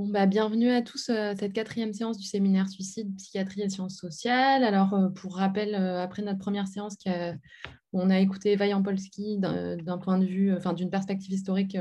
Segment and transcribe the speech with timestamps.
[0.00, 3.98] Bon, bah, bienvenue à tous à cette quatrième séance du séminaire Suicide, Psychiatrie et Sciences
[3.98, 4.64] sociales.
[4.64, 6.96] Alors, pour rappel, après notre première séance,
[7.92, 11.76] on a écouté Eva Jampolski d'un point de vue, enfin, d'une perspective historique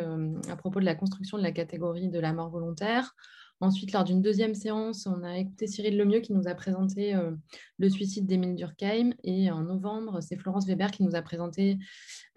[0.49, 3.15] à propos de la construction de la catégorie de la mort volontaire.
[3.61, 7.31] Ensuite, lors d'une deuxième séance, on a écouté Cyril Lemieux qui nous a présenté euh,
[7.77, 9.11] le suicide d'Émile Durkheim.
[9.25, 11.77] Et en novembre, c'est Florence Weber qui nous a présenté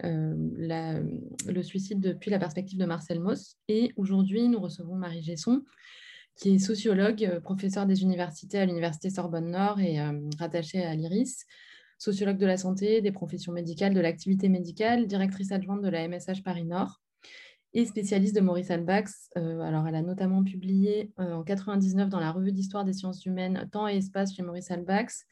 [0.03, 3.55] euh, le suicide depuis la perspective de Marcel Mauss.
[3.69, 5.63] Et aujourd'hui, nous recevons Marie Gesson,
[6.35, 9.99] qui est sociologue, euh, professeure des universités à l'Université Sorbonne Nord et
[10.37, 11.45] rattachée à l'IRIS
[11.99, 16.43] sociologue de la santé, des professions médicales, de l'activité médicale, directrice adjointe de la MSH
[16.43, 17.02] Paris Nord
[17.73, 19.29] et spécialiste de Maurice Albax.
[19.37, 23.25] Euh, alors, elle a notamment publié euh, en 99 dans la revue d'histoire des sciences
[23.25, 25.25] humaines Temps et espace chez Maurice Albax,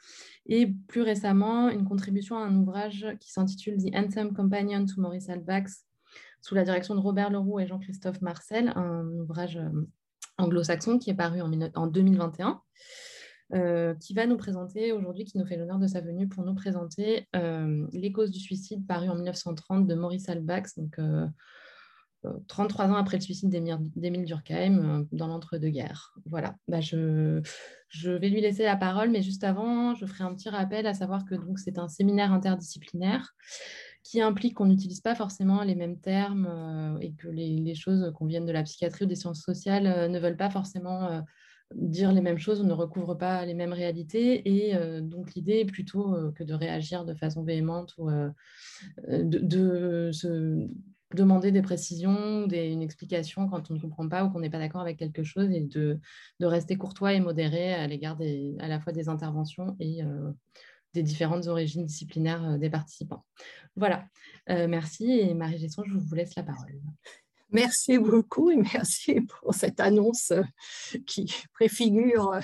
[0.47, 5.29] et plus récemment une contribution à un ouvrage qui s'intitule The Anthem Companion to Maurice
[5.29, 5.85] Albax,
[6.41, 9.69] sous la direction de Robert Leroux et Jean-Christophe Marcel, un ouvrage euh,
[10.39, 12.59] anglo-saxon qui est paru en, en 2021.
[13.99, 17.27] qui va nous présenter aujourd'hui, qui nous fait l'honneur de sa venue pour nous présenter
[17.33, 20.79] Les causes du suicide paru en 1930 de Maurice Albax,
[22.47, 26.13] 33 ans après le suicide d'Émile Durkheim, euh, dans l'entre-deux-guerres.
[26.25, 27.41] Voilà, bah, je,
[28.05, 31.25] vais lui laisser la parole, mais juste avant, je ferai un petit rappel, à savoir
[31.25, 33.33] que c'est un séminaire interdisciplinaire
[34.03, 38.25] qui implique qu'on n'utilise pas forcément les mêmes termes euh, et que les, choses qu'on
[38.25, 41.23] vienne de la psychiatrie ou des sciences sociales euh, ne veulent pas forcément
[41.73, 44.41] dire les mêmes choses ne recouvrent pas les mêmes réalités.
[44.45, 48.09] Et donc l'idée est plutôt que de réagir de façon véhémente ou
[49.07, 50.67] de, de se
[51.15, 54.81] demander des précisions, une explication quand on ne comprend pas ou qu'on n'est pas d'accord
[54.81, 55.99] avec quelque chose et de,
[56.39, 58.17] de, rester courtois et modéré à l'égard
[58.59, 60.31] à la fois des interventions et euh,
[60.93, 63.25] des différentes origines disciplinaires euh, des participants.
[63.75, 64.05] Voilà,
[64.49, 66.81] euh, merci et Marie Gesson, je vous laisse la parole.
[67.51, 70.33] Merci beaucoup et merci pour cette annonce
[71.05, 72.39] qui préfigure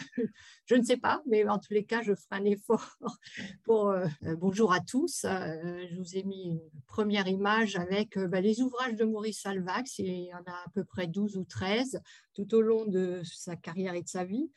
[0.67, 2.97] je ne sais pas, mais en tous les cas, je ferai un effort
[3.63, 4.05] pour euh,
[4.35, 5.23] bonjour à tous.
[5.23, 9.41] Euh, je vous ai mis une première image avec euh, bah, les ouvrages de Maurice
[9.41, 9.99] Salvax.
[9.99, 12.01] Il y en a à peu près 12 ou 13
[12.33, 14.51] tout au long de sa carrière et de sa vie.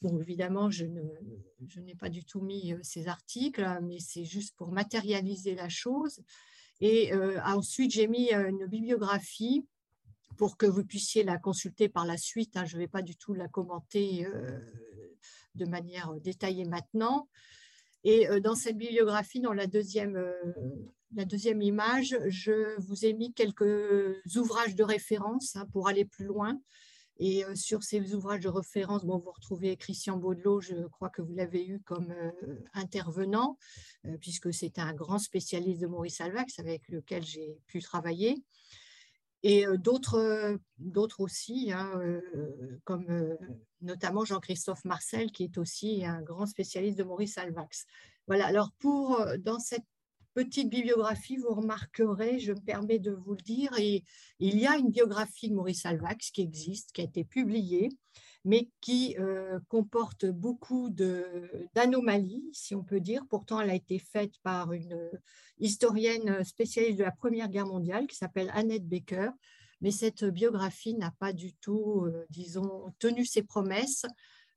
[0.00, 4.70] Bon, évidemment, je, n'ai pas du tout mis ces articles, hein, mais c'est juste pour
[4.70, 6.20] matérialiser la chose.
[6.80, 7.12] Et
[7.44, 9.66] ensuite, j'ai mis une bibliographie
[10.38, 12.56] pour que vous puissiez la consulter par la suite.
[12.56, 12.64] Hein.
[12.64, 14.26] je ne vais pas du tout la commenter
[15.58, 17.28] de manière euh, détaillée maintenant.
[18.04, 20.32] Et euh, dans cette bibliographie, dans la deuxième, euh,
[21.14, 26.24] la deuxième image, je vous ai mis quelques ouvrages de référence hein, pour aller plus
[26.24, 26.58] loin.
[27.20, 31.34] Et sur ces ouvrages de référence, bon, vous retrouvez Christian Baudelot, je crois que vous
[31.34, 32.14] l'avez eu comme
[32.74, 33.58] intervenant,
[34.20, 38.36] puisque c'est un grand spécialiste de Maurice Alvax avec lequel j'ai pu travailler
[39.42, 40.68] et d'autres
[41.18, 42.00] aussi, hein,
[42.84, 43.36] comme
[43.80, 47.86] notamment Jean-Christophe Marcel, qui est aussi un grand spécialiste de Maurice Alvax.
[48.26, 49.84] Voilà, alors pour, dans cette
[50.34, 54.02] petite bibliographie, vous remarquerez, je me permets de vous le dire, il
[54.38, 57.88] y a une biographie de Maurice Alvax qui existe, qui a été publiée,
[58.44, 63.24] mais qui euh, comporte beaucoup d'anomalies, si on peut dire.
[63.28, 65.10] Pourtant, elle a été faite par une
[65.58, 69.30] historienne spécialiste de la Première Guerre mondiale qui s'appelle Annette Baker.
[69.80, 74.06] Mais cette biographie n'a pas du tout, euh, disons, tenu ses promesses.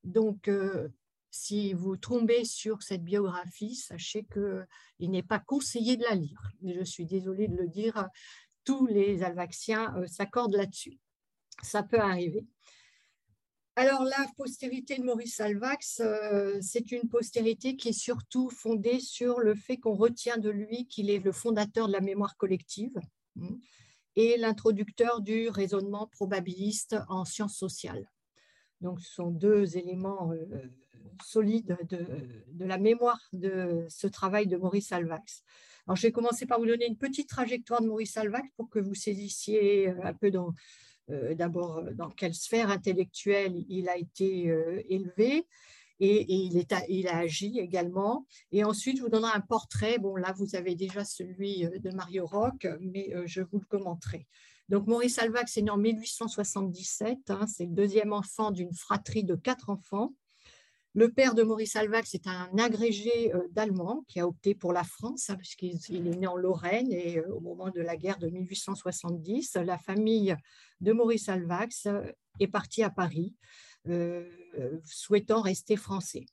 [0.04, 0.90] Donc, euh,
[1.30, 6.52] si vous tombez sur cette biographie, sachez qu'il n'est pas conseillé de la lire.
[6.64, 8.08] Je suis désolée de le dire,
[8.64, 11.00] tous les Alvaxiens s'accordent là-dessus.
[11.64, 12.46] Ça peut arriver.
[13.78, 19.40] Alors, la postérité de Maurice Alvax, euh, c'est une postérité qui est surtout fondée sur
[19.40, 23.00] le fait qu'on retient de lui qu'il est le fondateur de la mémoire collective
[23.36, 23.56] hmm,
[24.18, 28.12] et l'introducteur du raisonnement probabiliste en sciences sociales.
[28.82, 30.70] Donc, ce sont deux éléments euh,
[31.24, 32.06] solides de,
[32.48, 35.44] de, la mémoire de ce travail de Maurice Alvax.
[35.88, 38.80] Alors, je vais commencer par vous donner une petite trajectoire de Maurice Alvax pour que
[38.80, 40.54] vous saisissiez euh, un peu dans
[41.36, 45.48] d'abord euh, dans quelle sphère intellectuelle il a été euh, élevé
[46.00, 48.26] et, il, est il, a agi également.
[48.52, 50.00] Et ensuite, je vous donnerai un portrait.
[50.00, 54.26] Bon, là, vous avez déjà celui de Mario Roch, mais je vous le commenterai.
[54.68, 57.30] Donc, Maurice Alvax est né en 1877.
[57.30, 60.16] Hein, c'est le deuxième enfant d'une fratrie de quatre enfants.
[60.94, 64.84] Le père de Maurice Alvax est un agrégé euh, d'allemand qui a opté pour la
[64.84, 68.28] France, hein, puisqu'il est né en Lorraine et euh, au moment de la guerre de
[68.28, 70.36] 1870, la famille
[70.82, 72.02] de Maurice Alvax euh,
[72.42, 73.36] est partie à Paris,
[74.84, 76.26] souhaitant rester français.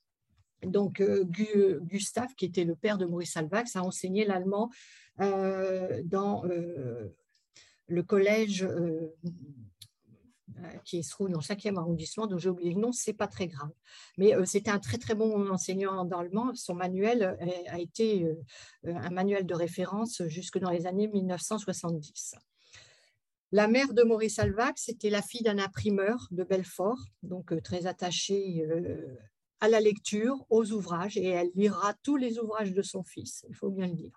[0.61, 4.69] Donc, Gustave, qui était le père de Maurice Alvax, a enseigné l'allemand
[5.17, 6.43] dans
[7.87, 8.67] le collège
[10.85, 13.47] qui se trouve dans le 5e arrondissement, dont j'ai oublié le nom, c'est pas très
[13.47, 13.71] grave.
[14.17, 16.51] Mais c'était un très très bon enseignant d'allemand.
[16.55, 18.27] Son manuel a été
[18.85, 22.35] un manuel de référence jusque dans les années 1970.
[23.51, 27.87] La mère de Maurice Alvax était la fille d'un imprimeur de Belfort, donc euh, très
[27.87, 29.17] attachée euh,
[29.59, 33.55] à la lecture, aux ouvrages, et elle lira tous les ouvrages de son fils, il
[33.55, 34.13] faut bien le dire.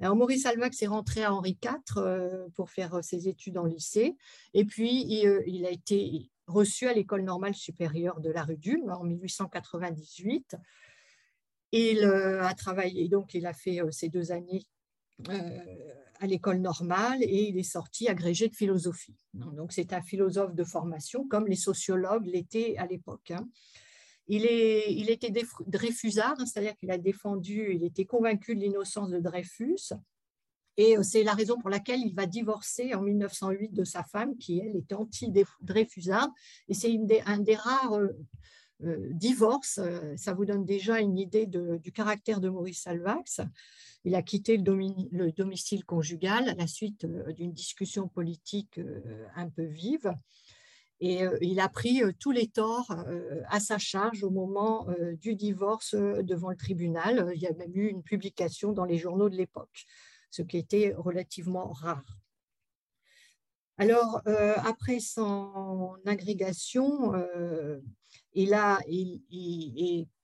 [0.00, 4.16] Maurice Alvax est rentré à Henri IV euh, pour faire ses études en lycée,
[4.54, 9.04] et puis il, a été reçu à l'école normale supérieure de la rue d'Ulm en
[9.04, 10.56] 1898.
[11.72, 14.62] Il a travaillé, donc il a fait ses deux années
[16.20, 19.16] à l'école normale et il est sorti agrégé de philosophie.
[19.34, 23.32] Donc c'est un philosophe de formation comme les sociologues l'étaient à l'époque.
[24.28, 25.32] Il, est, il était
[25.66, 29.92] Dreyfusard, hein, c'est-à-dire qu'il a défendu, il était convaincu de l'innocence de Dreyfus.
[30.76, 34.36] Et euh, c'est la raison pour laquelle il va divorcer en 1908 de sa femme,
[34.36, 36.28] qui, elle, était anti-Dreyfusard.
[36.68, 38.08] Et c'est un des rares euh,
[38.84, 39.80] euh, divorces.
[40.16, 43.40] Ça vous donne déjà une idée du caractère de Maurice Salvax.
[44.04, 48.78] Il a quitté le, domicile conjugal à la suite d'une discussion politique
[49.34, 50.14] un peu vive.
[51.00, 52.96] Et il a pris tous les torts
[53.48, 54.86] à sa charge au moment
[55.20, 57.30] du divorce devant le tribunal.
[57.34, 59.84] Il y a même eu une publication dans les journaux de l'époque,
[60.30, 62.18] ce qui était relativement rare.
[63.78, 64.22] Alors,
[64.64, 67.12] après son agrégation,
[68.32, 68.78] il a,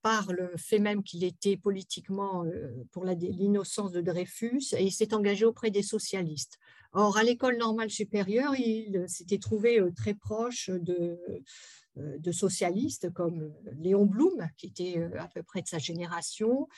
[0.02, 5.14] par le fait même qu'il était politiquement euh, pour l'innocence de Dreyfus, et il s'est
[5.14, 6.58] engagé auprès des socialistes.
[6.92, 11.18] Or, à l'école normale supérieure, il s'était trouvé euh, très proche de,
[11.98, 16.68] euh, socialistes comme Léon Blum, qui était à peu près de sa génération,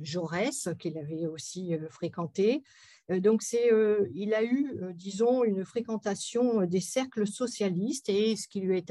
[0.00, 2.62] Jaurès, qu'il avait aussi fréquenté.
[3.10, 8.90] Donc, il a eu, disons, une fréquentation des cercles socialistes et ce qui lui est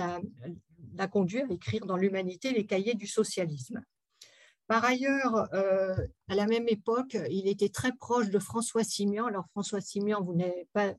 [0.95, 3.81] l'a conduit à écrire dans l'Humanité les cahiers du socialisme.
[4.69, 5.95] Par ailleurs, euh,
[6.27, 9.25] à la même époque, il était très proche de François Simian.
[9.25, 10.39] Alors François Simian, vous,
[10.73, 10.93] pas,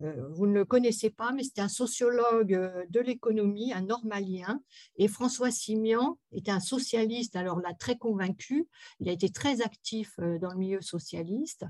[0.00, 4.62] euh, vous ne le connaissez pas, mais c'était un sociologue euh, de l'économie, un normalien.
[4.96, 8.66] Et François Simian était un socialiste, alors là, très convaincu.
[8.98, 11.66] Il a été très actif dans le milieu socialiste.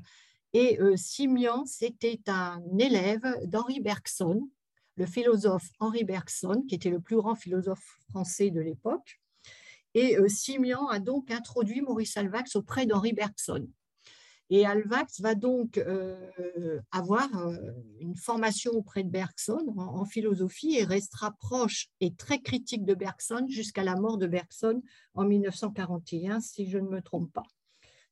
[0.52, 4.48] Et Simian, c'était un élève d'Henri Bergson,
[4.96, 9.20] le philosophe Henri Bergson, qui était le plus grand philosophe français de l'époque.
[9.94, 13.68] Et euh, Simian a donc introduit Maurice Alvax auprès d'Henri Bergson.
[14.50, 17.56] Et Alvax va donc euh, avoir euh,
[18.00, 23.46] une formation auprès de Bergson en, philosophie et restera proche et très critique de Bergson
[23.48, 24.82] jusqu'à la mort de Bergson
[25.14, 27.44] en 1941, si je ne me trompe pas.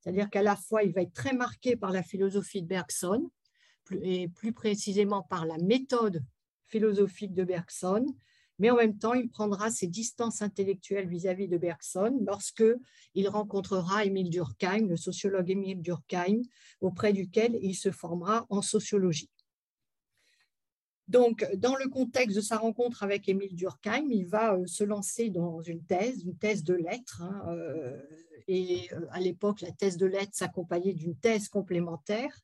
[0.01, 3.31] C'est-à-dire qu'à la fois, il va être très marqué par la philosophie de Bergson,
[4.03, 6.23] et plus précisément par la méthode
[6.71, 8.07] philosophique de Bergson,
[8.61, 12.65] mais en même temps, il prendra ses distances intellectuelles vis-à-vis de Bergson lorsque
[13.15, 16.43] il rencontrera Émile Durkheim, le sociologue Émile Durkheim,
[16.83, 19.31] auprès duquel il se formera en sociologie.
[21.09, 25.31] Donc, dans le contexte de sa rencontre avec Émile Durkheim, il va euh, se lancer
[25.31, 27.23] dans une thèse, une thèse de lettres.
[27.23, 28.01] Hein, euh,
[28.47, 32.39] et euh, à l'époque, la thèse de lettres s'accompagnait d'une thèse complémentaire.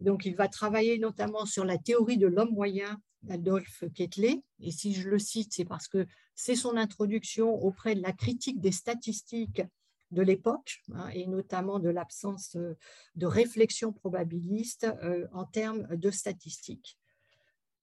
[0.00, 4.42] Donc, il va travailler notamment sur la théorie de l'homme moyen Adolphe Quetelet.
[4.60, 8.60] Et si je le cite, c'est parce que c'est son introduction auprès de la critique
[8.60, 9.62] des statistiques
[10.10, 12.76] de l'époque, hein, et notamment de l'absence euh,
[13.16, 16.96] de réflexion probabiliste euh, en termes de statistiques.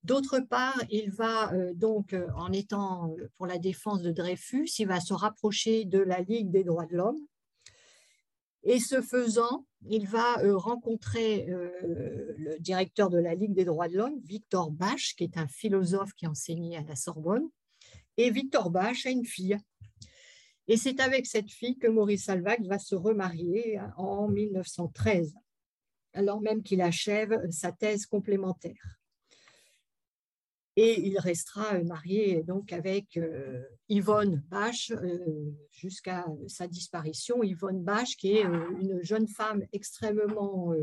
[0.04, 5.00] D'autre part, il va euh, donc, en étant pour la défense de Dreyfus, il va
[5.00, 7.20] se rapprocher de la Ligue des droits de l'homme,
[8.64, 13.90] et ce faisant, il va euh, rencontrer euh, le directeur de la Ligue des droits
[13.90, 17.50] de l'homme, Victor Bach, qui est un philosophe qui enseignait à la Sorbonne.
[18.16, 19.58] Et Victor Bach a une fille.
[20.68, 25.34] Et c'est avec cette fille que Maurice Salvac va se remarier en 1913,
[26.14, 29.03] alors même qu'il achève sa thèse complémentaire.
[30.76, 37.44] Et il restera euh, marié donc avec euh, Yvonne Bach euh, jusqu'à sa disparition.
[37.44, 40.74] Yvonne Bach, qui est une jeune femme extrêmement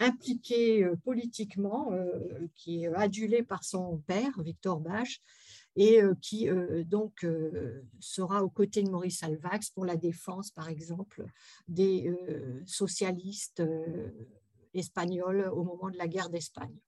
[0.00, 1.90] impliquée politiquement,
[2.54, 5.08] qui est adulée par son père, Victor Bach,
[5.74, 6.48] et qui
[6.86, 7.26] donc
[7.98, 11.26] sera aux côtés de Maurice Alvax pour la défense, par exemple,
[11.66, 12.14] des
[12.64, 13.62] socialistes
[14.72, 16.78] espagnols au moment de la guerre d'Espagne.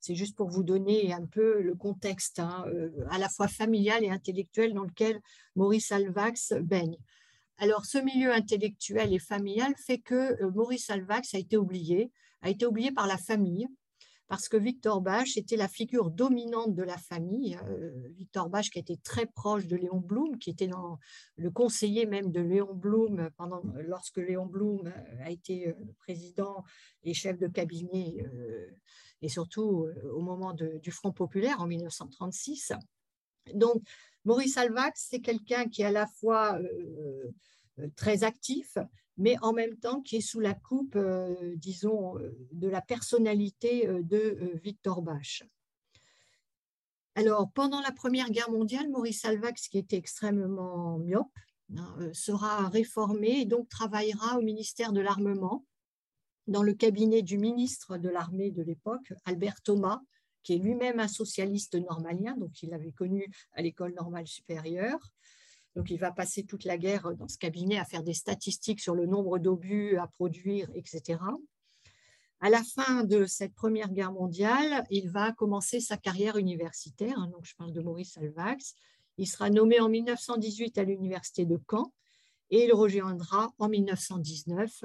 [0.00, 4.02] C'est juste pour vous donner un peu le contexte hein, euh, à la fois familial
[4.02, 5.20] et intellectuel dans lequel
[5.56, 6.96] Maurice Alvax baigne.
[7.58, 12.48] Alors, ce milieu intellectuel et familial fait que euh, Maurice Alvax a été oublié, a
[12.48, 13.68] été oublié par la famille,
[14.26, 17.58] parce que Victor Bach était la figure dominante de la famille.
[18.16, 20.70] Victor Bach qui était très proche de Léon Blum, qui était
[21.36, 24.90] le conseiller même de Léon Blum pendant, lorsque Léon Blum
[25.24, 26.62] a été président
[27.02, 28.24] et chef de cabinet,
[29.22, 32.72] et surtout au moment du Front populaire en 1936.
[33.54, 33.82] Donc,
[34.24, 36.58] Maurice Alvax, c'est quelqu'un qui est à la fois
[37.96, 38.76] très actif,
[39.20, 43.86] mais en même temps qui est sous la coupe, euh, disons, euh, de la personnalité
[43.86, 45.42] euh, de Victor Bach.
[47.14, 51.36] Alors, pendant la Première Guerre mondiale, Maurice Alvax, qui était extrêmement myope,
[51.76, 55.66] hein, sera réformé et donc travaillera au ministère de l'Armement,
[56.50, 60.00] dans le cabinet du ministre de l'Armée de l'époque, Albert Thomas,
[60.42, 64.98] qui est lui-même un socialiste normalien, donc il l'avait connu à l'école normale supérieure.
[65.76, 68.96] Donc, il va passer toute la guerre dans ce cabinet à faire des statistiques sur
[68.96, 71.20] le nombre d'obus à produire, etc.
[72.40, 77.16] À la fin de cette Première Guerre mondiale, il va commencer sa carrière universitaire.
[77.16, 78.74] Hein, donc, je parle de Maurice Alvax.
[79.18, 81.92] Il sera nommé en 1918 à l'université de Caen
[82.50, 84.84] et il rejoindra en 1919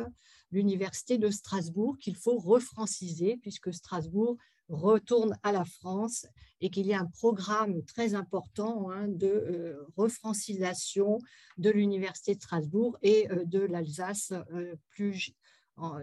[0.55, 4.37] l'université de Strasbourg qu'il faut refranciser puisque Strasbourg
[4.69, 6.25] retourne à la France
[6.61, 11.19] et qu'il y a un programme très important hein, de euh, refrancisation
[11.57, 14.75] de l'Université de Strasbourg et euh, de l'Alsace euh,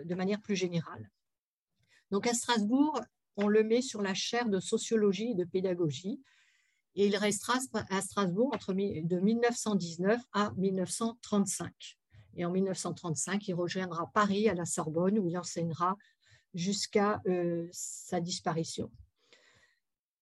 [0.05, 1.11] de manière plus générale.
[2.11, 3.01] Donc à Strasbourg,
[3.37, 6.21] on le met sur la chaire de sociologie et de pédagogie
[6.95, 7.55] et il restera
[7.89, 11.73] à Strasbourg entre de 1919 à 1935.
[12.37, 15.97] Et en 1935, il rejoindra Paris à la Sorbonne où il enseignera
[16.55, 18.91] jusqu'à euh, sa disparition.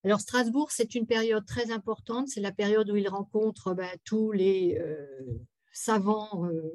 [0.03, 4.33] Alors Strasbourg, c'est une période très importante, c'est la période où il rencontre ben, tous
[4.33, 5.07] les euh,
[5.73, 6.73] savants euh,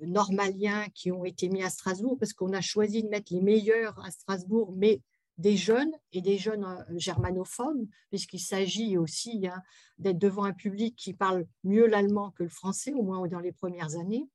[0.00, 4.04] normaliens qui ont été mis à Strasbourg, parce qu'on a choisi de mettre les meilleurs
[4.04, 5.00] à Strasbourg, mais
[5.38, 6.66] des jeunes et des jeunes
[6.96, 9.62] germanophones, puisqu'il s'agit aussi hein,
[9.98, 13.52] d'être devant un public qui parle mieux l'allemand que le français, au moins dans les
[13.52, 14.28] premières années.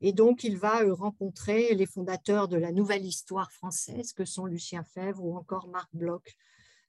[0.00, 4.46] Et donc, il va euh, rencontrer les fondateurs de la nouvelle histoire française, que sont
[4.46, 6.36] Lucien Fèvre ou encore Marc Bloch,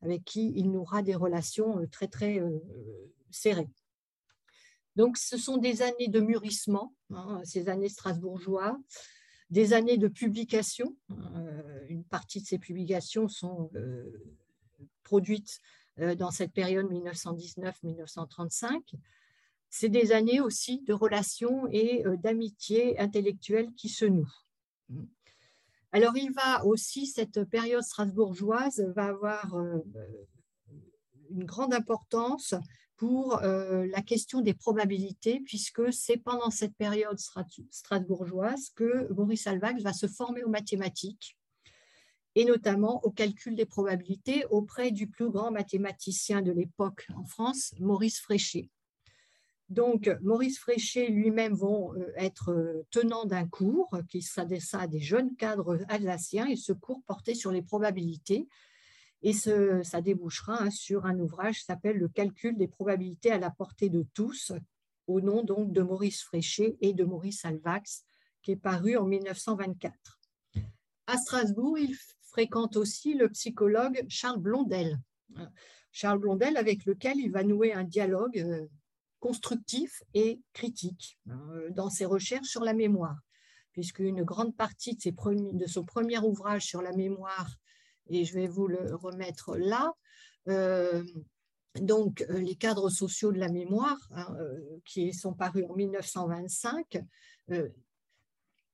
[0.01, 2.59] avec qui il n'aura des relations euh, très, très euh,
[3.31, 3.69] serrées.
[4.95, 8.79] Donc, ce sont des années de mûrissement, hein, ces années strasbourgeois,
[9.49, 10.95] des années de publication.
[11.89, 13.69] une partie de ces publications sont
[15.03, 15.59] produites
[15.97, 18.95] dans cette période 1919-1935
[19.77, 24.37] c'est des années aussi de relations et euh, d'amitié intellectuelle qui se nouent.
[25.91, 29.79] Alors, il va aussi, cette période strasbourgeoise va avoir euh,
[31.29, 32.55] une grande importance
[32.95, 37.19] pour euh, la question des probabilités, puisque c'est pendant cette période
[37.69, 41.37] strasbourgeoise que Maurice Alvax va se former aux mathématiques
[42.35, 47.73] et notamment au calcul des probabilités auprès du plus grand mathématicien de l'époque en France,
[47.79, 48.69] Maurice Fréchet.
[49.69, 54.99] Donc, Maurice Fréchet lui-même vont euh, être euh, tenant d'un cours qui s'adressa à des
[54.99, 58.47] jeunes cadres alsaciens et ce cours portait sur les probabilités.
[59.21, 63.49] Et ça débouchera hein, sur un ouvrage qui s'appelle Le calcul des probabilités à la
[63.49, 64.51] portée de tous,
[65.07, 68.03] au nom donc de Maurice Fréchet et de Maurice Alvax,
[68.43, 70.19] qui est paru en 1924.
[71.07, 74.99] À Strasbourg, il fréquente aussi le psychologue Charles Blondel.
[75.91, 78.67] Charles Blondel, avec lequel il va nouer un dialogue euh,
[79.25, 83.17] constructif et critique euh, dans ses recherches sur la mémoire,
[83.71, 87.49] puisqu'une grande partie de, ses de, son premier ouvrage sur la mémoire,
[88.07, 89.93] et je vais vous le remettre là,
[90.47, 91.03] euh,
[91.81, 94.27] donc euh, les cadres sociaux de la mémoire, hein,
[94.85, 97.01] qui sont parus en 1925,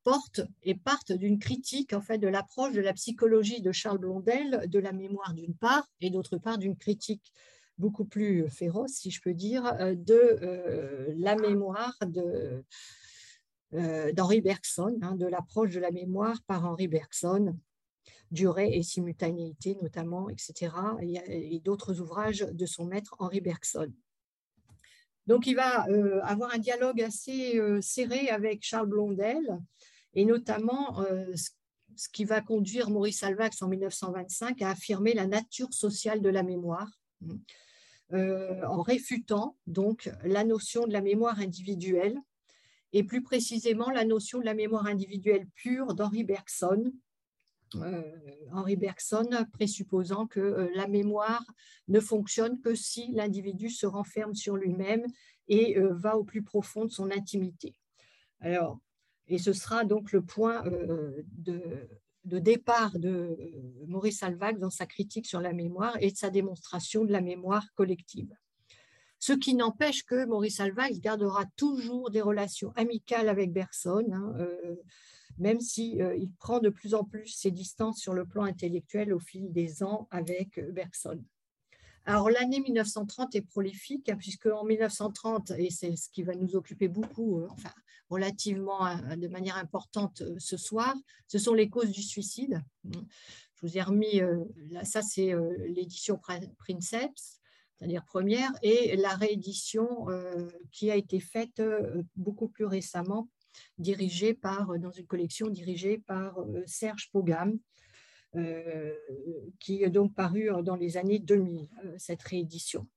[0.03, 4.65] portent et partent d'une critique en fait de l'approche de la psychologie de Charles Blondel
[4.67, 7.31] de la mémoire d'une part et d'autre part d'une critique
[7.77, 9.63] beaucoup plus féroce, si je peux dire,
[9.95, 12.63] de la mémoire de,
[14.13, 17.57] d'Henri Bergson, hein, de l'approche de la mémoire par Henri Bergson,
[18.29, 23.91] durée et simultanéité notamment, etc., et, d'autres ouvrages de son maître Henri Bergson.
[25.27, 25.85] Donc il va
[26.23, 29.59] avoir un dialogue assez serré avec Charles Blondel,
[30.13, 31.03] et notamment
[31.95, 36.43] ce qui va conduire Maurice Alvax en 1925 à affirmer la nature sociale de la
[36.43, 36.89] mémoire
[38.13, 42.17] euh, en réfutant donc la notion de la mémoire individuelle
[42.91, 46.91] et plus précisément la notion de la mémoire individuelle pure d'Henri Bergson.
[47.75, 48.03] Euh,
[48.51, 51.45] Henri Bergson présupposant que euh, la mémoire
[51.87, 55.05] ne fonctionne que si l'individu se renferme sur lui-même
[55.47, 57.75] et va au plus profond de son intimité.
[58.39, 58.79] Alors,
[59.27, 61.89] et ce sera donc le point de,
[62.25, 63.37] de départ de
[63.87, 67.73] Maurice Alvac dans sa critique sur la mémoire et de sa démonstration de la mémoire
[67.73, 68.33] collective.
[69.19, 74.75] Ce qui n'empêche que Maurice Alvax gardera toujours des relations amicales avec Bergson, hein, euh,
[75.37, 79.13] même s'il si, il prend de plus en plus ses distances sur le plan intellectuel
[79.13, 81.23] au fil des ans avec Bergson.
[82.05, 86.55] Alors l'année 1930 est prolifique, hein, puisque en 1930, et c'est ce qui va nous
[86.55, 87.69] occuper beaucoup, enfin
[88.11, 90.93] relativement de manière importante ce soir,
[91.27, 92.61] ce sont les causes du suicide.
[92.83, 94.21] Je vous ai remis,
[94.69, 95.33] là, ça c'est
[95.67, 96.19] l'édition
[96.59, 97.41] Princeps
[97.81, 103.27] c'est-à-dire première, et la réédition euh, qui a été faite euh, beaucoup plus récemment,
[103.79, 106.37] dirigée par, euh, dans une collection dirigée par
[106.67, 107.57] Serge Pogam,
[109.59, 112.87] qui est donc paru dans les années 2000, cette réédition.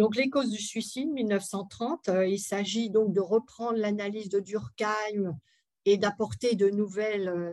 [0.00, 5.36] Donc, les causes du suicide, 1930, il s'agit donc de reprendre l'analyse de Durkheim
[5.84, 7.52] et d'apporter euh,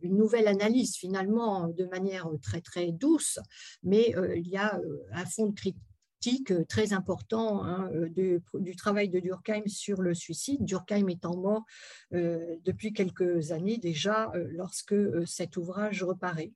[0.00, 3.40] une nouvelle analyse finalement de manière très très douce,
[3.82, 9.08] mais euh, il y a euh, un fond de critique très important hein, du travail
[9.08, 11.64] de Durkheim sur le suicide, Durkheim étant mort
[12.12, 14.94] depuis quelques années déjà lorsque
[15.26, 16.52] cet ouvrage reparaît.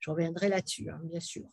[0.00, 1.48] Je reviendrai là-dessus, hein, bien sûr.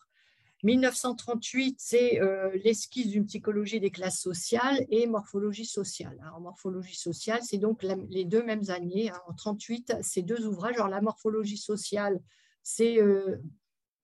[0.64, 6.18] 1938, c'est euh, l'esquisse d'une psychologie des classes sociales et morphologie sociale.
[6.22, 9.10] Alors, morphologie sociale, c'est donc les deux mêmes années.
[9.10, 9.20] Hein.
[9.28, 10.76] En 38, ces deux ouvrages.
[10.76, 12.20] Alors, la morphologie sociale,
[12.62, 13.38] c'est, euh,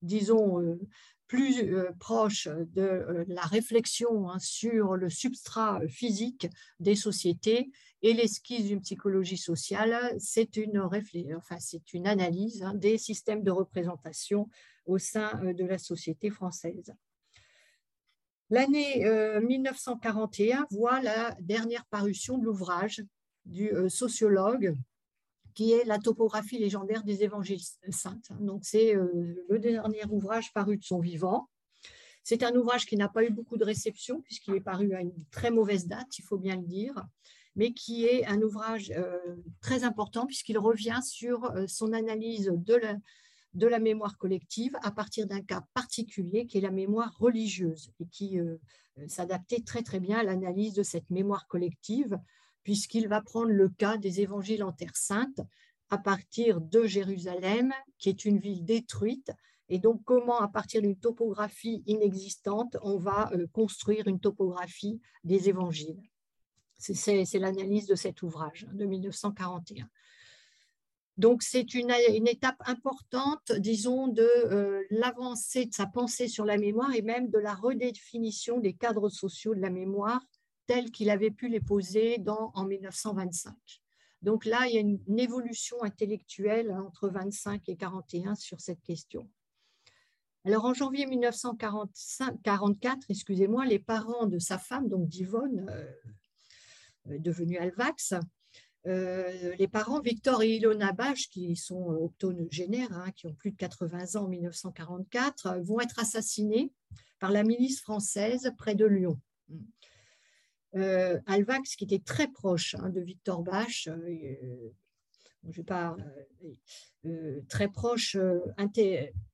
[0.01, 0.79] disons, euh,
[1.27, 6.47] plus proche de la réflexion hein, sur le substrat physique
[6.79, 7.69] des sociétés
[8.01, 10.77] et l'esquisse d'une psychologie sociale, c'est une,
[12.05, 14.49] analyse hein, des systèmes de représentation
[14.87, 16.93] au sein euh, de la société française.
[18.49, 19.03] L'année
[19.41, 23.03] 1941 euh, voit la dernière parution de l'ouvrage
[23.45, 24.73] du euh, sociologue
[25.53, 28.29] qui est la topographie légendaire des évangiles saintes.
[28.39, 31.49] Donc, c'est le dernier ouvrage paru de son vivant.
[32.23, 35.15] C'est un ouvrage qui n'a pas eu beaucoup de réception puisqu'il est paru à une
[35.31, 36.93] très mauvaise date, il faut bien le dire,
[37.55, 38.93] mais qui est un ouvrage
[39.59, 42.95] très important puisqu'il revient sur son analyse de la,
[43.57, 48.05] de la mémoire collective à partir d'un cas particulier qui est la mémoire religieuse et
[48.05, 48.57] qui euh,
[49.07, 52.19] s'adaptait très très bien à l'analyse de cette mémoire collective
[52.63, 55.41] puisqu'il va prendre le cas des évangiles en Terre sainte
[55.89, 59.31] à partir de Jérusalem qui est une ville détruite
[59.69, 65.49] et donc comment à partir d'une topographie inexistante on va euh, construire une topographie des
[65.49, 66.01] évangiles?
[66.77, 69.89] C'est l'analyse de cet ouvrage de 1941.
[71.17, 71.89] Donc, c'est une,
[72.27, 77.39] étape importante, disons, de euh, l'avancée de sa pensée sur la mémoire et même de
[77.39, 80.21] la redéfinition des cadres sociaux de la mémoire
[80.67, 83.55] tels qu'il avait pu les poser en 1925.
[84.21, 89.27] Donc là, il y a une, évolution intellectuelle entre 25 et 41 sur cette question.
[90.45, 95.85] Alors, en janvier 1944, excusez-moi, les parents de sa femme, donc d'Yvonne, euh,
[97.09, 98.13] euh, devenue Alvax,
[98.87, 103.57] euh, les parents, Victor et Ilona Bach, qui sont octonogénaires, hein, qui ont plus de
[103.57, 106.71] 80 ans en 1944, vont être assassinés
[107.19, 109.19] par la milice française près de Lyon.
[110.75, 114.71] Euh, Alvax, qui était très proche hein, de Victor Bach, euh,
[115.49, 115.95] je pas,
[117.47, 118.17] très proche,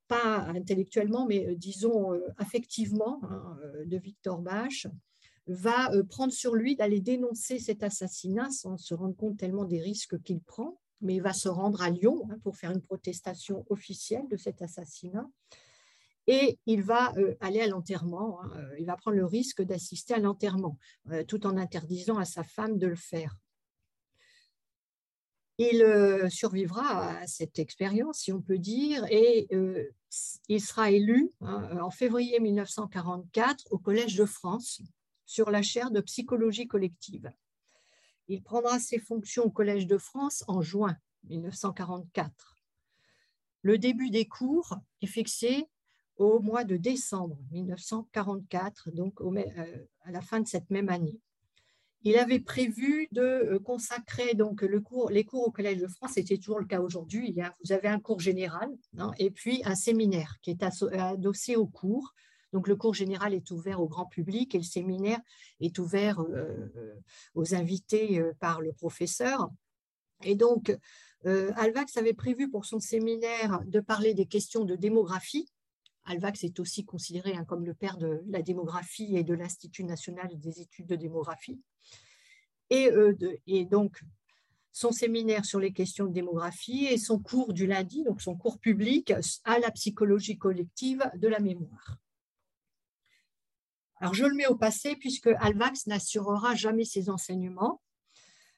[0.08, 4.88] pas intellectuellement, mais disons affectivement hein, de Victor Bach,
[5.48, 9.82] va euh, prendre sur lui d'aller dénoncer cet assassinat sans se rendre compte tellement des
[9.82, 13.66] risques qu'il prend, mais il va se rendre à Lyon hein, pour faire une protestation
[13.70, 15.30] officielle de cet assassinat.
[16.28, 20.14] Et il va euh, aller à l'enterrement, hein, euh, il va prendre le risque d'assister
[20.14, 20.78] à l'enterrement,
[21.28, 23.36] tout en interdisant à sa femme de le faire.
[25.60, 25.86] Il
[26.32, 29.48] survivra à cette expérience, si on peut dire, et
[30.50, 34.82] il sera élu hein, en février 1944 au Collège de France
[35.34, 37.32] sur la chaire de psychologie collective.
[38.28, 42.56] Il prendra ses fonctions au Collège de France en juin 1944.
[43.64, 45.66] Le début des cours est fixé
[46.18, 51.20] au mois de décembre 1944, donc euh, à la fin de cette même année.
[52.04, 56.60] Il avait prévu de euh, consacrer donc les cours au Collège de France, c'était toujours
[56.60, 57.36] le cas aujourd'hui.
[57.66, 58.70] Vous avez un cours général
[59.00, 62.14] hein, et puis un séminaire qui est adossé au cours
[62.54, 65.20] donc le cours général est ouvert au grand public et le séminaire
[65.60, 66.94] est ouvert euh, euh,
[67.34, 69.50] aux invités euh, par le professeur.
[70.24, 70.74] Et donc,
[71.26, 75.50] Alvax avait prévu pour son séminaire de parler des questions de démographie.
[76.06, 80.30] Alvax est aussi considéré hein, comme le père de la démographie et de l'Institut national
[80.40, 81.60] des études de démographie.
[82.70, 84.02] Et donc,
[84.72, 88.60] son séminaire sur les questions de démographie et son cours du lundi, donc son cours
[88.60, 89.14] public
[89.44, 91.98] à la psychologie collective de la mémoire.
[94.12, 97.82] Je le mets au passé puisque Alvax n'assurera jamais ses enseignements.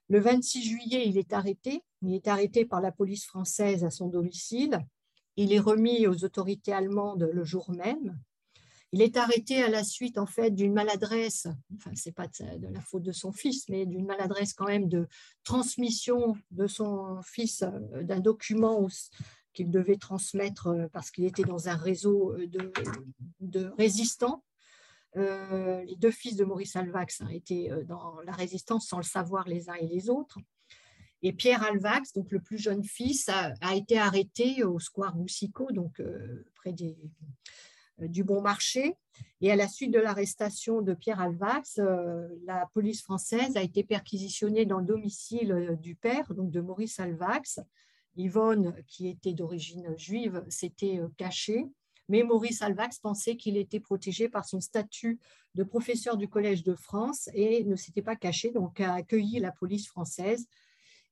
[0.09, 1.83] Le 26 juillet, il est arrêté.
[2.01, 4.79] Il est arrêté par la police française à son domicile.
[5.35, 8.17] Il est remis aux autorités allemandes le jour même.
[8.91, 12.79] Il est arrêté à la suite en fait d'une maladresse, enfin c'est pas de la
[12.79, 15.07] faute de son fils, mais d'une maladresse quand même de
[15.43, 18.87] transmission de son fils euh, d'un document
[19.53, 22.47] qu'il devait transmettre euh, parce qu'il était dans un réseau euh,
[23.41, 24.43] de, résistants.
[25.15, 29.69] Les deux fils de Maurice Alvax hein, étaient dans la résistance sans le savoir les
[29.69, 30.39] uns et les autres.
[31.21, 36.01] Et Pierre Alvax, donc le plus jeune fils, a, été arrêté au square Boussicot, donc
[36.55, 36.73] près
[38.01, 38.97] euh, du bon marché.
[39.41, 43.83] Et à la suite de l'arrestation de Pierre Alvax, euh, la police française a été
[43.83, 47.59] perquisitionnée dans le domicile euh, du père, donc de Maurice Alvax.
[48.17, 51.65] Yvonne, qui était d'origine juive, s'était cachée,
[52.09, 55.19] mais Maurice Alvax pensait qu'il était protégé par son statut
[55.55, 59.51] de professeur du Collège de France et ne s'était pas caché, donc a accueilli la
[59.51, 60.47] police française.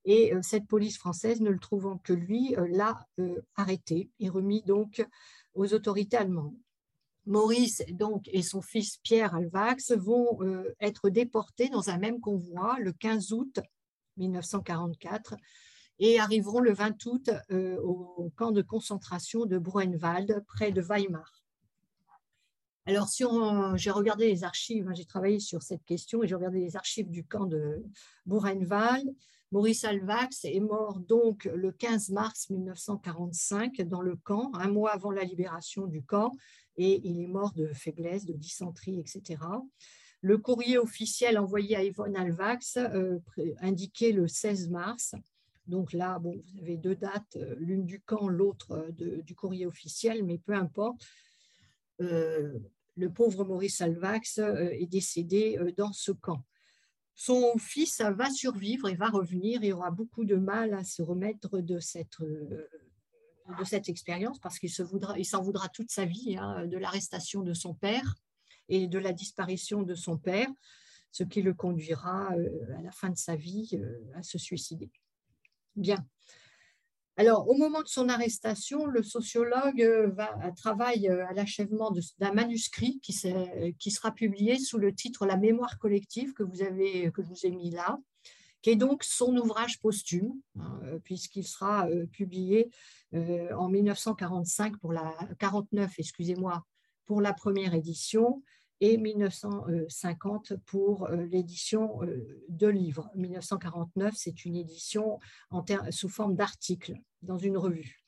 [0.05, 3.07] Et cette police française, ne le trouvant que lui, l'a
[3.55, 5.05] arrêté et remis donc
[5.55, 6.57] aux autorités allemandes.
[7.25, 12.77] Maurice donc, et son fils Pierre Alvax vont euh, être déportés dans un même convoi
[12.79, 13.59] le 15 août
[14.17, 15.35] 1944
[15.99, 21.43] et arriveront le 20 août euh, au camp de concentration de Bruenwald, près de Weimar.
[22.85, 23.23] Alors, si
[23.75, 27.09] j'ai regardé les archives, hein, j'ai travaillé sur cette question et j'ai regardé les archives
[27.09, 27.81] du camp de
[28.25, 29.09] Buchenwald.
[29.53, 35.11] Maurice Alvax est mort donc le 15 mars 1945 dans le camp, un mois avant
[35.11, 36.31] la libération du camp,
[36.75, 39.37] et il est mort de faiblesse, de dysenterie, etc.
[40.21, 43.19] Le courrier officiel envoyé à Yvonne Alvax euh,
[43.59, 45.15] indiquait le 16 mars.
[45.67, 50.23] Donc là, vous avez deux dates, euh, l'une du camp, l'autre euh, du courrier officiel,
[50.23, 51.05] mais peu importe.
[51.99, 56.43] le pauvre Maurice Alvax est décédé dans ce camp.
[57.15, 61.59] Son fils va survivre et va revenir et aura beaucoup de mal à se remettre
[61.59, 62.19] de cette
[63.87, 68.15] expérience parce qu'il s'en voudra, toute sa vie hein, de l'arrestation de son père
[68.69, 70.49] et de la disparition de son père,
[71.11, 74.91] ce qui le conduira euh, à la fin de sa vie euh, à se suicider.
[75.75, 76.05] Bien.
[77.15, 82.99] Alors, au moment de son arrestation, le sociologue euh, va, travaille à l'achèvement d'un manuscrit
[83.01, 87.45] qui, sera publié sous le titre La mémoire collective que, vous avez, que je vous
[87.45, 87.99] ai mis là,
[88.63, 92.71] qui est donc son ouvrage posthume, hein, puisqu'il sera publié
[93.13, 96.65] euh, en 1945 pour la 49, excusez-moi,
[97.05, 98.41] pour la première édition
[98.83, 103.09] et 1950 pour euh, l'édition euh, de livres.
[103.15, 108.03] 1949, c'est une édition en sous forme d'articles dans une revue.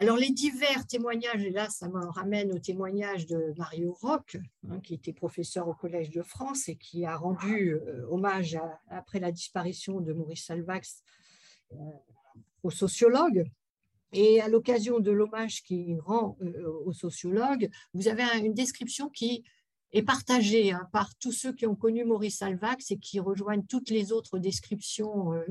[0.00, 4.38] Alors, les divers témoignages, et là, ça me ramène au témoignage de Mario Roch,
[4.68, 7.78] hein, qui était professeur au Collège de France et qui a rendu
[8.10, 11.02] hommage après la disparition de Maurice Salvax
[12.62, 13.48] aux sociologues.
[14.12, 19.44] Et à l'occasion de l'hommage qu'il rend euh, aux sociologues, vous avez une description qui
[19.92, 23.90] est partagée hein, par tous ceux qui ont connu Maurice Alvax et qui rejoignent toutes
[23.90, 25.44] les autres descriptions, euh,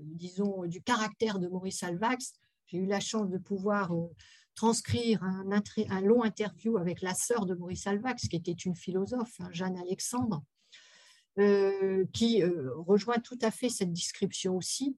[0.00, 2.34] disons, du caractère de Maurice Alvax.
[2.66, 4.08] J'ai eu la chance de pouvoir euh,
[4.54, 9.40] transcrire un, un, long interview avec la sœur de Maurice Alvax, qui était une philosophe,
[9.40, 10.42] hein, Jeanne Alexandre,
[12.12, 12.44] qui
[12.86, 14.96] rejoint tout à fait cette description aussi.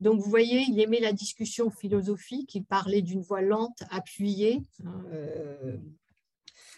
[0.00, 5.04] Donc, vous voyez, il aimait la discussion philosophique, il parlait d'une voix lente, appuyée, hein,
[5.12, 5.78] euh,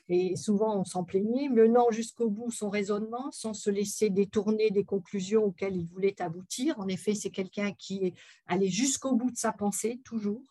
[0.08, 4.84] et souvent on s'en plaignait, menant jusqu'au bout son raisonnement sans se laisser détourner des
[4.84, 6.78] conclusions auxquelles il voulait aboutir.
[6.80, 8.14] En effet, c'est quelqu'un qui
[8.46, 10.42] allait jusqu'au bout de sa pensée, toujours.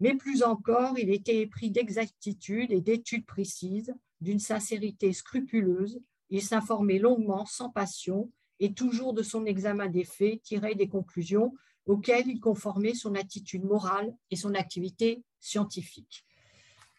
[0.00, 6.00] Mais plus encore, il était épris d'exactitude et d'études précises, d'une sincérité scrupuleuse.
[6.30, 8.30] Il s'informait longuement, sans passion,
[8.60, 11.52] et toujours de son examen des faits, tirait des conclusions
[11.88, 16.24] auquel il conformait son attitude morale et son activité scientifique.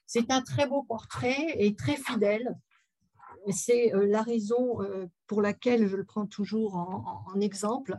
[0.08, 2.58] C'est un très beau portrait et très fidèle.
[3.52, 7.96] C'est euh, la raison euh, pour laquelle je le prends toujours en, exemple,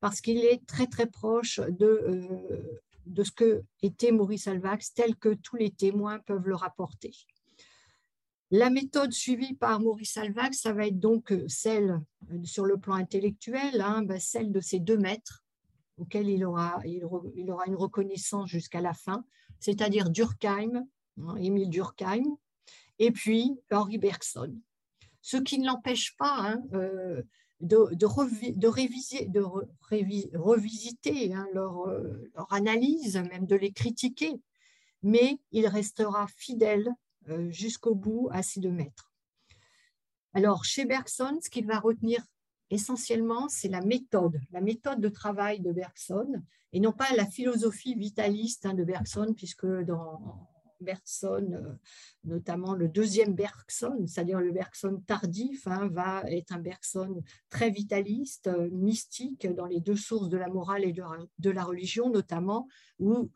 [0.00, 5.16] parce qu'il est très très proche de, euh, de ce que était Maurice Alvax, tel
[5.16, 7.12] que tous les témoins peuvent le rapporter.
[8.50, 12.00] La méthode suivie par Maurice Alvax, ça va être donc celle
[12.44, 15.44] sur le plan intellectuel, hein, ben, celle de ses deux maîtres,
[15.98, 17.04] auquel il aura, il,
[17.50, 19.24] aura une reconnaissance jusqu'à la fin,
[19.60, 20.86] c'est-à-dire Durkheim,
[21.20, 22.36] hein, Émile Durkheim,
[22.98, 24.54] et puis Henri Bergson.
[25.20, 27.26] ce qui ne l'empêche pas hein, de,
[27.60, 29.40] de, réviser, de
[30.36, 31.86] revisiter hein, leur,
[32.34, 34.40] leur, analyse, même de les critiquer,
[35.02, 36.88] mais il restera fidèle
[37.50, 39.12] jusqu'au bout à ces deux maîtres.
[40.34, 42.22] Alors, chez Bergson, ce qu'il va retenir
[42.70, 47.94] essentiellement, c'est la méthode, la méthode de travail de Bergson, et non pas la philosophie
[47.94, 50.48] vitaliste hein, de Bergson, puisque dans
[50.80, 51.72] Bergson, euh,
[52.24, 58.48] notamment le deuxième Bergson, c'est-à-dire le Bergson tardif, hein, va être un Bergson très vitaliste,
[58.48, 63.30] euh, mystique, dans les deux sources de la morale et de la religion, notamment, où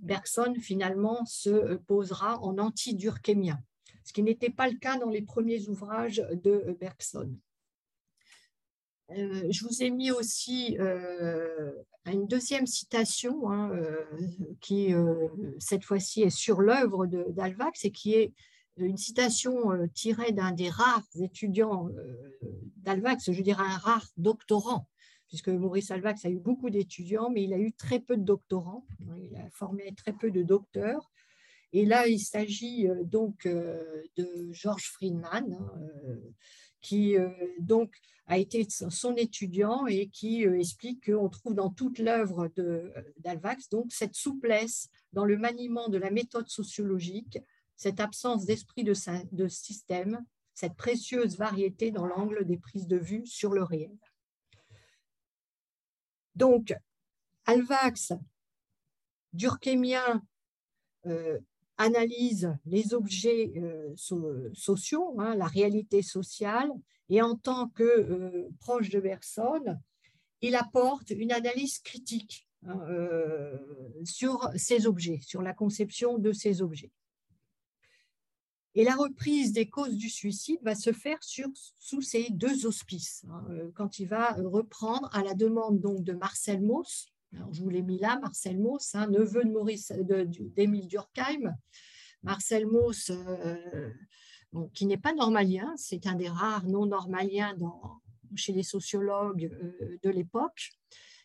[0.00, 3.58] Bergson finalement se posera en anti-durkheimien,
[4.04, 7.34] ce qui n'était pas le cas dans les premiers ouvrages de Bergson.
[9.16, 11.72] Euh, je vous ai mis aussi euh,
[12.06, 14.04] une deuxième citation hein, euh,
[14.60, 14.94] qui,
[15.58, 18.32] cette fois-ci, est sur l'œuvre d'Alvax et qui est
[18.78, 21.90] une citation tirée d'un des rares étudiants
[22.78, 24.88] d'Alvax, je dirais un rare doctorant,
[25.28, 28.86] puisque Maurice Alvax a eu beaucoup d'étudiants, mais il a eu très peu de doctorants.
[29.18, 31.10] Il a formé très peu de docteurs.
[31.74, 35.72] Et là, il s'agit donc de Georges Friedman, hein,
[36.82, 37.94] qui euh, donc
[38.26, 42.50] a été son étudiant et qui euh, explique qu'on trouve dans toute l'œuvre
[43.18, 47.38] d'Alvax donc cette souplesse dans le maniement de la méthode sociologique,
[47.76, 48.94] cette absence d'esprit de,
[49.32, 53.96] de système, cette précieuse variété dans l'angle des prises de vue sur le réel.
[56.34, 56.74] Donc,
[57.44, 58.12] Alvax,
[59.32, 60.22] Durkheimien,
[61.06, 61.38] euh,
[61.78, 63.92] analyse les objets euh,
[64.54, 66.70] sociaux, hein, la réalité sociale,
[67.08, 69.78] et en tant que euh, proche de Bergson,
[70.40, 73.58] il apporte une analyse critique hein, euh,
[74.04, 76.92] sur ces objets, sur la conception de ces objets.
[78.74, 83.44] Et la reprise des causes du suicide va se faire sous ces deux auspices, hein,
[83.74, 87.11] quand il va reprendre à la demande donc de Marcel Mauss,
[87.52, 91.54] je vous l'ai mis là, Marcel Mauss, neveu de Maurice, d'Émile Durkheim.
[92.22, 93.90] Marcel Mauss, euh,
[94.74, 97.56] qui n'est pas normalien, c'est un des rares non normaliens
[98.34, 100.70] chez les sociologues euh, de l'époque,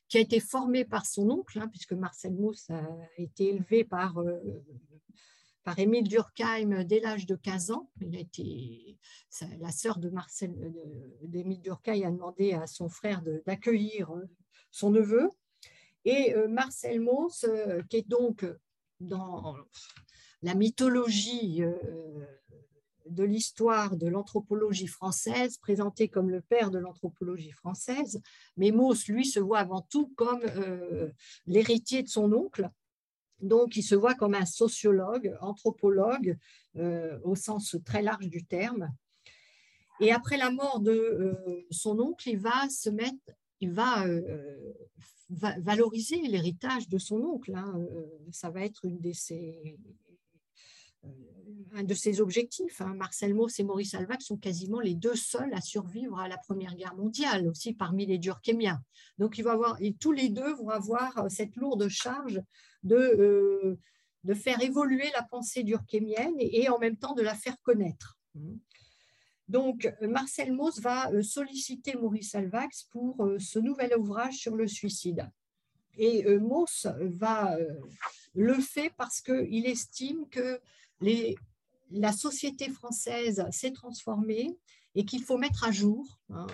[0.07, 2.81] qui a été formé par son oncle, hein, puisque Marcel Mauss a
[3.17, 4.39] été élevé par, euh,
[5.75, 7.91] Émile Durkheim dès l'âge de 15 ans.
[9.59, 10.55] La sœur de Marcel,
[11.21, 14.09] Durkheim a demandé à son frère d'accueillir
[14.71, 15.29] son neveu.
[16.07, 18.45] Et euh, Marcel Mauss, euh, qui est donc
[19.01, 19.57] dans
[20.41, 21.75] la mythologie euh,
[23.07, 28.21] de l'histoire de l'anthropologie française, présenté comme le père de l'anthropologie française,
[28.55, 30.43] mais Mauss, lui, se voit avant tout comme
[31.45, 32.69] l'héritier de son oncle.
[33.41, 36.37] Donc, il se voit comme un sociologue, anthropologue,
[36.75, 38.89] au sens très large du terme.
[39.99, 44.05] Et après la mort de son oncle, il va se mettre, il va
[45.29, 47.53] valoriser l'héritage de son oncle.
[47.55, 47.73] Hein.
[47.77, 49.77] Euh, ça va être euh,
[51.73, 52.81] un de ses objectifs.
[52.81, 52.95] Hein.
[52.95, 56.75] Marcel Mauss et Maurice Alvac sont quasiment les deux seuls à survivre à la Première
[56.75, 58.81] Guerre mondiale, aussi parmi les Durkheimiens.
[59.17, 62.41] Donc, il va avoir, et tous les deux vont avoir euh, cette lourde charge
[62.83, 63.77] de,
[64.35, 68.17] faire évoluer la pensée durkheimienne et, en même temps de la faire connaître.
[69.47, 74.67] Donc, Marcel Mauss va euh, solliciter Maurice Alvax pour euh, ce nouvel ouvrage sur le
[74.67, 75.29] suicide.
[75.97, 77.57] Et euh, Mauss va
[78.35, 80.59] le faire parce qu'il estime que
[81.91, 84.57] la société française s'est transformée
[84.95, 86.45] et qu'il faut mettre à jour hein,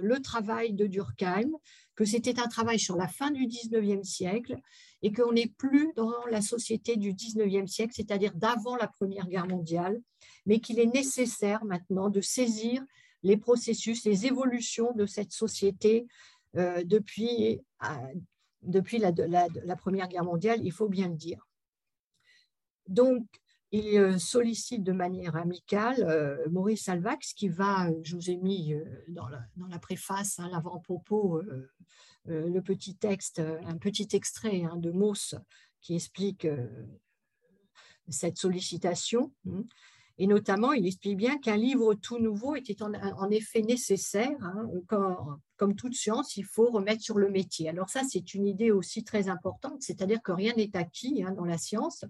[0.00, 1.50] le travail de Durkheim,
[1.94, 4.56] que c'était un travail sur la fin du 19e siècle
[5.02, 9.48] et qu'on n'est plus dans la société du 19e siècle, c'est-à-dire d'avant la Première Guerre
[9.48, 10.00] mondiale,
[10.46, 12.82] mais qu'il est nécessaire maintenant de saisir
[13.22, 16.06] les processus, les évolutions de cette société
[16.56, 17.86] euh, depuis, euh,
[18.62, 21.46] depuis la, Première Guerre mondiale, il faut bien le dire.
[22.88, 23.26] Donc,
[23.70, 28.74] il euh, sollicite de manière amicale Maurice Alvax, qui va, je vous ai mis
[29.08, 31.40] dans la, préface, hein, l'avant-propos,
[32.26, 35.34] le petit texte, un petit extrait hein, de Mauss
[35.80, 36.46] qui explique
[38.08, 39.32] cette sollicitation.
[40.22, 44.30] Et notamment, il explique bien qu'un livre tout nouveau était en, effet nécessaire.
[44.40, 44.70] Hein,
[45.56, 47.68] comme, toute science, il faut remettre sur le métier.
[47.68, 51.44] Alors ça, c'est une idée aussi très importante, c'est-à-dire que rien n'est acquis hein, dans
[51.44, 52.04] la science.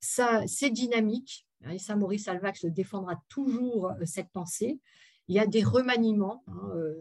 [0.00, 1.46] Ça, c'est dynamique.
[1.62, 4.80] Hein, et ça, Maurice Alvax défendra toujours euh, cette pensée.
[5.26, 6.94] Il y a des remaniements, euh,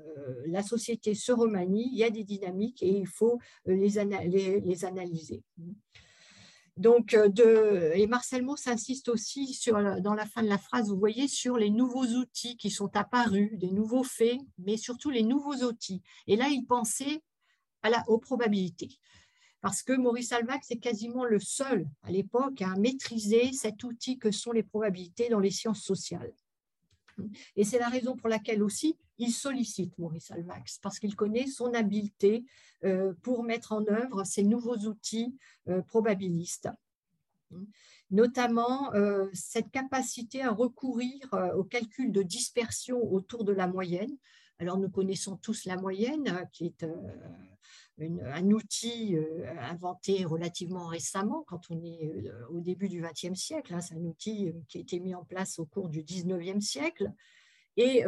[0.48, 4.00] la société se remanie, il y a des dynamiques et il faut euh, les
[4.84, 5.44] analyser.
[6.78, 11.00] Donc, de, et Marcel Mauss insiste aussi sur, dans la fin de la phrase, vous
[11.00, 15.64] voyez, sur les nouveaux outils qui sont apparus, des nouveaux faits, mais surtout les nouveaux
[15.64, 16.04] outils.
[16.28, 17.24] Et là, il pensait
[17.82, 19.00] à la, aux probabilités
[19.62, 24.32] parce que Maurice Alvax est quasiment le seul à l'époque à maîtriser cet outil que
[24.32, 26.34] sont les probabilités dans les sciences sociales.
[27.56, 31.74] Et c'est la raison pour laquelle aussi il sollicite Maurice Alvax, parce qu'il connaît son
[31.74, 32.46] habileté
[32.84, 35.36] euh, pour mettre en œuvre ces nouveaux outils
[35.68, 36.70] euh, probabilistes.
[38.12, 41.18] Notamment euh, cette capacité à recourir
[41.56, 44.16] au calcul de dispersion autour de la moyenne.
[44.60, 46.86] Alors nous connaissons tous la moyenne, qui est
[48.00, 49.16] un outil
[49.60, 53.74] inventé relativement récemment, quand on est au début du XXe siècle.
[53.74, 57.12] Hein, c'est un outil qui a été mis en place au cours du XIXe siècle.
[57.76, 58.04] Et,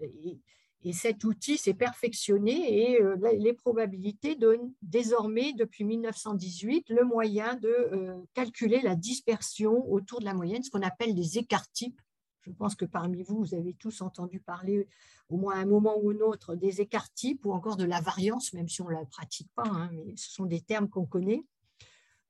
[0.00, 3.00] et, cet outil s'est perfectionné et
[3.38, 10.32] les probabilités donnent désormais, depuis 1918, le moyen de calculer la dispersion autour de la
[10.32, 12.00] moyenne, ce qu'on appelle des écarts types.
[12.40, 14.88] Je pense que parmi vous, vous avez tous entendu parler
[15.28, 18.00] au moins à un moment ou un autre des écarts types ou encore de la
[18.00, 21.06] variance, même si on ne la pratique pas, hein, mais ce sont des termes qu'on
[21.06, 21.44] connaît.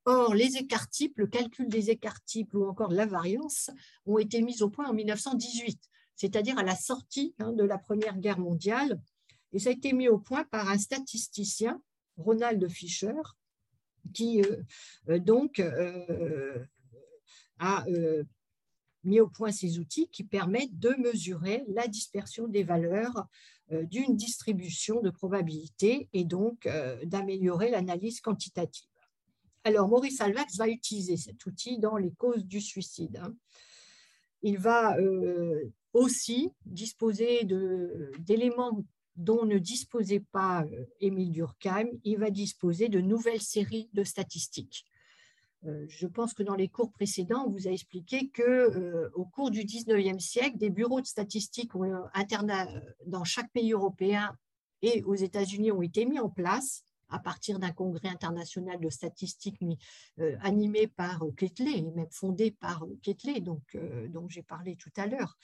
[0.05, 3.69] Or, les écarts types, le calcul des écarts types ou encore de la variance
[4.05, 5.79] ont été mis au point en 1918,
[6.21, 9.01] c'est-à-dire à la sortie hein, de la Première Guerre mondiale.
[9.53, 11.81] Et ça a été mis au point par un statisticien,
[12.15, 13.19] Ronald Fischer,
[14.13, 14.57] qui euh,
[15.09, 15.19] euh,
[15.59, 16.65] euh,
[17.57, 17.85] a
[19.03, 23.27] mis au point ces outils qui permettent de mesurer la dispersion des valeurs
[23.71, 26.69] d'une distribution de probabilité et donc
[27.03, 28.85] d'améliorer l'analyse quantitative.
[29.63, 33.17] Alors, Maurice Alvax va utiliser cet outil dans les causes du suicide.
[33.17, 33.33] Hein.
[34.43, 34.95] Il va
[35.93, 37.45] aussi disposer
[38.19, 38.83] d'éléments
[39.15, 40.65] dont ne disposait pas
[40.99, 41.87] Émile Durkheim.
[42.03, 44.85] Il va disposer de nouvelles séries de statistiques.
[45.67, 49.25] Euh, je pense que dans les cours précédents, on vous a expliqué que euh, au
[49.25, 51.99] cours du 19e siècle, des bureaux de statistiques euh,
[53.05, 54.35] dans chaque pays européen
[54.81, 59.59] et aux États-Unis ont été mis en place à partir d'un congrès international de statistiques
[60.39, 63.77] animé par Ketley et même fondé par Ketley, donc,
[64.07, 65.37] dont j'ai parlé tout à l'heure,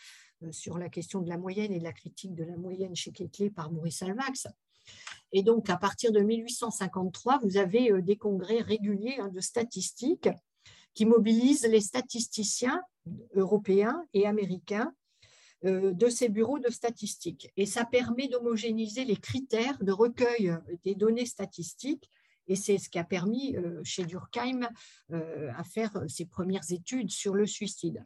[0.52, 3.50] sur la question de la moyenne et de la critique de la moyenne chez Ketley
[3.50, 4.48] par Maurice Alvax.
[5.32, 10.30] Et donc, à partir de 1853, vous avez euh, des congrès réguliers hein, de statistiques
[10.94, 12.82] qui mobilisent les statisticiens
[13.36, 14.94] européens et américains
[15.66, 17.52] euh, de ces bureaux de statistiques.
[17.58, 22.10] Et ça permet d'homogénéiser les critères de recueil euh, des données statistiques.
[22.50, 24.70] Et c'est ce qui a permis chez Durkheim
[25.12, 28.02] à faire ses premières études sur le suicide.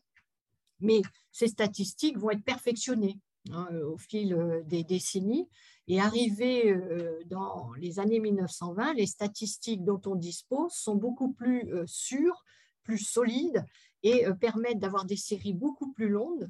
[0.81, 3.19] Mais ces statistiques vont être perfectionnées
[3.51, 5.47] hein, au fil des décennies
[5.91, 11.69] et arrivé euh, dans les années 1920, les statistiques dont on dispose sont beaucoup plus
[11.73, 12.45] euh, sûres,
[12.83, 13.65] plus solides
[14.01, 16.49] et euh, permettent d'avoir des séries beaucoup plus longues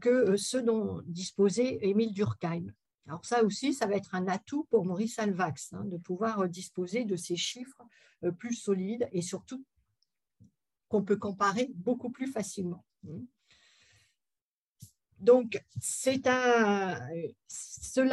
[0.00, 2.66] que ceux dont disposait Émile Durkheim.
[3.06, 7.04] Alors ça aussi, ça va être un atout pour Maurice Alvax, hein, de pouvoir disposer
[7.04, 7.80] de ces chiffres
[8.38, 9.64] plus solides et surtout
[10.88, 12.84] qu'on peut comparer beaucoup plus facilement.
[15.20, 17.00] Donc, cela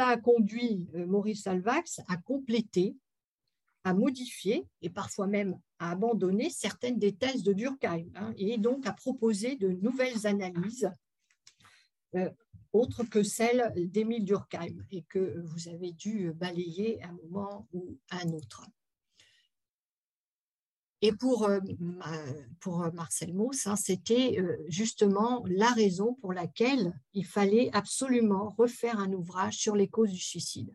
[0.08, 2.96] a conduit euh, Maurice Alvax à compléter,
[3.84, 8.86] à modifier et parfois même à abandonner certaines des thèses de Durkheim hein, et donc
[8.86, 10.90] à proposer de nouvelles analyses
[12.16, 12.30] euh,
[12.72, 17.96] autres que celles d'Émile Durkheim et que vous avez dû balayer à un moment ou
[18.10, 18.66] à un autre.
[21.02, 21.60] Et pour, euh,
[22.60, 28.98] pour Marcel Mauss, hein, c'était euh, justement la raison pour laquelle il fallait absolument refaire
[28.98, 30.74] un ouvrage sur les causes du suicide.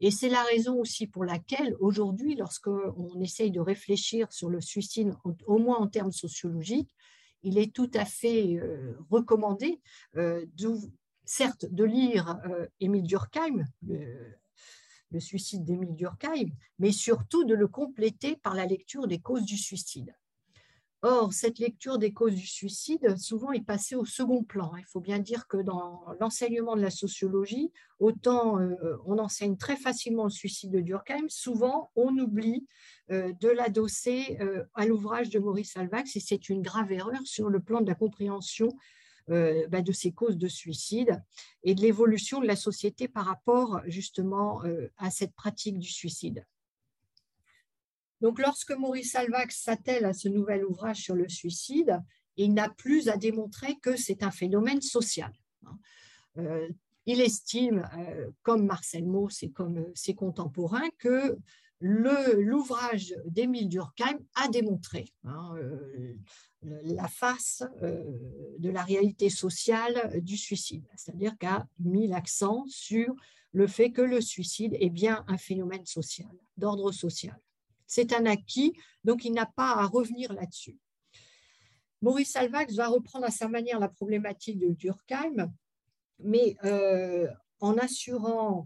[0.00, 5.14] Et c'est la raison aussi pour laquelle aujourd'hui, lorsqu'on essaye de réfléchir sur le suicide,
[5.46, 6.94] au moins en termes sociologiques,
[7.42, 9.80] il est tout à fait euh, recommandé,
[11.24, 12.36] certes, de lire
[12.80, 13.64] Émile Durkheim,
[15.12, 19.56] le suicide d'Émile Durkheim, mais surtout de le compléter par la lecture des causes du
[19.56, 20.14] suicide.
[21.04, 24.76] Or, cette lecture des causes du suicide, souvent, est passée au second plan.
[24.78, 29.74] Il faut bien dire que dans l'enseignement de la sociologie, autant euh, on enseigne très
[29.76, 32.68] facilement le suicide de Durkheim, souvent on oublie
[33.10, 37.48] euh, de l'adosser euh, à l'ouvrage de Maurice Alvax, et c'est une grave erreur sur
[37.48, 38.68] le plan de la compréhension
[39.28, 41.22] bah, de ces causes de suicide
[41.62, 46.46] et de l'évolution de la société par rapport justement euh, à cette pratique du suicide.
[48.20, 52.00] Donc, lorsque Maurice Alvax s'attelle à ce nouvel ouvrage sur le suicide,
[52.36, 55.32] il n'a plus à démontrer que c'est un phénomène social.
[55.66, 55.78] Hein.
[56.38, 56.68] Euh,
[57.04, 57.82] il estime,
[58.42, 61.36] comme Marcel Mauss et comme ses contemporains, que
[61.82, 66.14] l'ouvrage d'Émile Durkheim a démontré hein, euh,
[66.62, 68.04] la face euh,
[68.58, 73.14] de la réalité sociale du suicide, c'est-à-dire qu'a mis l'accent sur
[73.52, 77.38] le fait que le suicide est bien un phénomène social, d'ordre social.
[77.86, 80.78] C'est un acquis, donc il n'a pas à revenir là-dessus.
[82.00, 85.52] Maurice Alvax va reprendre à sa manière la problématique de Durkheim,
[86.18, 87.28] mais euh,
[87.60, 88.64] en assurant,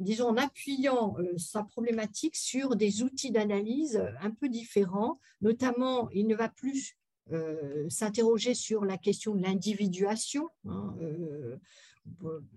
[0.00, 5.20] disons, en appuyant euh, sa problématique sur des outils d'analyse un peu différents.
[5.40, 6.96] Notamment, il ne va plus
[7.32, 10.48] euh, s'interroger sur la question de l'individuation.
[10.66, 11.56] Hein, euh,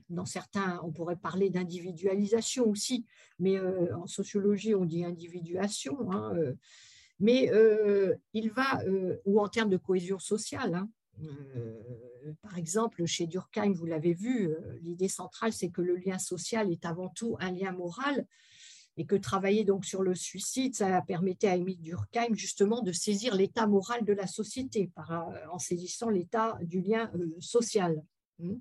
[0.10, 3.06] dans certains, on pourrait parler d'individualisation aussi,
[3.40, 6.12] mais en sociologie, on dit individuation.
[6.12, 6.34] Hein,
[7.22, 7.50] mais
[8.34, 8.82] il va,
[9.24, 10.90] ou en termes de cohésion sociale, hein,
[11.24, 11.82] euh,
[12.42, 16.72] par exemple, chez Durkheim, vous l'avez vu, euh, l'idée centrale, c'est que le lien social
[16.72, 18.26] est avant tout un lien moral
[18.98, 23.36] et que travailler donc sur le suicide, ça permettait à Émile Durkheim justement de saisir
[23.36, 25.14] l'état moral de la société euh,
[25.52, 28.04] en saisissant l'état du lien social.
[28.40, 28.58] Hmm.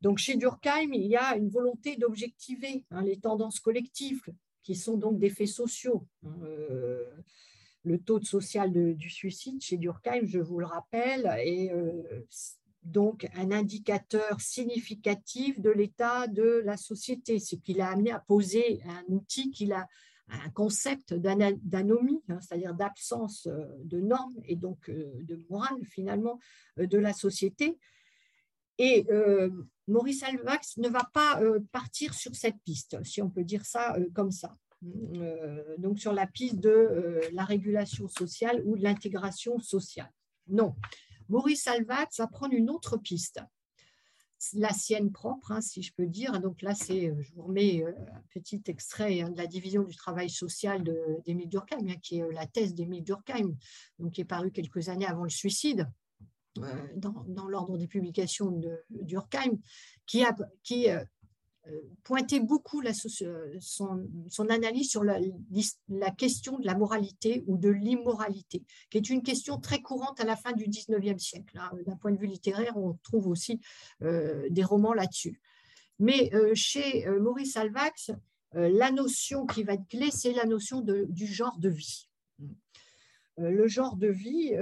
[0.00, 4.22] Donc chez Durkheim, il y a une volonté d'objectiver hein, les tendances collectives
[4.62, 6.06] qui sont donc des faits sociaux.
[6.26, 6.40] Hein,
[7.84, 12.24] le taux de social du suicide chez Durkheim, je vous le rappelle, est euh,
[12.82, 18.80] donc un indicateur significatif de l'état de la société, ce qui l'a amené à poser
[18.86, 19.86] un outil qu'il a
[20.28, 26.38] un concept d'anomie, hein, c'est-à-dire d'absence euh, de normes et donc euh, de morale finalement
[26.78, 27.78] de la société.
[28.78, 29.06] Et
[29.86, 34.32] Maurice Alvax ne va pas partir sur cette piste, si on peut dire ça comme
[34.32, 34.56] ça.
[34.84, 40.10] Euh, donc sur la piste de euh, la régulation sociale ou de l'intégration sociale.
[40.48, 40.74] Non,
[41.28, 43.40] Maurice Alvat va prendre une autre piste,
[44.52, 46.38] la sienne propre, hein, si je peux dire.
[46.40, 50.28] Donc là, euh, je vous remets un petit extrait hein, de la division du travail
[50.28, 50.84] social
[51.24, 53.54] d'Émile Durkheim, hein, qui est la thèse d'Émile Durkheim,
[53.98, 55.88] donc qui est paru quelques années avant le suicide.
[56.96, 59.58] dans, dans l'ordre des publications de Durkheim,
[60.06, 60.88] qui, a, qui
[62.02, 65.18] pointait beaucoup la, son, son, analyse sur la,
[66.16, 70.36] question de la moralité ou de l'immoralité, qui est une question très courante à la
[70.36, 71.58] fin du 19e siècle.
[71.58, 71.70] Hein.
[71.86, 73.60] D'un point de vue littéraire, on trouve aussi
[74.02, 75.40] euh, des romans là-dessus.
[75.98, 78.10] Mais euh, chez euh, Maurice Alvax,
[78.52, 82.08] la notion qui va être clé, c'est la notion du genre de vie.
[83.36, 84.52] Le genre de vie,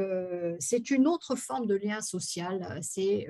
[0.60, 2.78] c'est une autre forme de lien social.
[2.80, 3.28] C'est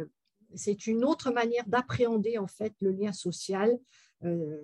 [0.55, 3.79] c'est une autre manière d'appréhender en fait le lien social
[4.25, 4.61] euh,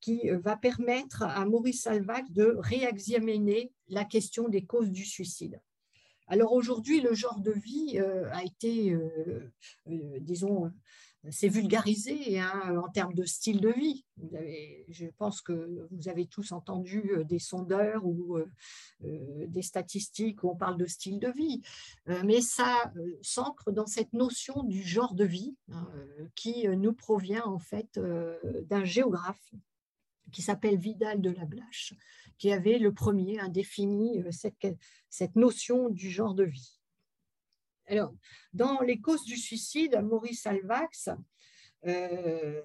[0.00, 5.60] qui va permettre à Maurice Salvac de réexaminer la question des causes du suicide.
[6.26, 9.50] Alors aujourd'hui, le genre de vie euh, a été, euh,
[10.20, 10.70] disons,
[11.30, 14.04] c'est vulgarisé hein, en termes de style de vie.
[14.88, 18.50] je pense que vous avez tous entendu euh, des sondeurs ou euh,
[19.04, 21.62] euh, des statistiques où on parle de style de vie,
[22.24, 25.88] mais ça s'ancre dans cette notion du genre de vie hein,
[26.34, 27.98] qui nous provient en fait
[28.68, 29.54] d'un géographe
[30.32, 31.94] qui s'appelle Vidal de la Blache,
[32.38, 34.66] qui avait le premier défini cette,
[35.08, 36.80] cette notion du genre de vie.
[37.86, 38.14] Alors,
[38.52, 41.10] dans les causes du suicide, Maurice Alvax
[41.86, 42.62] euh,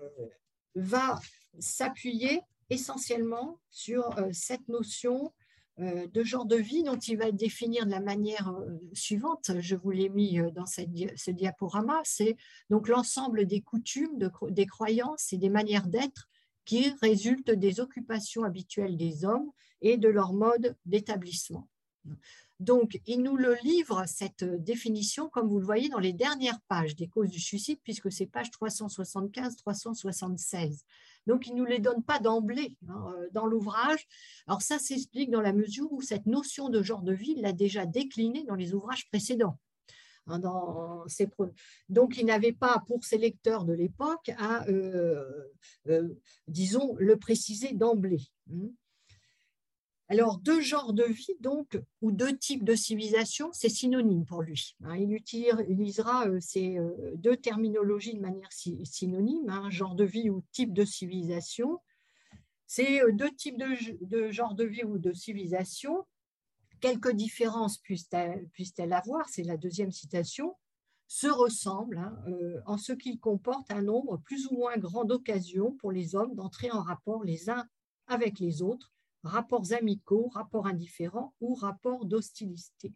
[0.76, 1.20] va
[1.60, 5.34] s'appuyer essentiellement sur euh, cette notion
[5.80, 8.54] euh, de genre de vie dont il va définir de la manière
[8.94, 9.52] suivante.
[9.60, 12.00] Je vous l'ai mis dans ce diaporama.
[12.04, 12.38] C'est
[12.70, 16.30] donc l'ensemble des coutumes, des croyances et des manières d'être
[16.64, 19.52] qui résultent des occupations habituelles des hommes
[19.82, 21.68] et de leur mode d'établissement.
[22.60, 26.94] Donc, il nous le livre, cette définition, comme vous le voyez dans les dernières pages
[26.96, 30.82] des causes du suicide, puisque c'est page 375-376.
[31.26, 34.06] Donc, il ne nous les donne pas d'emblée hein, euh, dans l'ouvrage.
[34.48, 37.86] Alors, ça s'explique dans la mesure où cette notion de genre de vie l'a déjà
[37.86, 39.58] déclinée dans les ouvrages précédents.
[40.28, 40.42] Hein,
[41.90, 45.48] Donc, il n'avait pas, pour ses lecteurs de l'époque, à, euh,
[45.88, 46.10] euh,
[46.48, 48.28] disons, le préciser d'emblée.
[48.52, 48.70] Hein.
[50.12, 54.76] Alors, deux genres de vie, donc, ou deux types de civilisation, c'est synonyme pour lui.
[54.84, 54.98] Hein.
[54.98, 60.44] Il utilisera euh, ces euh, deux terminologies de manière synonyme, hein, genre de vie ou
[60.52, 61.80] type de civilisation.
[62.66, 63.68] Ces euh, deux types de,
[64.04, 66.04] de genre de vie ou de civilisation,
[66.82, 70.56] quelques différences puissent-elles avoir, c'est la deuxième citation,
[71.08, 72.18] se ressemblent hein,
[72.66, 76.72] en ce qu'ils comportent un nombre plus ou moins grand d'occasions pour les hommes d'entrer
[76.72, 77.68] en rapport les uns
[78.08, 78.92] avec les autres
[79.24, 82.94] rapports amicaux, rapports indifférents ou rapports d'hostilité.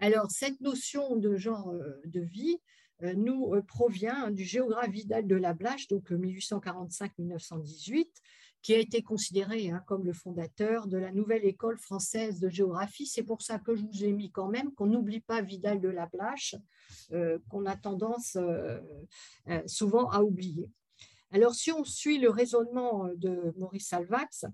[0.00, 2.58] Alors, cette notion de genre euh, de vie
[3.02, 8.06] euh, nous euh, provient du géographe Vidal de la Blache, donc 1845-1918,
[8.60, 13.06] qui a été considéré hein, comme le fondateur de la nouvelle école française de géographie.
[13.06, 15.88] C'est pour ça que je vous ai mis quand même qu'on n'oublie pas Vidal de
[15.88, 16.54] la Blache,
[17.48, 18.38] qu'on a tendance
[19.66, 20.70] souvent à oublier.
[21.30, 24.46] Alors, si on suit le raisonnement de Maurice Salvax,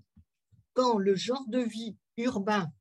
[0.73, 2.71] quand le genre de vie urbain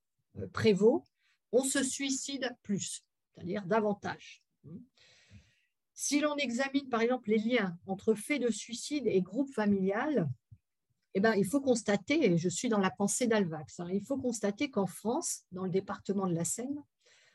[0.52, 1.04] prévaut,
[1.52, 4.42] on se suicide plus, c'est-à-dire davantage.
[5.94, 10.28] Si l'on examine par exemple les liens entre faits de suicide et groupe familial,
[11.14, 14.16] eh ben, il faut constater, et je suis dans la pensée d'Alvax, hein, il faut
[14.16, 16.82] constater qu'en France, dans le département de la Seine,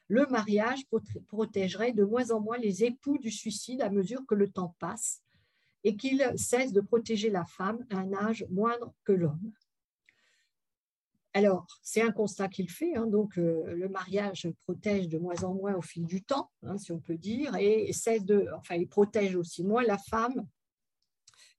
[0.07, 0.81] le mariage
[1.27, 5.21] protégerait de moins en moins les époux du suicide à mesure que le temps passe
[5.83, 9.51] et qu'il cesse de protéger la femme à un âge moindre que l'homme.
[11.35, 12.95] Alors, c'est un constat qu'il fait.
[12.95, 16.77] Hein, donc, euh, le mariage protège de moins en moins au fil du temps, hein,
[16.77, 20.47] si on peut dire, et cesse de, enfin, il protège aussi moins la femme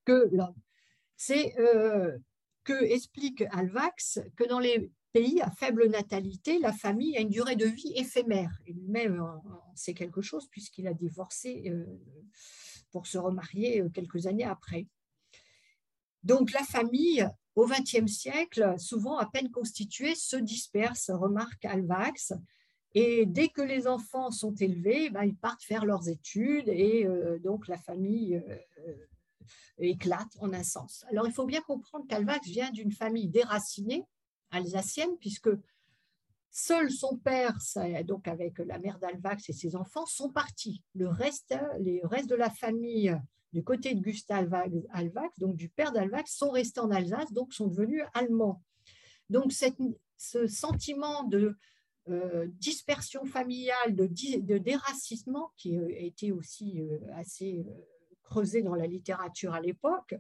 [0.07, 0.57] que l'homme.
[1.19, 2.17] C'est euh,
[2.65, 7.57] que explique Alvax que dans les pays à faible natalité, la famille a une durée
[7.57, 8.59] de vie éphémère.
[8.65, 9.23] Et lui-même
[9.75, 11.85] sait quelque chose puisqu'il a divorcé euh,
[12.93, 14.87] pour se remarier quelques années après.
[16.23, 22.35] Donc, la famille au XXe siècle, souvent à peine constitués, se dispersent, remarque Alvax.
[22.95, 27.39] Et dès que les enfants sont élevés, ben, ils partent faire leurs études et euh,
[27.39, 28.95] donc la famille euh,
[29.79, 31.05] éclate en un sens.
[31.11, 34.05] Alors il faut bien comprendre qu'Alvax vient d'une famille déracinée
[34.51, 35.51] alsacienne, puisque
[36.51, 37.59] seul son père,
[38.05, 40.83] donc avec la mère d'Alvax et ses enfants, sont partis.
[40.95, 43.15] Le reste, les restes de la famille
[43.57, 44.53] du côté de Gustave
[44.91, 48.63] Alvax, donc du père d'Alvax, sont restés en Alsace, donc sont devenus allemands.
[49.31, 51.57] Donc ce sentiment de
[52.11, 57.65] euh, dispersion familiale, de, déracinement, qui euh, a été aussi euh, assez
[58.25, 60.15] creusé dans la littérature à l'époque,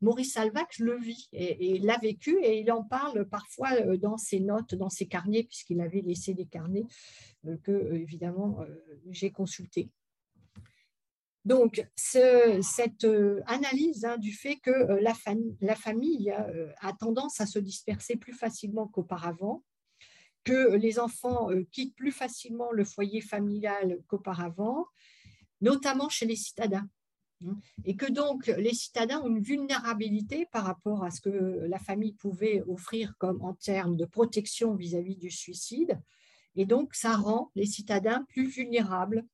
[0.00, 4.76] Maurice Alvax le vit et, l'a vécu et il en parle parfois dans ses notes,
[4.76, 6.86] dans ses carnets, puisqu'il avait laissé des carnets
[7.64, 8.64] que, évidemment,
[9.10, 9.90] j'ai consultés.
[11.44, 17.46] Donc, cette euh, analyse hein, du fait que euh, la, famille euh, a tendance à
[17.46, 19.62] se disperser plus facilement qu'auparavant,
[20.44, 24.86] que les enfants quittent plus facilement le foyer familial qu'auparavant,
[25.60, 26.88] notamment chez les citadins.
[27.46, 31.78] Hein, et que donc les citadins ont une vulnérabilité par rapport à ce que la
[31.78, 36.00] famille pouvait offrir comme en termes de protection vis à -vis du suicide.
[36.56, 39.24] Et donc, ça rend les citadins plus vulnérables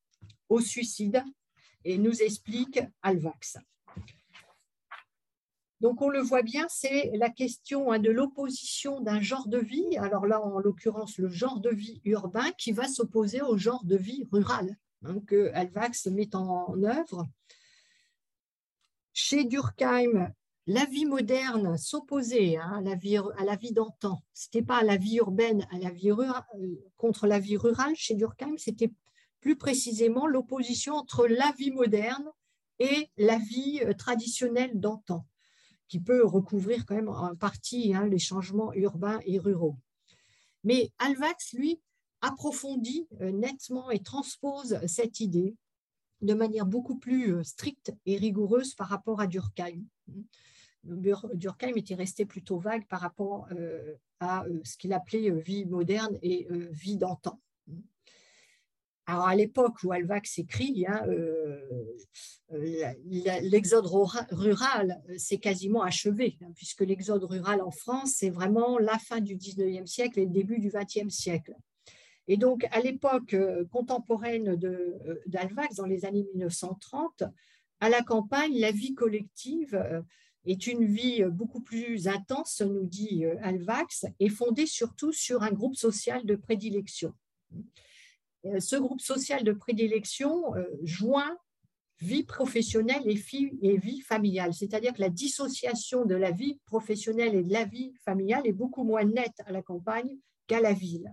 [0.48, 1.22] au suicide
[1.84, 3.58] et nous explique Alvax.
[5.80, 9.96] Donc on le voit bien, c'est la question hein, de l'opposition d'un genre de vie,
[9.96, 13.96] alors là en l'occurrence le genre de vie urbain qui va s'opposer au genre de
[13.96, 17.26] vie rural hein, que Alvax met en œuvre.
[19.14, 20.32] Chez Durkheim,
[20.66, 24.22] la vie moderne s'opposait hein, à la vie, d'antan.
[24.34, 27.96] Ce n'était pas la vie urbaine à la vie rurale, euh, contre la vie rurale.
[27.96, 28.92] Chez Durkheim, c'était
[29.40, 32.30] plus précisément l'opposition entre la vie moderne
[32.78, 35.26] et la vie euh, traditionnelle d'antan,
[35.88, 39.76] qui peut recouvrir quand même en partie hein, les changements urbains et ruraux.
[40.64, 41.80] Mais Alvax, lui,
[42.20, 45.56] approfondit euh, nettement et transpose cette idée
[46.20, 49.84] de manière beaucoup plus euh, stricte et rigoureuse par rapport à Durkheim.
[50.82, 53.46] Durkheim était resté plutôt vague par rapport
[54.18, 57.38] à ce qu'il appelait vie moderne et vie d'antan.
[59.10, 61.60] Alors à l'époque où Alvax écrit, hein, euh,
[62.52, 68.78] euh, l'exode rural euh, s'est quasiment achevé, hein, puisque l'exode rural en France, c'est vraiment
[68.78, 71.56] la fin du 19e siècle et le début du 20e siècle.
[72.28, 73.34] Et donc, à l'époque
[73.72, 74.54] contemporaine
[75.26, 77.24] d'Alvax, dans les années 1930,
[77.80, 80.04] à la campagne, la vie collective
[80.44, 85.74] est une vie beaucoup plus intense, nous dit Alvax, et fondée surtout sur un groupe
[85.74, 87.12] social de prédilection.
[88.46, 91.36] Euh, ce groupe social de prédilection euh, joint
[92.00, 94.54] vie professionnelle et, vie familiale.
[94.54, 98.84] C'est-à-dire que la dissociation de la vie professionnelle et de la vie familiale est beaucoup
[98.84, 100.16] moins nette à la campagne
[100.46, 101.12] qu'à la ville.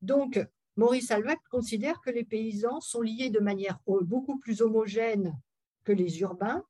[0.00, 0.40] Donc,
[0.76, 5.36] Maurice Alvac considère que les paysans sont liés de manière beaucoup plus homogène
[5.82, 6.62] que les urbains,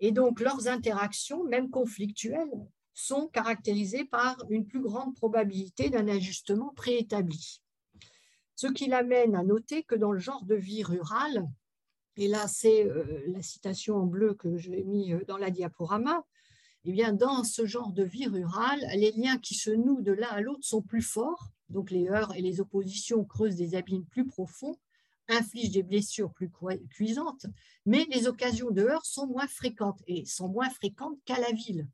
[0.00, 6.72] et donc leurs interactions, même conflictuelles, sont caractérisées par une plus grande probabilité d'un ajustement
[6.74, 7.61] préétabli.
[8.54, 11.48] Ce qui l'amène à noter que dans le genre de vie rurale,
[12.16, 16.24] et là c'est euh, la citation en bleu que j'ai mis euh, dans la diaporama,
[16.84, 20.40] eh dans ce genre de vie rurale, les liens qui se nouent de l'un à
[20.40, 24.76] l'autre sont plus forts, donc les heurts et les oppositions creusent des abîmes plus profonds,
[25.28, 26.50] infligent des blessures plus
[26.90, 27.46] cuisantes,
[27.86, 31.86] mais les occasions de heurts sont moins fréquentes et sont moins fréquentes qu'à la ville.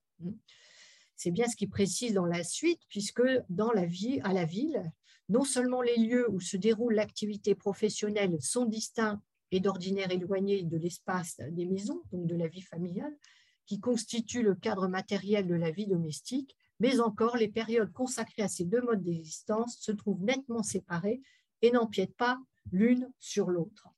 [1.16, 4.90] C'est bien ce qu'il précise dans la suite, puisque dans la vie, à la ville,
[5.28, 9.20] non seulement les lieux où se déroule l'activité professionnelle sont distincts
[9.50, 13.16] et d'ordinaire éloignés de l'espace des maisons, donc de la vie familiale,
[13.66, 18.48] qui constitue le cadre matériel de la vie domestique, mais encore les périodes consacrées à
[18.48, 21.20] ces deux modes d'existence se trouvent nettement séparées
[21.62, 22.38] et n'empiètent pas
[22.72, 23.88] l'une sur l'autre.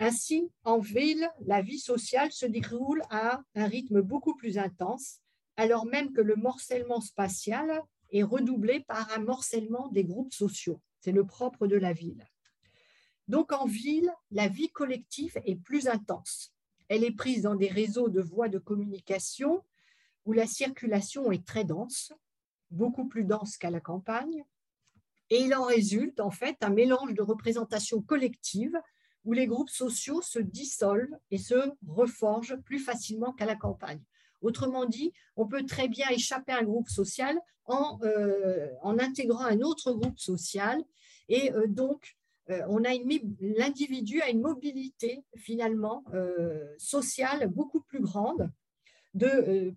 [0.00, 5.20] Ainsi, en ville, la vie sociale se déroule à un rythme beaucoup plus intense,
[5.56, 7.82] alors même que le morcellement spatial
[8.12, 10.80] est redoublé par un morcellement des groupes sociaux.
[11.00, 12.26] C'est le propre de la ville.
[13.28, 16.54] Donc en ville, la vie collective est plus intense.
[16.88, 19.62] Elle est prise dans des réseaux de voies de communication
[20.24, 22.12] où la circulation est très dense,
[22.70, 24.44] beaucoup plus dense qu'à la campagne,
[25.30, 28.78] et il en résulte en fait un mélange de représentations collectives
[29.24, 34.02] où les groupes sociaux se dissolvent et se reforgent plus facilement qu'à la campagne.
[34.40, 39.60] Autrement dit, on peut très bien échapper à un groupe social en, euh, intégrant un
[39.60, 40.82] autre groupe social
[41.28, 42.16] et euh, donc
[42.50, 42.62] euh,
[43.40, 46.02] l'individu a une mobilité finalement
[46.78, 48.50] sociale beaucoup plus grande
[49.14, 49.74] de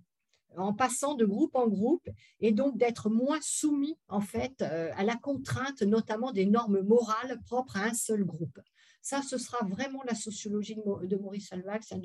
[0.58, 2.08] en passant de groupe en groupe
[2.40, 7.78] et donc d'être moins soumis en fait à la contrainte notamment des normes morales propres
[7.78, 8.60] à un seul groupe.
[9.02, 12.02] Ça, ce sera vraiment la sociologie de Maurice Salvax, hein,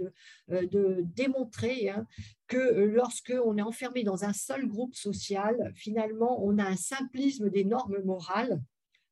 [0.50, 2.06] euh, de, démontrer hein,
[2.46, 6.76] que euh, lorsque on est enfermé dans un seul groupe social, finalement, on a un
[6.76, 8.62] simplisme des normes morales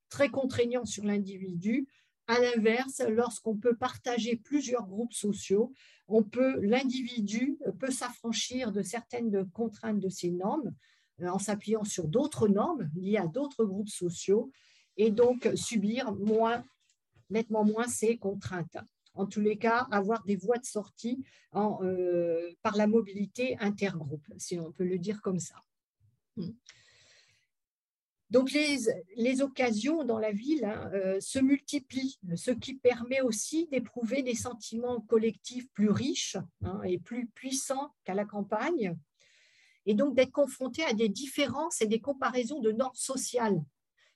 [0.09, 1.87] très contraignant sur l'individu.
[2.27, 5.75] À l'inverse, lorsqu'on peut partager plusieurs groupes sociaux,
[6.09, 10.75] on peut l'individu peut s'affranchir de certaines contraintes de ces normes
[11.21, 14.51] euh, en s'appuyant sur d'autres normes liées à d'autres groupes sociaux
[14.97, 16.65] et donc subir moins
[17.35, 18.79] nettement moins ces contraintes.
[19.13, 21.23] En tous les cas, avoir des voies de sortie
[21.55, 25.57] euh, par la mobilité intergroupe, si on peut le dire comme ça.
[26.37, 26.51] Hmm.
[28.31, 28.79] Donc les,
[29.17, 34.35] les, occasions dans la ville hein, euh, se multiplient, ce qui permet aussi d'éprouver des
[34.35, 38.97] sentiments collectifs plus riches hein, et plus puissants qu'à la campagne,
[39.87, 43.63] et donc d'être confronté à des différences et des comparaisons de normes sociales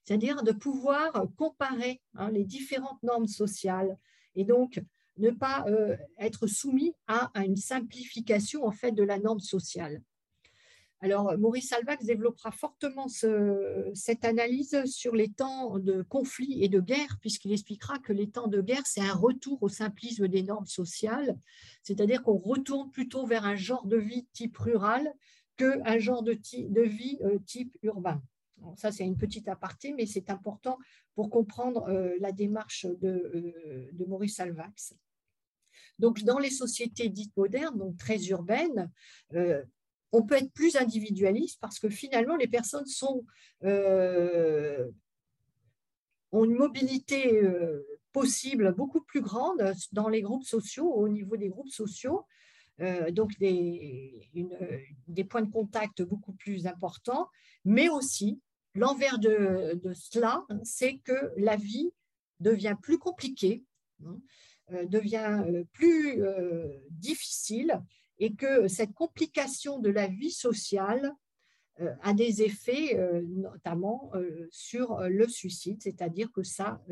[0.08, 3.98] c'est-à-dire de pouvoir comparer hein, les différentes normes sociales
[4.36, 4.82] et donc
[5.18, 10.02] ne pas euh, être soumis à, une simplification en fait de la norme sociale.
[11.00, 17.18] Alors, Maurice Alvax développera fortement cette analyse sur les temps de conflit et de guerre,
[17.20, 21.38] puisqu'il expliquera que les temps de guerre, c'est un retour au simplisme des normes sociales,
[21.82, 25.12] c'est-à-dire qu'on retourne plutôt vers un genre de vie type rural
[25.58, 26.32] qu'un genre de,
[26.82, 28.22] vie euh, type urbain
[28.76, 30.78] ça, c'est une petite aparté, mais c'est important
[31.14, 34.94] pour comprendre euh, la démarche euh, de, Maurice Salvax.
[35.98, 38.90] Donc, dans les sociétés dites modernes, donc très urbaines,
[39.34, 39.64] euh,
[40.12, 42.86] on peut être plus individualiste parce que finalement, les personnes
[46.32, 47.42] ont une mobilité
[48.12, 52.24] possible beaucoup plus grande dans les groupes sociaux, au niveau des groupes sociaux,
[53.10, 54.30] donc des,
[55.28, 57.28] points de contact beaucoup plus importants,
[57.66, 58.40] mais aussi
[58.78, 61.90] L'envers de, cela, c'est que la vie
[62.38, 63.64] devient plus compliquée,
[64.04, 64.20] hein,
[64.70, 67.82] euh, devient euh, plus euh, difficile
[68.18, 71.12] et que cette complication de la vie sociale
[72.02, 74.10] a des effets notamment
[74.50, 76.82] sur le suicide, c'est-à-dire que ça,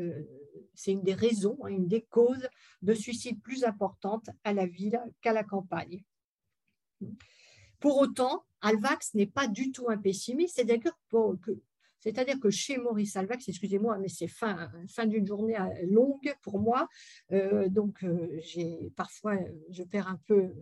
[0.73, 2.47] c'est une des raisons, hein, une des causes
[2.83, 6.05] de suicide plus importantes à la ville qu'à la campagne.
[7.81, 10.79] Pour autant, Alvax n'est pas du tout un pessimiste, c'est-à-dire
[11.11, 11.51] que,
[11.99, 14.69] c'est-à-dire que chez Maurice Alvax, excusez-moi, mais c'est fin,
[15.05, 16.87] d'une journée euh, longue pour moi,
[17.31, 19.37] euh, donc euh, j'ai parfois,
[19.69, 20.53] je perds un peu,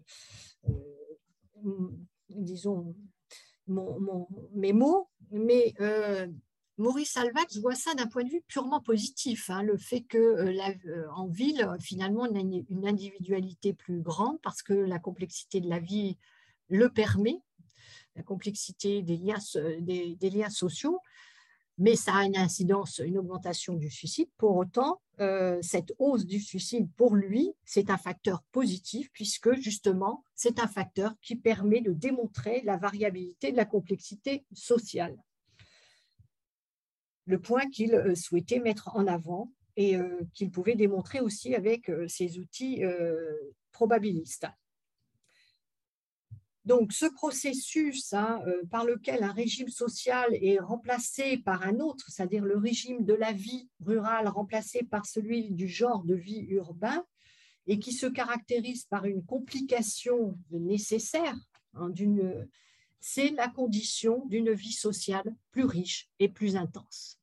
[2.29, 2.95] disons,
[3.67, 5.73] mes mots, mais
[6.77, 11.27] Maurice Alvax voit ça d'un point de vue purement positif, hein, le fait que en
[11.27, 16.17] ville, finalement, on a une, individualité plus grande parce que la complexité de la vie
[16.69, 17.41] le permet,
[18.16, 20.99] la complexité des liens, sociaux,
[21.78, 24.30] mais ça a une incidence, une augmentation du suicide.
[24.38, 30.24] Pour autant, euh, cette hausse du suicide, pour lui, c'est un facteur positif, puisque justement,
[30.36, 35.18] c'est un facteur qui permet de démontrer la variabilité de la complexité sociale.
[37.26, 41.91] Le point qu'il euh, souhaitait mettre en avant et euh, qu'il pouvait démontrer aussi avec
[42.07, 42.82] ses outils
[43.74, 44.47] probabilistes.
[46.66, 52.09] Donc, ce processus hein, euh, par lequel un régime social est remplacé par un autre,
[52.09, 57.05] c'est-à-dire le régime de la vie rurale remplacé par celui du genre de vie urbain,
[57.68, 61.36] et qui se caractérise par une complication nécessaire
[61.74, 61.91] hein,
[62.99, 67.20] c'est la condition d'une vie sociale plus riche et plus intense.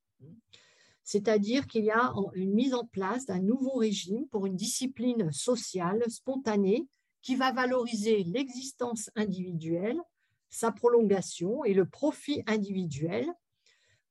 [1.03, 6.01] C'est-à-dire qu'il y a une mise en place d'un nouveau régime pour une discipline sociale
[6.09, 6.87] spontanée
[7.23, 9.99] qui va valoriser l'existence individuelle,
[10.49, 13.27] sa prolongation et le profit individuel.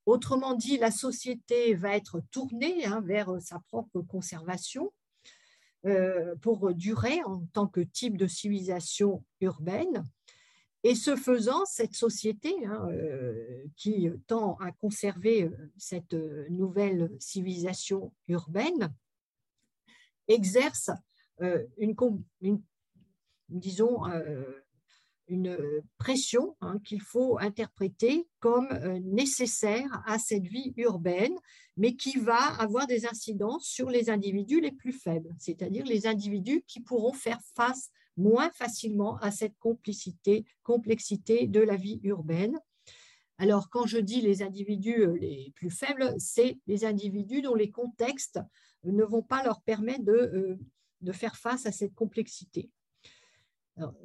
[0.06, 4.92] Autrement dit, la société va être tournée hein, vers sa propre conservation
[5.84, 10.04] euh, pour durer en tant que type de civilisation urbaine.
[10.84, 16.14] Et ce faisant, cette société hein, euh, qui tend à conserver euh, cette
[16.50, 18.92] nouvelle civilisation urbaine
[20.28, 20.90] exerce
[21.78, 21.96] une,
[23.52, 24.02] disons,
[25.28, 25.56] une
[25.98, 28.68] pression hein, qu'il faut interpréter comme
[29.04, 31.34] nécessaire à cette vie urbaine,
[31.76, 36.62] mais qui va avoir des incidences sur les individus les plus faibles, c'est-à-dire les individus
[36.66, 42.58] qui pourront faire face moins facilement à cette complicité, complexité de la vie urbaine.
[43.38, 48.38] Alors, quand je dis les individus les plus faibles, c'est les individus dont les contextes
[48.84, 50.58] ne vont pas leur permettre de,
[51.00, 52.70] de faire face à cette complexité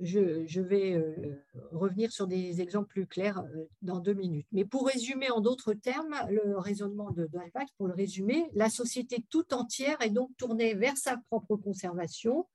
[0.01, 4.47] je, vais euh, revenir sur des exemples plus clairs euh, dans deux minutes.
[4.51, 7.39] Mais pour résumer en d'autres termes, le raisonnement de, de
[7.77, 12.47] pour le résumer, la société tout entière est donc tournée vers sa propre conservation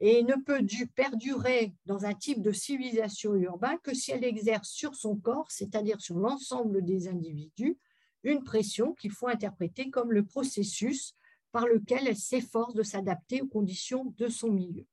[0.00, 0.60] et ne peut
[0.94, 6.00] perdurer dans un type de civilisation urbaine que si elle exerce sur son corps, c'est-à-dire
[6.00, 7.78] sur l'ensemble des individus,
[8.22, 11.14] une pression qu'il faut interpréter comme le processus
[11.52, 14.86] par lequel elle s'efforce de s'adapter aux conditions de son milieu.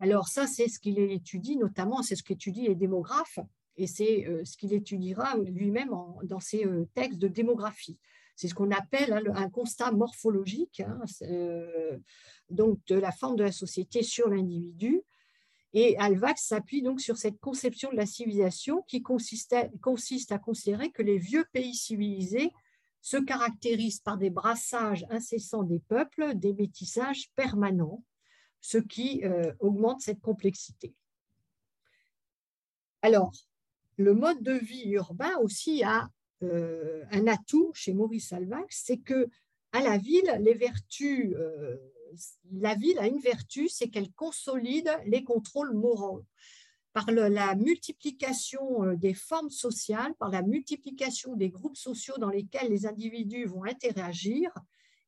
[0.00, 3.38] Alors ça, c'est ce qu'il étudie, notamment, c'est ce qu'étudient les démographes,
[3.76, 5.90] et c'est euh, ce qu'il étudiera lui-même
[6.24, 7.98] dans ses euh, textes de démographie.
[8.34, 11.98] C'est ce qu'on appelle hein, un constat morphologique, hein, euh,
[12.50, 15.02] donc de la forme de la société sur l'individu.
[15.72, 21.02] Et Alvax s'appuie donc sur cette conception de la civilisation qui consiste à considérer que
[21.02, 22.50] les vieux pays civilisés
[23.02, 28.02] se caractérisent par des brassages incessants des peuples, des métissages permanents,
[28.66, 30.92] ce qui euh, augmente cette complexité.
[33.00, 33.32] Alors,
[33.96, 36.10] le mode de vie urbain aussi a
[36.42, 39.28] euh, un atout chez Maurice Alvax, c'est que
[39.72, 41.76] la ville, les vertus, euh,
[42.54, 46.24] la ville a une vertu, c'est qu'elle consolide les contrôles moraux.
[46.92, 52.86] Par la multiplication des formes sociales, par la multiplication des groupes sociaux dans lesquels les
[52.86, 54.50] individus vont interagir,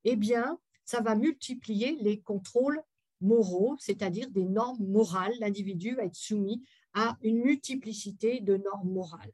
[0.05, 2.83] eh bien, ça va multiplier les contrôles
[3.21, 5.35] moraux, c'est-à-dire des normes morales.
[5.41, 6.63] L'individu va être soumis
[6.95, 9.33] à une multiplicité de normes morales.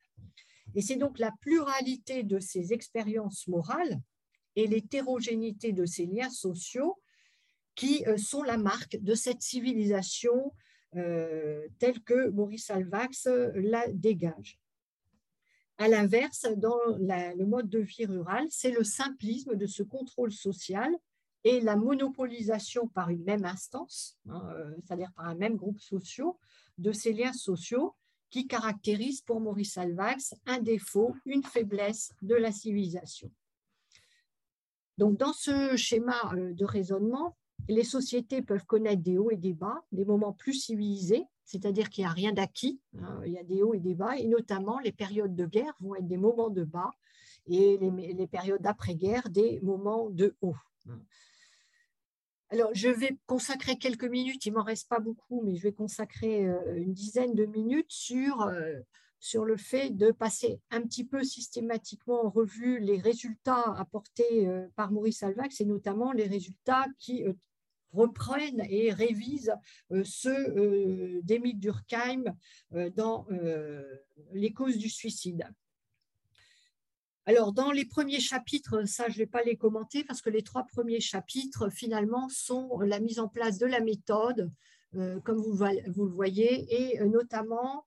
[0.74, 4.00] Et c'est donc la pluralité de ces expériences morales
[4.56, 6.98] et l'hétérogénéité de ces liens sociaux
[7.74, 10.52] qui euh, sont la marque de cette civilisation
[10.96, 14.58] euh, telle que Maurice Alvax euh, la dégage.
[15.78, 20.88] À l'inverse, dans le mode de vie rural, c'est le simplisme de ce contrôle social
[21.44, 26.28] et la monopolisation par une même instance, hein, euh, c'est-à-dire par un même groupe social,
[26.78, 27.94] de ces liens sociaux
[28.30, 33.30] qui caractérisent pour Maurice Alvax un défaut, une faiblesse de la civilisation.
[34.98, 37.36] Donc, dans ce schéma euh, de raisonnement,
[37.68, 42.02] les sociétés peuvent connaître des hauts et des bas, des moments plus civilisés, c'est-à-dire qu'il
[42.02, 44.78] n'y a rien d'acquis, hein, il y a des hauts et des bas, et notamment
[44.78, 46.90] les périodes de guerre vont être des moments de bas,
[47.46, 50.56] et les, périodes d'après-guerre des moments de haut.
[52.50, 55.72] Alors, je vais consacrer quelques minutes, il ne m'en reste pas beaucoup, mais je vais
[55.72, 58.78] consacrer euh, une dizaine de minutes sur, euh,
[59.18, 64.66] sur le fait de passer un petit peu systématiquement en revue les résultats apportés euh,
[64.76, 67.24] par Maurice Alvax et notamment les résultats qui
[67.92, 69.54] reprennent et révisent
[70.02, 72.24] ceux d'Émile Durkheim
[72.96, 73.24] dans
[74.32, 75.46] Les causes du suicide.
[77.26, 80.42] Alors, dans les premiers chapitres, ça, je ne vais pas les commenter parce que les
[80.42, 84.50] trois premiers chapitres, finalement, sont la mise en place de la méthode,
[84.94, 87.86] euh, comme vous, le voyez, et euh, notamment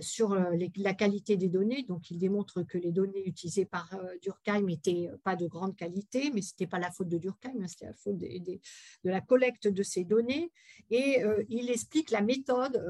[0.00, 1.82] sur euh, la qualité des données.
[1.82, 6.30] Donc, il démontre que les données utilisées par euh, Durkheim n'étaient pas de grande qualité,
[6.32, 8.60] mais ce n'était pas la faute de Durkheim, hein, c'était la faute de
[9.04, 10.52] la collecte de ces données.
[10.90, 12.82] Et il explique la méthode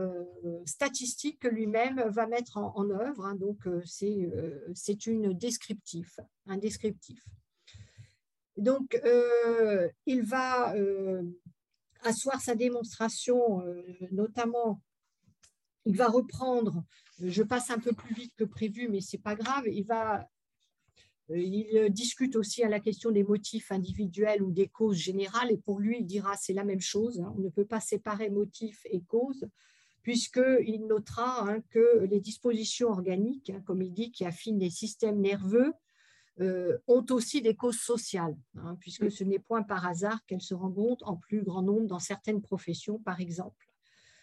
[0.66, 3.26] statistique que lui-même va mettre en, œuvre.
[3.26, 3.36] Hein.
[3.36, 7.24] donc, c'est une descriptif, un descriptif.
[8.57, 9.01] Donc,
[10.07, 10.74] il va
[12.03, 13.62] asseoir sa démonstration,
[14.11, 14.80] notamment
[15.85, 16.85] il va reprendre,
[17.20, 20.28] je passe un peu plus vite que prévu, mais ce n'est pas grave, il va
[21.30, 25.57] euh, il discute aussi à la question des motifs individuels ou des causes générales, et
[25.57, 27.20] pour lui, il dira c'est la même chose.
[27.20, 27.33] Hein.
[27.37, 29.47] on ne peut pas séparer motifs et causes.
[30.03, 35.20] puisqu'il notera hein, que les dispositions organiques, hein, comme il dit, qui affinent les systèmes
[35.20, 35.72] nerveux,
[36.41, 38.37] euh, ont aussi des causes sociales,
[38.80, 42.41] puisque ce n'est point par hasard qu'elles se rencontrent en plus grand nombre dans certaines
[42.41, 43.72] professions, par exemple.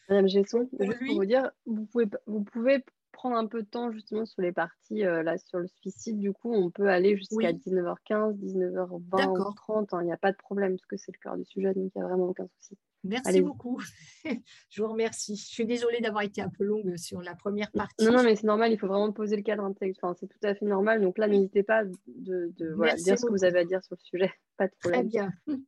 [0.09, 3.91] Madame Gesson, juste pour vous dire, vous pouvez, vous pouvez prendre un peu de temps
[3.91, 6.19] justement sur les parties euh, là sur le suicide.
[6.19, 9.89] Du coup, on peut aller jusqu'à 19h15, 19h20 30.
[10.01, 11.99] Il n'y a pas de problème parce que c'est le cœur du sujet, donc il
[11.99, 12.77] n'y a vraiment aucun souci.
[13.03, 13.81] Merci beaucoup.
[14.69, 15.35] je vous remercie.
[15.35, 18.05] Je suis désolée d'avoir été un peu longue sur la première partie.
[18.05, 18.71] Non, non, mais c'est normal.
[18.71, 19.99] Il faut vraiment poser le cadre intellectuel.
[20.03, 21.01] Enfin, c'est tout à fait normal.
[21.01, 23.95] Donc là, n'hésitez pas de, de voilà, dire ce que vous avez à dire sur
[23.95, 24.31] le sujet.
[24.57, 25.01] Pas de problème.
[25.01, 25.31] Très bien.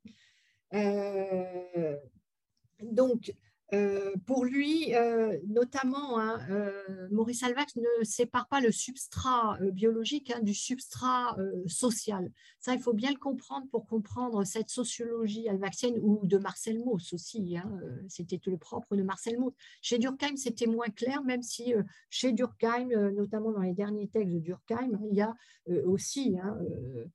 [0.73, 1.97] Euh,
[2.81, 3.33] donc,
[3.73, 10.31] euh, pour lui, euh, notamment, hein, euh, Maurice Alvax ne sépare pas le substrat biologique
[10.31, 12.31] hein, du substrat social.
[12.59, 17.13] Ça, il faut bien le comprendre pour comprendre cette sociologie alvaxienne ou de Marcel Mauss
[17.13, 17.57] aussi.
[17.57, 19.53] Hein, c'était le propre de Marcel Mauss.
[19.81, 21.73] Chez Durkheim, c'était moins clair, même si
[22.09, 25.33] chez Durkheim, notamment dans les derniers textes de Durkheim, il y a
[25.85, 27.05] aussi euh,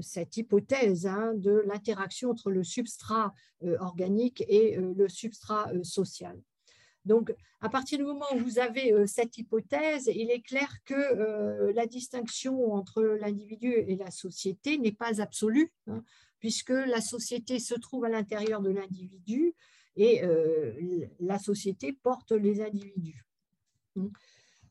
[0.00, 3.32] cette hypothèse hein, de l'interaction entre le substrat
[3.62, 6.40] euh, organique et euh, le substrat social.
[7.04, 11.86] Donc, à partir du moment où vous avez cette hypothèse, il est clair que la
[11.86, 16.02] distinction entre l'individu et la société n'est pas absolue, hein,
[16.38, 19.54] puisque la société se trouve à l'intérieur de l'individu
[19.96, 20.22] et
[21.20, 23.22] la société porte les individus.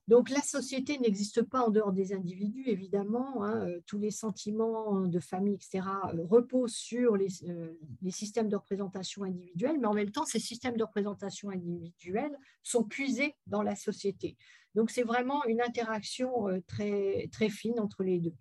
[0.09, 3.43] Donc la société n'existe pas en dehors des individus, évidemment.
[3.43, 8.55] Hein, euh, tous les sentiments de famille, etc., euh, reposent sur euh, les, systèmes de
[8.57, 13.75] représentation individuelle, mais en même temps, ces systèmes de représentation individuelle sont puisés dans la
[13.75, 14.35] société.
[14.75, 18.33] Donc c'est vraiment une interaction très, très fine entre les deux.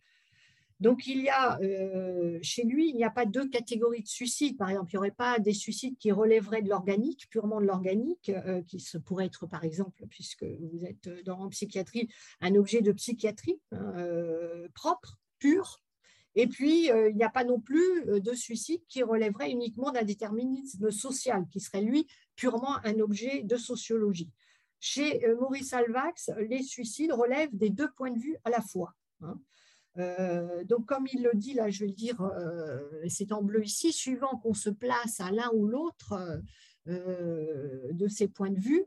[0.83, 4.59] Donc, il y a, euh, chez lui, il n'y a pas deux catégories de suicides.
[4.59, 8.31] Par exemple, il n'y aurait pas des suicides qui relèveraient de l'organique, purement de l'organique,
[8.31, 12.09] euh, qui se pourrait être, par exemple, puisque vous êtes dans en psychiatrie,
[12.41, 15.85] un objet de psychiatrie hein, euh, propre, pur.
[16.35, 20.91] Et puis, il n'y a pas non plus de suicide qui relèverait uniquement d'un déterminisme
[20.91, 24.31] social, qui serait, lui, purement un objet de sociologie.
[24.81, 28.95] Chez Maurice Alvax, les suicides relèvent des deux points de vue à la fois.
[29.21, 29.39] Hein.
[29.99, 33.65] Euh, donc, comme il le dit, là, je vais le dire, euh, c'est en bleu
[33.65, 36.41] ici, suivant qu'on se place à l'un ou l'autre
[36.89, 38.85] euh, de ces points de vue,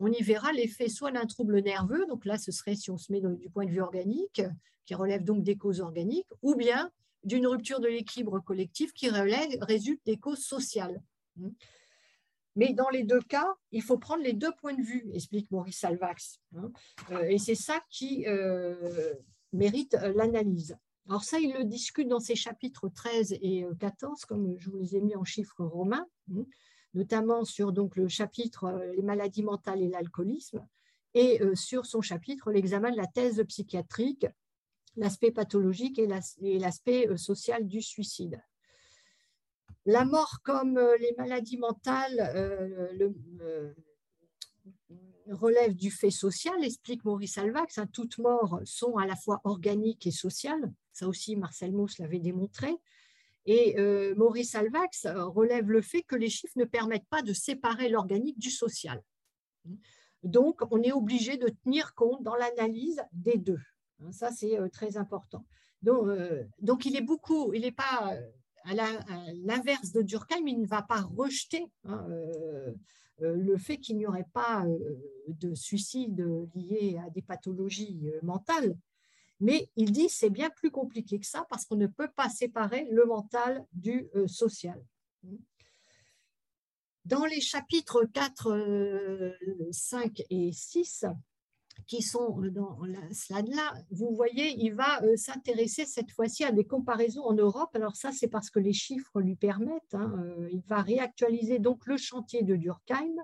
[0.00, 3.12] on y verra l'effet soit d'un trouble nerveux, donc là, ce serait si on se
[3.12, 4.42] met du point de vue organique,
[4.86, 6.90] qui relève donc des causes organiques, ou bien
[7.24, 11.02] d'une rupture de l'équilibre collectif qui résulte des causes sociales.
[12.54, 15.80] Mais dans les deux cas, il faut prendre les deux points de vue, explique Maurice
[15.80, 16.40] Salvax.
[16.56, 16.70] Hein.
[17.28, 18.24] Et c'est ça qui
[19.52, 20.76] mérite euh, l'analyse.
[21.08, 24.76] Alors ça, il le discute dans ses chapitres 13 et 14, euh, comme je vous
[24.76, 26.44] les ai mis en chiffres romains, hein,
[26.94, 30.66] notamment sur donc, le chapitre euh, Les maladies mentales et l'alcoolisme,
[31.14, 34.26] et sur son chapitre L'examen de la thèse psychiatrique,
[34.96, 38.40] l'aspect pathologique et l'aspect social du suicide.
[39.86, 42.30] La mort comme les maladies mentales,
[42.98, 43.74] le,
[45.30, 47.78] relève du fait social, explique Maurice Alvax.
[47.78, 50.72] Hein, toutes morts sont à la fois organiques et sociales.
[50.92, 52.76] Ça aussi, Marcel Mauss l'avait démontré.
[53.46, 57.88] Et euh, Maurice Alvax relève le fait que les chiffres ne permettent pas de séparer
[57.88, 59.02] l'organique du social.
[60.22, 63.60] Donc, on est obligé de tenir compte dans l'analyse des deux.
[64.02, 65.46] Hein, ça, c'est euh, très important.
[65.82, 66.44] Donc, euh,
[66.84, 68.16] il est beaucoup, il n'est pas
[68.64, 68.74] à
[69.34, 72.74] l'inverse de Durkheim, il ne va pas rejeter hein, euh,
[73.20, 74.78] le fait qu'il n'y aurait pas euh,
[75.28, 76.20] de suicide
[76.54, 78.76] lié à des pathologies euh, mentales.
[79.40, 82.88] Mais il dit c'est bien plus compliqué que ça parce qu'on ne peut pas séparer
[82.90, 84.82] le mental du social.
[87.04, 89.36] Dans les chapitres 4,
[89.70, 91.04] 5 et 6,
[91.86, 96.64] qui sont dans la slide-là, vous voyez, il va euh, s'intéresser cette fois-ci à des
[96.64, 97.70] comparaisons en Europe.
[97.74, 99.94] Alors ça, c'est parce que les chiffres lui permettent.
[99.94, 103.14] Hein, euh, il va réactualiser donc le chantier de Durkheim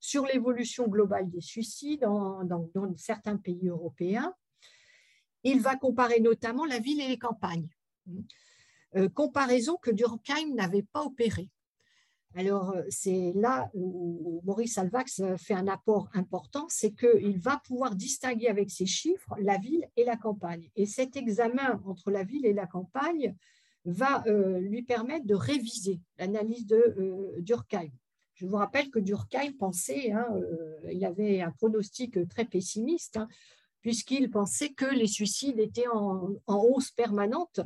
[0.00, 4.34] sur l'évolution globale des suicides dans, certains pays européens.
[5.44, 7.68] Il va comparer notamment la ville et les campagnes.
[8.96, 11.50] Euh, comparaison que Durkheim n'avait pas opérée.
[12.36, 17.96] Alors, euh, c'est là où Maurice Alvax fait un apport important, c'est qu'il va pouvoir
[17.96, 20.68] distinguer avec ses chiffres la ville et la campagne.
[20.76, 23.34] Et cet examen entre la ville et la campagne
[23.84, 27.90] va euh, lui permettre de réviser l'analyse de euh, Durkheim.
[28.34, 30.26] Je vous rappelle que Durkheim pensait, hein,
[30.90, 33.28] il avait un pronostic très pessimiste, hein,
[33.82, 37.60] puisqu'il pensait que les suicides étaient en hausse permanente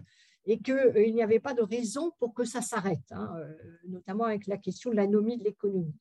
[0.46, 3.54] et qu'il euh, n'y avait pas de raison pour que ça s'arrête, hein, euh,
[3.88, 5.94] notamment avec la question de l'anomie de l'économie.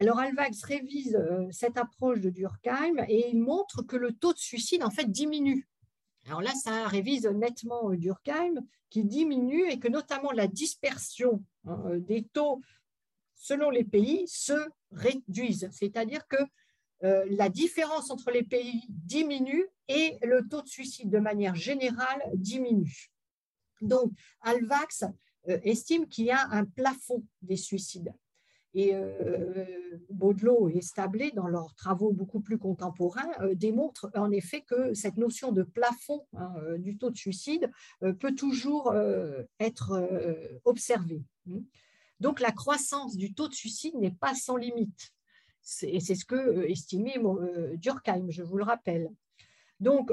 [0.00, 1.18] Alors, Alvax révise
[1.50, 5.68] cette approche de Durkheim et il montre que le taux de suicide, en fait, diminue.
[6.26, 8.54] Alors là, ça révise nettement Durkheim,
[8.88, 12.62] qui diminue et que notamment la dispersion hein, des taux
[13.34, 15.68] selon les pays se réduisent.
[15.72, 16.36] C'est-à-dire que
[17.02, 22.22] euh, la différence entre les pays diminue et le taux de suicide de manière générale
[22.34, 23.10] diminue.
[23.80, 25.04] Donc, Alvax
[25.48, 28.12] euh, estime qu'il y a un plafond des suicides.
[28.74, 29.64] Et euh,
[30.10, 35.50] Baudelot et Stablé, dans leurs travaux beaucoup plus contemporains, démontrent en effet que cette notion
[35.50, 37.68] de plafond hein, du taux de suicide
[38.20, 38.94] peut toujours
[39.58, 40.08] être
[40.64, 41.24] observée.
[42.20, 45.12] Donc la croissance du taux de suicide n'est pas sans limite.
[45.82, 49.10] Et c'est ce que euh, estimait euh, Durkheim, je vous le rappelle.
[49.78, 50.10] Donc,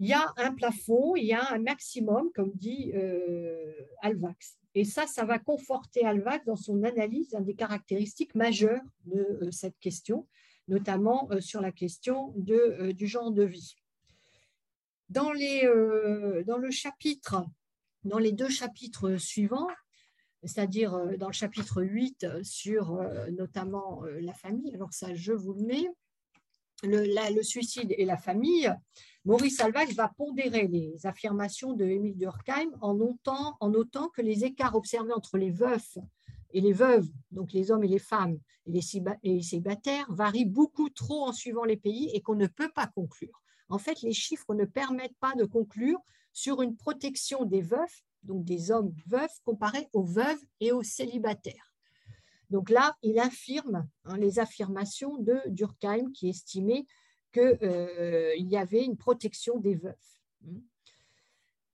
[0.00, 3.72] il y a un plafond, il y a un maximum, comme dit euh,
[4.02, 4.58] Alvax.
[4.74, 10.26] Et ça, ça va conforter Alvax dans son analyse des caractéristiques majeures de cette question,
[10.66, 13.76] notamment sur la question de, du genre de vie.
[15.10, 15.62] Dans, les,
[16.44, 17.46] dans le chapitre,
[18.02, 19.68] dans les deux chapitres suivants,
[20.46, 24.74] c'est-à-dire euh, dans le chapitre 8 euh, sur euh, notamment la famille.
[24.74, 25.88] Alors ça, je vous le mets.
[26.82, 28.70] Le, suicide et la famille,
[29.24, 34.44] Maurice Alvax va pondérer les affirmations de Émile Durkheim en notant, en notant que les
[34.44, 35.96] écarts observés entre les veufs
[36.50, 41.26] et les veuves, donc les hommes et les femmes et les célibataires, varient beaucoup trop
[41.26, 43.42] en suivant les pays et qu'on ne peut pas conclure.
[43.70, 46.00] En fait, les chiffres ne permettent pas de conclure
[46.34, 51.74] sur une protection des veufs donc des hommes veufs comparés aux veuves et aux célibataires.
[52.50, 56.86] Donc là, il affirme hein, les affirmations de Durkheim qui estimait
[57.32, 60.20] qu'il euh, y avait une protection des veufs.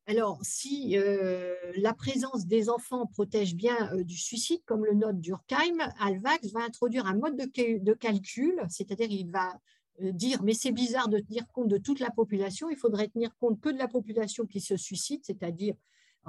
[0.07, 5.21] Alors, si euh, la présence des enfants protège bien euh, du suicide, comme le note
[5.21, 9.59] Durkheim, Alvax va introduire un mode de, de calcul, c'est-à-dire il va
[10.01, 13.61] dire mais c'est bizarre de tenir compte de toute la population, il faudrait tenir compte
[13.61, 15.75] que de la population qui se suicide, c'est-à-dire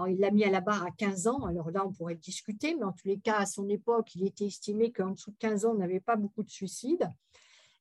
[0.08, 2.84] il l'a mis à la barre à 15 ans, alors là, on pourrait discuter, mais
[2.84, 5.72] en tous les cas, à son époque, il était estimé qu'en dessous de 15 ans,
[5.72, 7.08] on n'avait pas beaucoup de suicides.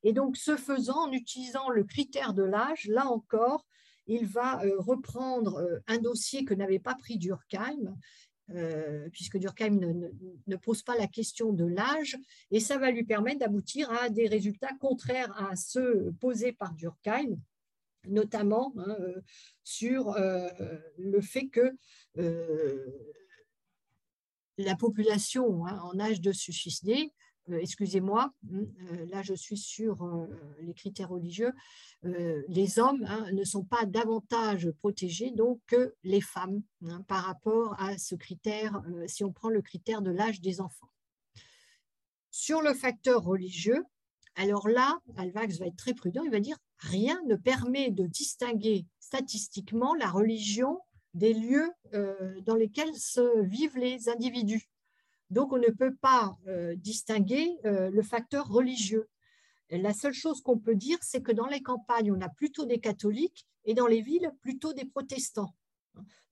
[0.03, 3.65] Et donc, ce faisant, en utilisant le critère de l'âge, là encore,
[4.07, 7.95] il va euh, reprendre euh, un dossier que n'avait pas pris Durkheim,
[8.49, 9.79] euh, puisque Durkheim
[10.47, 12.17] ne, pose pas la question de l'âge,
[12.49, 17.37] et ça va lui permettre d'aboutir à des résultats contraires à ceux posés par Durkheim,
[18.07, 19.21] notamment hein, euh,
[19.63, 20.49] sur euh,
[20.97, 21.75] le fait que
[22.17, 22.85] euh,
[24.57, 27.11] la population hein, en âge de se suicider,
[27.49, 28.65] excusez-moi, hein,
[29.09, 30.27] là je suis sur
[30.61, 31.51] les critères religieux,
[32.03, 36.61] les hommes ne sont pas davantage protégés donc que les femmes
[37.07, 40.91] par rapport à ce critère, si on prend le critère de l'âge des enfants.
[42.29, 43.83] Sur le facteur religieux,
[44.35, 48.85] alors là, Alvax va être très prudent, il va dire rien ne permet de distinguer
[48.99, 50.79] statistiquement la religion
[51.13, 54.69] des lieux euh, dans lesquels se vivent les individus.
[55.29, 59.07] Donc on ne peut pas euh, distinguer euh, le facteur religieux.
[59.69, 62.79] La seule chose qu'on peut dire, c'est que dans les campagnes, on a plutôt des
[62.79, 65.55] catholiques et dans les villes, plutôt des protestants.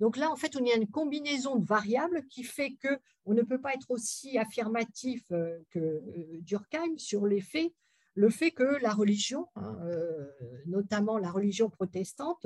[0.01, 3.41] Donc là, en fait, on a une combinaison de variables qui fait que on ne
[3.41, 5.23] peut pas être aussi affirmatif
[5.69, 6.01] que
[6.41, 7.71] Durkheim sur les faits,
[8.19, 10.27] le fait que la religion, hein, euh,
[10.65, 12.45] notamment la religion protestante,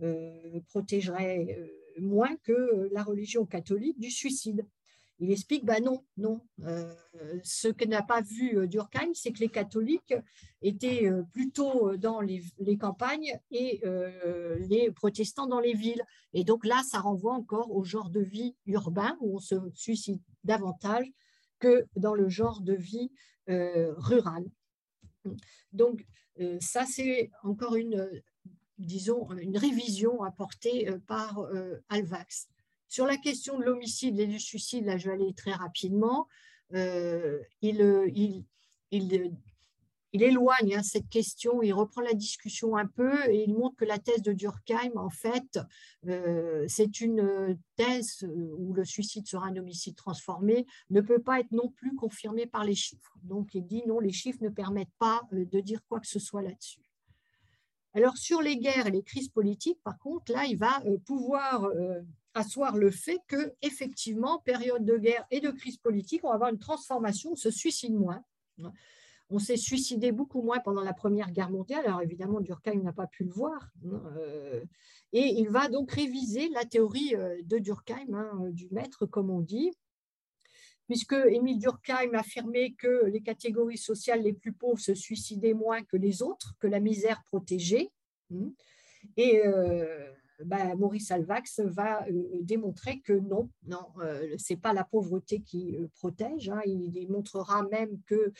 [0.00, 4.66] euh, protégerait euh, moins que la religion catholique du suicide.
[5.18, 6.40] Il explique, bah non, non.
[7.44, 10.14] ce que n'a pas vu Durkheim, c'est que les catholiques
[10.62, 12.42] étaient plutôt dans les,
[12.80, 13.80] campagnes et
[14.68, 16.02] les protestants dans les villes.
[16.32, 20.20] Et donc là, ça renvoie encore au genre de vie urbain où on se suicide
[20.42, 21.06] davantage
[21.60, 23.12] que dans le genre de vie
[23.46, 24.44] rural.
[25.72, 26.04] Donc,
[26.40, 28.20] euh, ça, c'est encore une, euh,
[28.78, 31.46] disons, une révision apportée euh, par
[31.88, 32.48] Alvax.
[32.88, 36.28] Sur la question de l'homicide et du suicide, là, je vais aller très rapidement.
[36.72, 38.44] il, il,
[38.90, 39.36] il,
[40.12, 43.84] il éloigne hein, cette question, il reprend la discussion un peu et il montre que
[43.86, 45.58] la thèse de Durkheim, en fait,
[46.06, 51.50] euh, c'est une thèse où le suicide sera un homicide transformé, ne peut pas être
[51.50, 53.16] non plus confirmée par les chiffres.
[53.22, 56.18] Donc il dit non, les chiffres ne permettent pas euh, de dire quoi que ce
[56.18, 56.82] soit là-dessus.
[57.94, 61.66] Alors sur les guerres et les crises politiques, par contre, là, il va euh, pouvoir
[62.34, 66.50] asseoir le fait que effectivement, période de guerre et de crise politique, on va avoir
[66.50, 68.22] une transformation, on se suicide moins.
[69.34, 71.86] On s'est suicidé beaucoup moins pendant la Première Guerre mondiale.
[71.86, 73.70] Alors évidemment, Durkheim n'a pas pu le voir.
[73.86, 74.62] Hein, euh,
[75.14, 79.40] et il va donc réviser la théorie euh, de Durkheim, hein, du maître, comme on
[79.40, 79.72] dit.
[80.86, 85.96] puisque Émile Durkheim affirmait que les catégories sociales les plus pauvres se suicidaient moins que
[85.96, 87.90] les autres, que la misère protégeait.
[88.28, 88.50] Hmm.
[89.16, 90.12] Et euh,
[90.44, 95.76] bah, Maurice Alvax va euh, démontrer que non, non, euh, c'est pas la pauvreté qui
[95.94, 96.48] protège.
[96.50, 96.60] Hein.
[96.66, 98.32] Il démontrera même que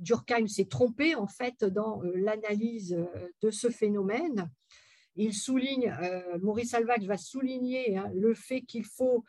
[0.00, 2.98] Durkheim s'est trompé en fait dans l'analyse
[3.40, 4.50] de ce phénomène.
[5.14, 5.94] Il souligne,
[6.40, 9.24] Maurice Alvax va souligner hein, le fait qu'il faut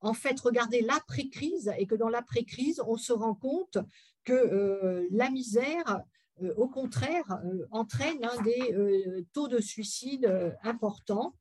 [0.00, 3.78] en fait regarder l'après-crise et que dans l'après-crise, on se rend compte
[4.24, 6.25] que la misère euh,
[6.56, 10.30] au contraire, euh, entraîne des euh, taux de suicide
[10.62, 11.34] importants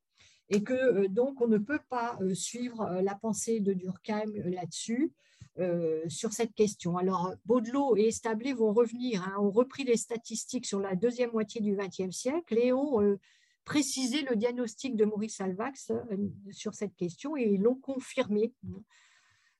[0.49, 5.11] et que donc on ne peut pas suivre la pensée de Durkheim là-dessus.
[6.07, 6.97] sur cette question.
[6.97, 11.61] Alors, Baudelot et Establé vont revenir, hein, ont repris les statistiques sur la deuxième moitié
[11.61, 13.17] du XXe siècle et ont
[13.63, 15.91] précisé le diagnostic de Maurice Alvax
[16.51, 18.53] sur cette question et l'ont confirmé.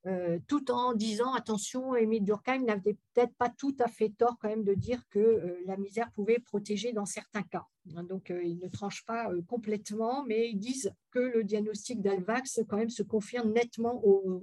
[0.07, 4.49] Euh, tout en disant attention, Émile Durkheim n'avait peut-être pas tout à fait tort quand
[4.49, 7.65] même de dire que euh, la misère pouvait protéger dans certains cas.
[7.95, 12.61] Hein, donc, euh, ils ne tranchent pas complètement, mais ils disent que le diagnostic d'Alvax
[12.69, 14.01] quand même se confirme nettement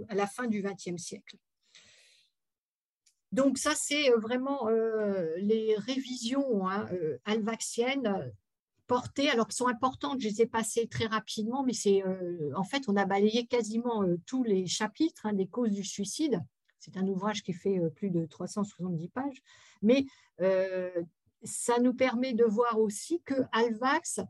[0.08, 1.36] à la fin du XXe siècle.
[3.30, 4.68] Donc ça, c'est vraiment
[5.38, 6.86] les révisions hein,
[7.24, 8.30] alvaxiennes
[9.30, 12.84] alors qui sont importantes, je les ai passées très rapidement, mais c'est euh, en fait,
[12.88, 16.40] on a balayé quasiment euh, tous les chapitres hein, des causes du suicide.
[16.78, 19.42] C'est un ouvrage qui fait euh, plus de 370 pages,
[19.82, 20.06] mais
[21.44, 24.20] ça nous permet de voir aussi que Alvax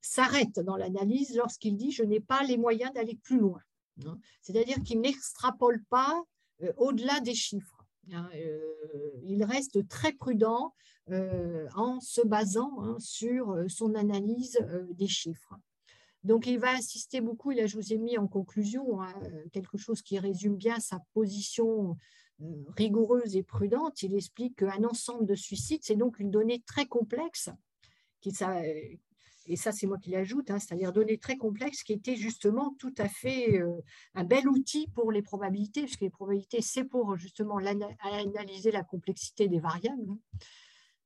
[0.00, 3.60] s'arrête dans l'analyse lorsqu'il dit je n'ai pas les moyens d'aller plus loin.
[4.06, 4.18] Hein.
[4.42, 6.22] C'est-à-dire qu'il n'extrapole pas
[6.76, 7.84] au-delà des chiffres.
[8.12, 8.28] Hein,
[9.22, 10.74] il reste très prudent
[11.74, 15.54] en se basant hein, sur euh, son analyse euh, des chiffres.
[16.24, 19.14] Donc, il va insister beaucoup, et là, je vous ai mis en conclusion hein,
[19.52, 21.96] quelque chose qui résume bien sa position
[22.76, 24.02] rigoureuse et prudente.
[24.02, 27.50] Il explique qu'un ensemble de suicides, c'est donc une donnée très complexe,
[29.46, 32.94] et ça, c'est moi qui l'ajoute, hein, c'est-à-dire donnée très complexe, qui était justement tout
[32.98, 33.62] à fait
[34.14, 39.48] un bel outil pour les probabilités, puisque les probabilités, c'est pour justement analyser la complexité
[39.48, 40.16] des variables.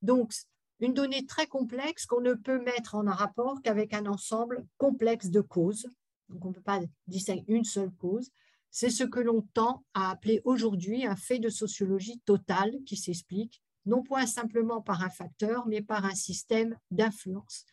[0.03, 0.32] Donc,
[0.80, 5.40] une donnée très complexe qu'on ne peut mettre en rapport qu'avec un ensemble complexe de
[5.40, 5.86] causes.
[6.28, 8.30] Donc, on ne peut pas distinguer une seule cause.
[8.70, 13.62] C'est ce que l'on tend à appeler aujourd'hui un fait de sociologie totale qui s'explique,
[13.86, 17.64] non point simplement par un facteur, mais par un système d'influence.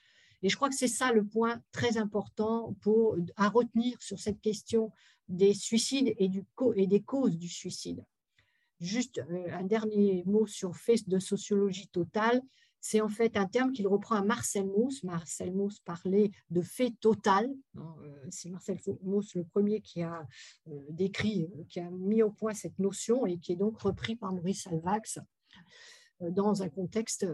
[0.41, 2.75] Et je crois que c'est ça le point très important
[3.36, 4.91] à retenir sur cette question
[5.27, 6.30] des suicides et
[6.88, 8.03] des causes du suicide.
[8.80, 12.41] Juste euh, un dernier mot sur fait de sociologie totale.
[12.82, 15.03] C'est en fait un terme qu'il reprend à Marcel Mauss.
[15.03, 17.53] Marcel Mauss parlait de fait total.
[17.75, 17.82] Euh,
[18.30, 20.25] c'est Marcel Mauss le premier qui a
[20.69, 24.32] euh, décrit, qui a mis au point cette notion et qui est donc repris par
[24.32, 25.19] Maurice Alvax
[26.21, 27.25] dans un contexte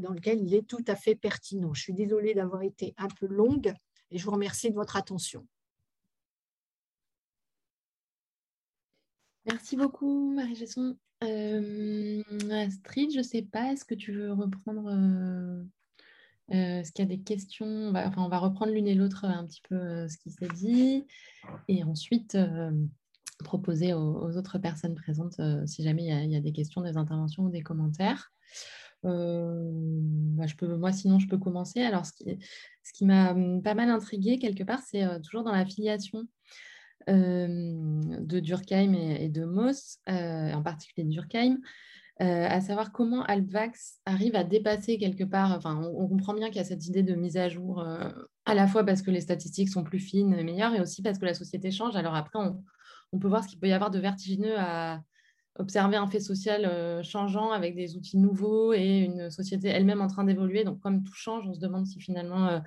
[0.00, 1.72] dans lequel il est tout à fait pertinent.
[1.72, 3.72] Je suis désolée d'avoir été un peu longue
[4.10, 5.46] et je vous remercie de votre attention.
[9.46, 10.96] Merci beaucoup, Marie-Gesson.
[11.22, 15.62] Euh, Astrid, je ne sais pas, est-ce que tu veux reprendre euh,
[16.50, 17.66] euh, Est-ce qu'il y a des questions?
[17.66, 20.48] On va, enfin, on va reprendre l'une et l'autre un petit peu ce qui s'est
[20.54, 21.04] dit
[21.68, 22.38] et ensuite
[23.40, 27.50] proposer aux, autres personnes présentes si jamais il y, a, des questions, des interventions ou
[27.50, 28.32] des commentaires.
[29.02, 30.46] Bah,
[30.78, 31.82] moi, sinon, je peux commencer.
[31.82, 32.38] Alors, ce qui,
[32.82, 36.26] ce qui m'a hum, pas mal intrigué quelque part, c'est toujours dans la filiation
[37.06, 41.58] de Durkheim et, de Mauss, euh, en particulier Durkheim,
[42.20, 46.56] euh, à savoir comment Alvax arrive à dépasser quelque part, enfin on, comprend bien qu'il
[46.56, 48.08] y a cette idée de mise à jour, euh,
[48.44, 51.18] à la fois parce que les statistiques sont plus fines et meilleures, et aussi parce
[51.18, 51.96] que la société change.
[51.96, 55.00] Alors après, on, peut voir ce qu'il peut y avoir de vertigineux à
[55.56, 60.24] observer un fait social changeant avec des outils nouveaux et une société elle-même en train
[60.24, 60.64] d'évoluer.
[60.64, 62.60] Donc comme tout change, on se demande si finalement euh,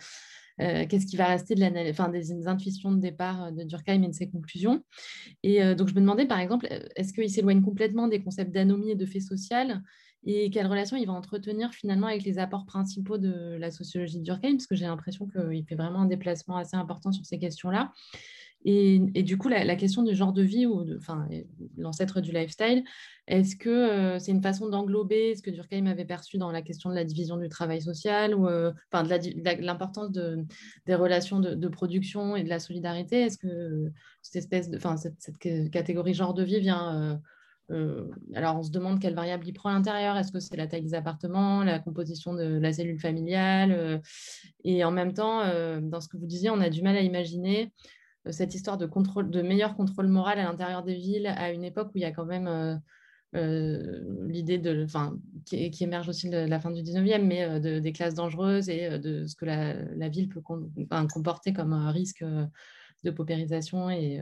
[0.58, 4.14] qu'est-ce qui va rester de enfin, des, intuitions de départ euh, de Durkheim et de
[4.14, 4.84] ses conclusions.
[5.44, 8.92] Et euh, donc, je me demandais, par exemple, est-ce qu'il s'éloigne complètement des concepts d'anomie
[8.92, 9.82] et de fait social
[10.26, 14.24] et quelle relation il va entretenir finalement avec les apports principaux de la sociologie de
[14.24, 17.94] Durkheim, parce que j'ai l'impression qu'il fait vraiment un déplacement assez important sur ces questions-là.
[18.70, 21.26] Et, du coup, la, question du genre de vie, ou enfin,
[21.78, 22.84] l'ancêtre du lifestyle,
[23.26, 26.90] est-ce que euh, c'est une façon d'englober ce que Durkheim avait perçu dans la question
[26.90, 30.44] de la division du travail social, ou euh, de l'importance de,
[30.86, 33.22] des relations de, production et de la solidarité?
[33.22, 33.90] Est-ce que
[34.22, 35.38] cette espèce enfin, cette,
[35.72, 37.22] catégorie genre de vie vient
[37.72, 40.16] euh, alors, on se demande quelle variable il prend à l'intérieur.
[40.16, 44.02] Est-ce que c'est la taille des appartements, la composition de la cellule familiale
[44.64, 45.42] Et en même temps,
[45.82, 47.74] dans ce que vous disiez, on a du mal à imaginer
[48.32, 51.90] cette histoire de, contrôle, de meilleur contrôle moral à l'intérieur des villes à une époque
[51.90, 52.82] où il y a quand même
[53.34, 58.70] l'idée de, enfin, qui, émerge aussi de la fin du 19e, mais des classes dangereuses
[58.70, 62.24] et de ce que la, ville peut comporter comme risque
[63.04, 64.22] de paupérisation et,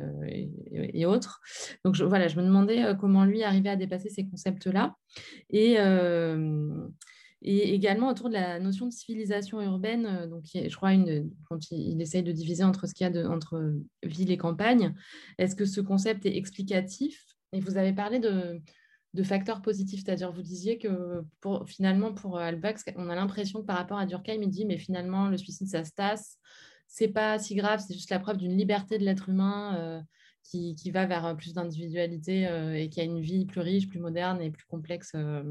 [0.71, 1.41] et, autres.
[1.83, 4.95] Donc je, voilà, je me demandais comment lui arrivait à dépasser ces concepts-là.
[5.51, 5.77] Et,
[7.41, 12.01] et également autour de la notion de civilisation urbaine, donc je crois une, quand il,
[12.01, 14.95] essaye de diviser entre ce qu'il y a de, entre ville et campagne,
[15.37, 17.23] est-ce que ce concept est explicatif?
[17.53, 18.61] Et vous avez parlé de,
[19.23, 21.23] facteurs positifs, c'est-à-dire vous disiez que
[21.67, 25.29] finalement pour Albax, on a l'impression que par rapport à Durkheim, il dit mais finalement
[25.29, 26.37] le suicide ça se tasse,
[26.87, 30.01] c'est pas si grave, c'est juste la preuve d'une liberté de l'être humain euh,
[30.43, 34.41] qui, va vers plus d'individualité euh, et qui a une vie plus riche, plus moderne
[34.41, 35.43] et plus complexe euh,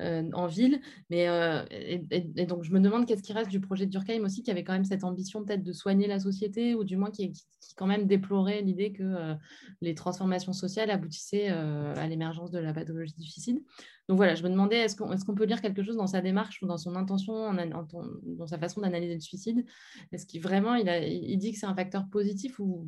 [0.00, 0.80] euh, en ville.
[1.10, 4.42] Mais, euh, et, donc, je me demande qu'est-ce qui reste du projet de Durkheim aussi,
[4.42, 7.32] qui avait quand même cette ambition peut-être de soigner la société, ou du moins qui,
[7.76, 9.34] quand même déplorait l'idée que euh,
[9.82, 13.62] les transformations sociales aboutissaient à l'émergence de la pathologie du suicide.
[14.08, 16.20] Donc voilà, je me demandais, est-ce qu'on est qu'on peut lire quelque chose dans sa
[16.20, 19.64] démarche ou dans son intention, dans sa façon d'analyser le suicide?
[20.10, 22.86] Est-ce qu'il vraiment, il dit que c'est un facteur positif ou...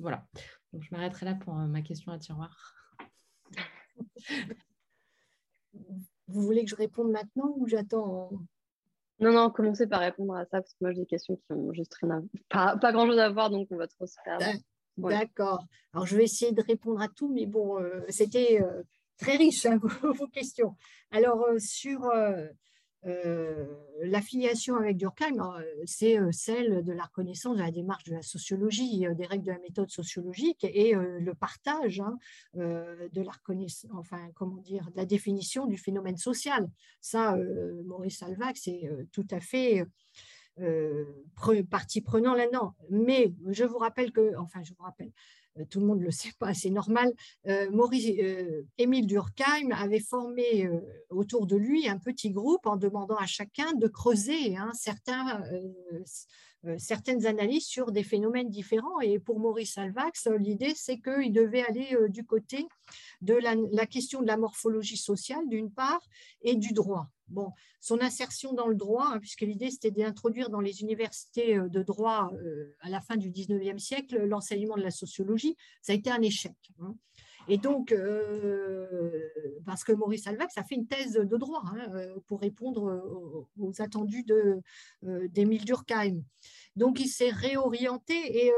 [0.00, 0.26] Voilà.
[0.72, 2.74] Donc je m'arrêterai là pour ma question à tiroir.
[6.28, 8.30] Vous voulez que je réponde maintenant ou j'attends
[9.18, 11.72] Non, non, commencez par répondre à ça, parce que moi j'ai des questions qui ont
[11.72, 12.76] juste rien à...
[12.80, 14.38] pas, grand-chose à voir, donc on va trop se faire.
[14.98, 15.64] D'accord.
[15.92, 18.82] Alors je vais essayer de répondre à tout, mais bon, euh, c'était euh,
[19.18, 20.74] très riche hein, vos, questions.
[21.10, 22.46] Alors euh, sur euh,
[24.02, 25.36] l'affiliation avec Durkheim,
[25.84, 29.58] c'est celle de la reconnaissance de la démarche de la sociologie, des règles de la
[29.60, 32.18] méthode sociologique et le partage hein,
[32.54, 36.68] de la reconnaissance, enfin, comment dire, de la définition du phénomène social.
[37.00, 37.36] Ça,
[37.84, 39.86] Maurice Alvac, c'est tout à fait
[41.70, 42.74] partie prenant là-dedans.
[42.90, 45.12] Mais je vous rappelle que, enfin, je vous rappelle,
[45.64, 47.12] tout le monde ne le sait pas, c'est normal,
[47.46, 50.68] euh, Maurice, euh, Émile Durkheim avait formé
[51.10, 54.72] autour de lui un petit groupe en demandant à chacun de creuser hein,
[56.78, 59.00] certaines analyses sur des phénomènes différents.
[59.00, 62.66] Et pour Maurice Alvax, l'idée, c'est qu'il devait aller du côté
[63.20, 66.02] de la, question de la morphologie sociale, d'une part,
[66.42, 67.08] et du droit.
[67.30, 71.68] Bon, son insertion dans le droit, hein, puisque l'idée c'était d'introduire dans les universités euh,
[71.68, 75.96] de droit euh, à la fin du 19e siècle l'enseignement de la sociologie, ça a
[75.96, 76.56] été un échec.
[76.80, 76.94] Hein.
[77.50, 79.30] Et donc, euh,
[79.64, 81.90] parce que Maurice Alvax a fait une thèse de droit hein,
[82.26, 84.26] pour répondre aux, attendus
[85.02, 86.20] d'Émile Durkheim.
[86.76, 88.52] Donc, il s'est réorienté et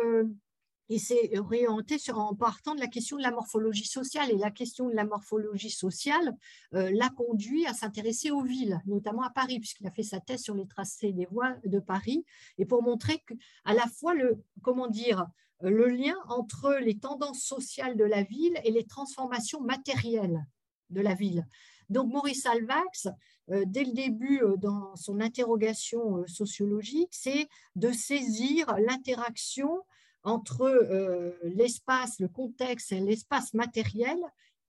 [0.91, 4.29] il s'est orienté en partant de la question de la morphologie sociale.
[4.33, 6.37] Et la question de la morphologie sociale
[6.75, 10.43] euh, l'a conduit à s'intéresser aux villes, notamment à Paris, puisqu'il a fait sa thèse
[10.43, 12.25] sur les tracés des voies de Paris,
[12.59, 13.23] et pour montrer
[13.65, 15.27] à la fois le, comment dire,
[15.63, 20.45] le lien entre les tendances sociales de la ville et les transformations matérielles
[20.91, 21.47] de la ville.
[21.89, 23.09] Donc Maurice Alvax,
[23.51, 29.83] euh, dès le début euh, dans son interrogation sociologique, c'est de saisir l'interaction
[30.23, 34.19] entre euh, l'espace, le contexte l'espace matériel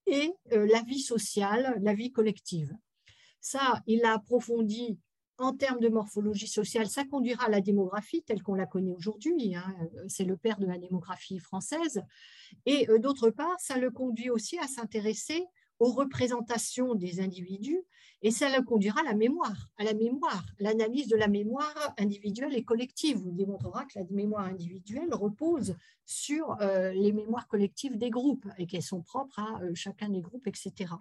[0.07, 2.75] et euh, la vie sociale, la vie collective.
[3.39, 4.99] Ça, il l'a approfondi
[5.41, 9.55] en termes de morphologie sociale, ça conduira à la démographie telle qu'on la connaît aujourd'hui.
[9.55, 9.75] Hein.
[10.07, 12.03] C'est le père de la démographie française.
[12.65, 15.43] Et euh, d'autre part, ça le conduit aussi à s'intéresser
[15.81, 17.81] aux représentations des individus
[18.21, 22.63] et le conduira à la mémoire, à la mémoire, l'analyse de la mémoire individuelle et
[22.63, 23.17] collective.
[23.17, 25.75] Vous démontrera que la mémoire individuelle repose
[26.05, 30.21] sur euh, les mémoires collectives des groupes et qu'elles sont propres à euh, chacun des
[30.21, 30.93] groupes, etc.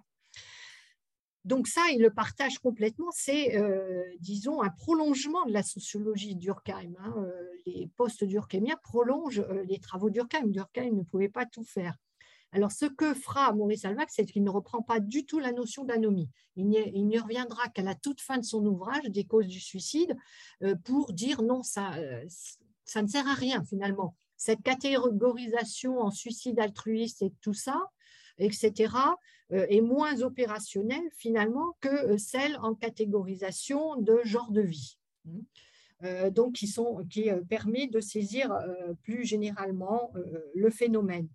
[1.45, 3.11] Donc ça, il le partage complètement.
[3.11, 6.93] C'est, euh, disons, un prolongement de la sociologie d'Urkheim.
[6.97, 7.13] Hein.
[7.67, 10.47] Les postes durkheimiens prolongent les travaux d'Urkheim.
[10.47, 11.97] Durkheim ne pouvait pas tout faire.
[12.53, 15.85] Alors, ce que fera Maurice Alvac, c'est qu'il ne reprend pas du tout la notion
[15.85, 16.29] d'anomie.
[16.57, 20.17] Il n'y reviendra qu'à la toute fin de son ouvrage, des causes du suicide,
[20.61, 22.25] euh, pour dire non, ça, euh,
[22.83, 24.17] ça ne sert à rien finalement.
[24.35, 27.79] Cette catégorisation en suicide altruiste et tout ça,
[28.37, 28.95] etc.,
[29.53, 34.97] euh, est moins opérationnelle finalement que celle en catégorisation de genre de vie.
[36.31, 38.51] donc, qui, sont, qui permet de saisir
[39.03, 40.11] plus généralement
[40.55, 41.29] le phénomène.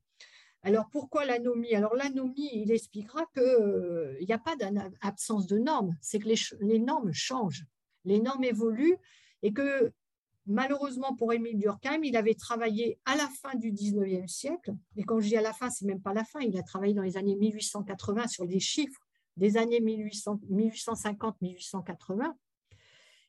[0.66, 1.74] Alors pourquoi l'anomie?
[1.76, 6.28] Alors l'anomie, il expliquera qu'il euh, n'y a pas d'absence de normes, c'est que
[6.60, 7.64] les, normes changent,
[8.04, 8.96] les normes évoluent
[9.44, 9.92] et que
[10.44, 15.20] malheureusement pour Émile Durkheim, il avait travaillé à la fin du 19e siècle, et quand
[15.20, 17.16] je dis à la fin, c'est même pas la fin, il a travaillé dans les
[17.16, 19.06] années 1880 sur les chiffres
[19.36, 22.34] des années 1850-1880,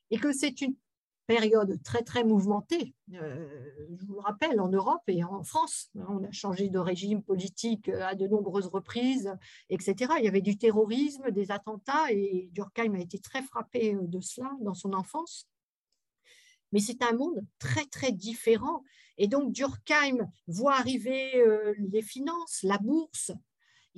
[0.09, 0.73] et que c'est une
[1.27, 2.95] période très très mouvementée.
[3.11, 7.89] je vous le rappelle, en Europe et en France, on a changé de régime politique
[7.89, 9.35] à de nombreuses reprises,
[9.69, 10.13] etc.
[10.19, 14.51] Il y avait du terrorisme, des attentats, et Durkheim a été très frappé de cela
[14.61, 15.47] dans son enfance.
[16.71, 18.83] Mais c'est un monde très très différent.
[19.17, 21.43] Et donc Durkheim voit arriver
[21.77, 23.31] les finances, la bourse,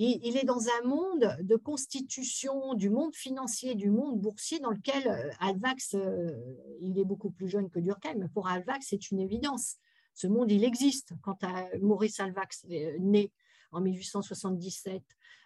[0.01, 5.07] il, est dans un monde de constitution du monde financier, du monde boursier dans lequel
[5.07, 6.31] euh, Alvax, euh,
[6.80, 9.76] il est beaucoup plus jeune que Durkheim, pour Alvax, c'est une évidence.
[10.13, 11.43] Ce monde, il existe quand
[11.81, 12.65] Maurice Alvax
[12.99, 13.31] né
[13.71, 15.01] en 1877.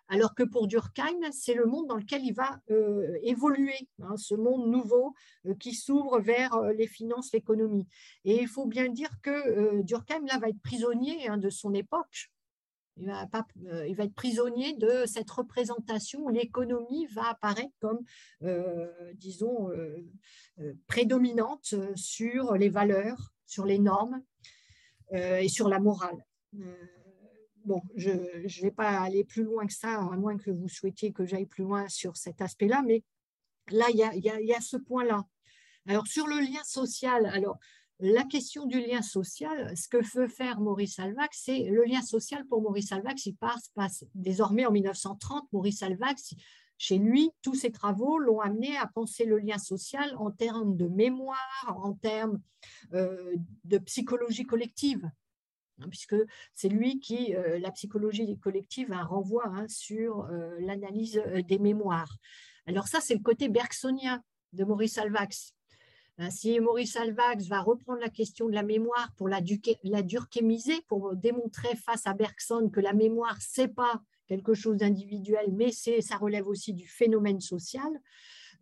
[0.07, 4.35] Alors que pour Durkheim, c'est le monde dans lequel il va euh, évoluer, hein, ce
[4.35, 5.15] monde nouveau
[5.59, 7.87] qui s'ouvre vers les finances, l'économie.
[8.23, 12.31] Et il faut bien dire que Durkheim, là, va être prisonnier hein, de son époque,
[12.97, 13.27] il va,
[13.65, 17.99] euh, il va, être prisonnier de cette représentation où l'économie va apparaître comme,
[18.43, 20.03] euh, disons, euh,
[20.87, 24.21] prédominante sur les valeurs, sur les normes
[25.11, 26.25] et sur la morale.
[27.65, 31.11] bon, je ne vais pas aller plus loin que ça, à moins que vous souhaitiez
[31.11, 33.03] que j'aille plus loin sur cet aspect-là, mais
[33.69, 35.23] là, il y a, y a ce point-là.
[35.87, 37.59] Alors, sur le lien social, alors,
[38.03, 42.45] la question du lien social, ce que veut faire Maurice Alvax, c'est le lien social
[42.47, 46.35] pour Maurice Alvax, il passe, désormais en 1930, Maurice Alvax,
[46.77, 50.89] chez lui, tous ses travaux l'ont amené à penser le lien social en termes de
[50.89, 52.41] mémoire, en termes
[52.91, 55.09] euh, de psychologie collective,
[55.79, 56.17] hein, puisque
[56.53, 62.17] c'est lui qui, euh, la psychologie collective, un renvoi hein, sur euh, l'analyse des mémoires.
[62.67, 64.21] Alors ça, c'est le côté bergsonien
[64.51, 65.53] de Maurice Alvax.
[66.19, 69.39] Hein, si Maurice Alvax va reprendre la question de la mémoire pour la,
[69.83, 75.51] la durkémiser, pour démontrer face à Bergson que la mémoire, n'est pas quelque chose d'individuel,
[75.51, 77.91] mais ça relève aussi du phénomène social,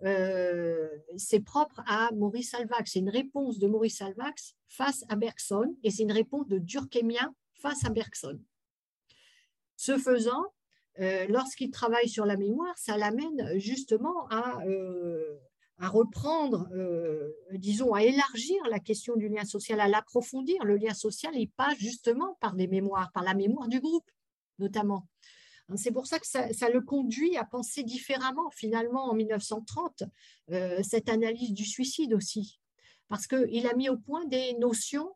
[0.04, 2.92] euh, c'est propre à Maurice Alvax.
[2.92, 7.36] C'est une réponse de Maurice Alvax face à Bergson et c'est une réponse de Durkheimien
[7.54, 8.40] face à Bergson.
[9.76, 10.46] Ce faisant,
[11.00, 15.40] euh, lorsqu'il travaille sur la mémoire, ça l'amène justement à, euh,
[15.82, 20.64] à reprendre, euh, disons, à élargir la question du lien social, à l'approfondir.
[20.64, 24.10] Le lien social, il passe justement par des mémoires, par la mémoire du groupe,
[24.60, 25.08] notamment.
[25.70, 30.04] Hein, c'est pour ça que ça, le conduit à penser différemment, finalement, en 1930,
[30.52, 32.60] euh, cette analyse du suicide aussi.
[33.10, 35.10] Parce qu'il a mis au point des notions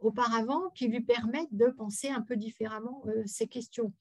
[0.00, 3.92] auparavant qui lui permettent de penser un peu différemment euh, ces questions.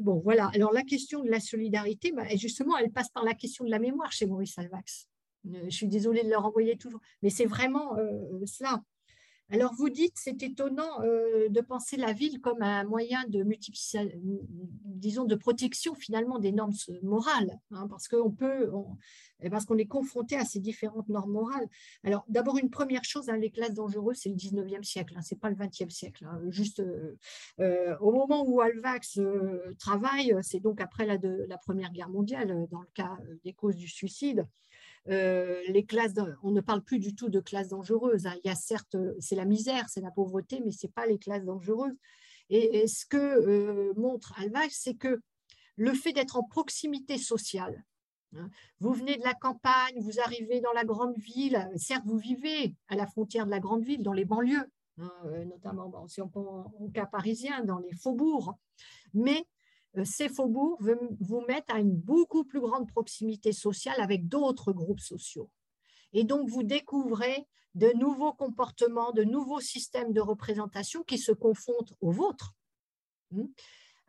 [0.00, 0.50] Bon, voilà.
[0.54, 3.78] Alors, la question de la solidarité, bah, justement, elle passe par la question de la
[3.78, 5.08] mémoire chez Maurice Alvax.
[5.46, 8.82] Euh, je suis désolée de le renvoyer toujours, mais c'est vraiment euh, cela.
[9.50, 13.44] Alors vous dites, c'est étonnant euh, de penser la ville comme un moyen de
[14.84, 16.72] disons, de protection finalement des normes
[17.02, 18.70] morales, hein, parce qu'on peut,
[19.50, 21.68] parce qu'on est confronté à ces différentes normes morales.
[22.04, 25.38] Alors d'abord une première chose, hein, les classes dangereuses, c'est le 19e siècle, hein, c'est
[25.38, 26.26] pas le 20e siècle.
[26.48, 27.18] juste euh,
[27.60, 29.20] euh, au moment où Alvax
[29.78, 34.46] travaille, c'est donc après la Première Guerre mondiale, dans le cas des causes du suicide.
[35.08, 38.26] Euh, les classes, on ne parle plus du tout de classes dangereuses.
[38.26, 38.34] Hein.
[38.44, 41.18] Il y a certes, c'est la misère, c'est la pauvreté, mais ce n'est pas les
[41.18, 41.96] classes dangereuses.
[42.50, 45.20] Et, ce que euh, montre Alvax, c'est que
[45.76, 47.84] le fait d'être en proximité sociale,
[48.36, 48.48] hein,
[48.80, 52.96] vous venez de la campagne, vous arrivez dans la grande ville, certes, vous vivez à
[52.96, 56.72] la frontière de la grande ville, dans les banlieues, hein, euh, notamment si on prend
[56.78, 58.54] au cas parisien, dans les faubourgs,
[59.14, 59.46] mais
[60.02, 60.78] ces faubourgs
[61.20, 65.50] vous mettent à une beaucoup plus grande proximité sociale avec d'autres groupes sociaux.
[66.12, 71.94] Et donc, vous découvrez de nouveaux comportements, de nouveaux systèmes de représentation qui se confondent
[72.00, 72.54] aux vôtres.
[73.30, 73.46] Hmm?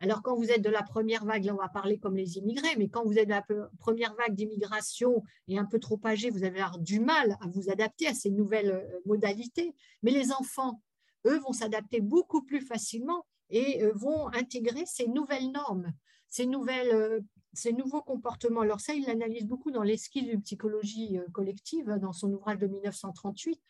[0.00, 2.76] Alors, quand vous êtes de la première vague, là, on va parler comme les immigrés,
[2.76, 3.44] mais quand vous êtes de la
[3.78, 8.06] première vague d'immigration et un peu trop âgé, vous avez du mal à vous adapter
[8.06, 9.74] à ces nouvelles euh, modalités.
[10.02, 10.82] Mais les enfants,
[11.26, 15.92] eux, vont s'adapter beaucoup plus facilement et euh, vont intégrer ces nouvelles normes,
[16.28, 18.60] ces, nouvelles, euh, nouveaux comportements.
[18.60, 22.66] Alors ça, il l'analyse beaucoup dans l'esquisse de psychologie euh, collective, dans son ouvrage de
[22.66, 23.60] 1938,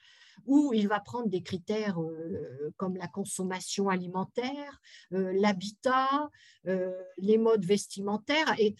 [0.44, 1.98] où il va prendre des critères
[2.76, 6.30] comme la consommation alimentaire, l'habitat,
[7.16, 8.76] les modes vestimentaires, et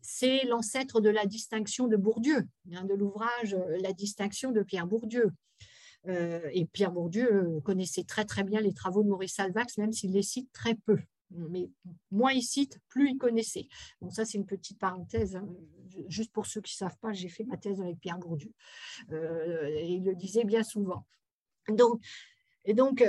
[0.00, 5.30] c'est l'ancêtre de la distinction de Bourdieu, hein, de l'ouvrage La distinction de Pierre Bourdieu.
[6.06, 9.92] Euh, et Pierre Bourdieu euh, connaissait très très bien les travaux de Maurice Salvax, même
[9.92, 10.98] s'il les cite très peu.
[11.30, 11.68] Mais
[12.10, 13.68] moins il cite, plus il connaissait.
[14.00, 15.36] Bon, ça, c'est une petite parenthèse.
[15.36, 15.46] Hein.
[16.08, 18.52] Juste pour ceux qui ne savent pas, j'ai fait ma thèse avec Pierre Bourdieu.
[19.12, 21.04] Euh, il le disait bien souvent.
[21.68, 22.00] Donc,
[22.64, 23.04] Et donc,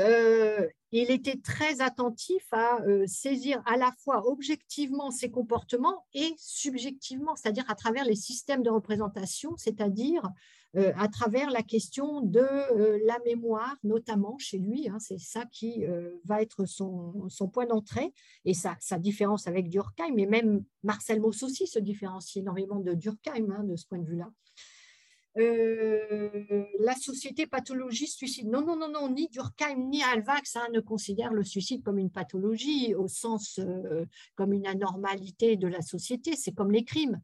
[0.91, 7.69] il était très attentif à saisir à la fois objectivement ses comportements et subjectivement, c'est-à-dire
[7.69, 10.23] à travers les systèmes de représentation, c'est-à-dire
[10.75, 12.45] euh, à travers la question de
[13.05, 14.87] la mémoire, notamment chez lui.
[14.89, 15.83] Hein, c'est ça qui
[16.25, 18.13] va être son, point d'entrée
[18.45, 20.17] et sa, différence avec Durkheim.
[20.17, 24.07] Et même Marcel Mauss aussi se différencie énormément de Durkheim hein, de ce point de
[24.07, 24.29] vue-là.
[25.37, 28.47] Euh, la société pathologiste suicide.
[28.47, 32.09] Non, non, non, non, ni Durkheim ni Alvax hein, ne considèrent le suicide comme une
[32.09, 34.05] pathologie au sens euh,
[34.35, 36.35] comme une anormalité de la société.
[36.35, 37.21] C'est comme les crimes.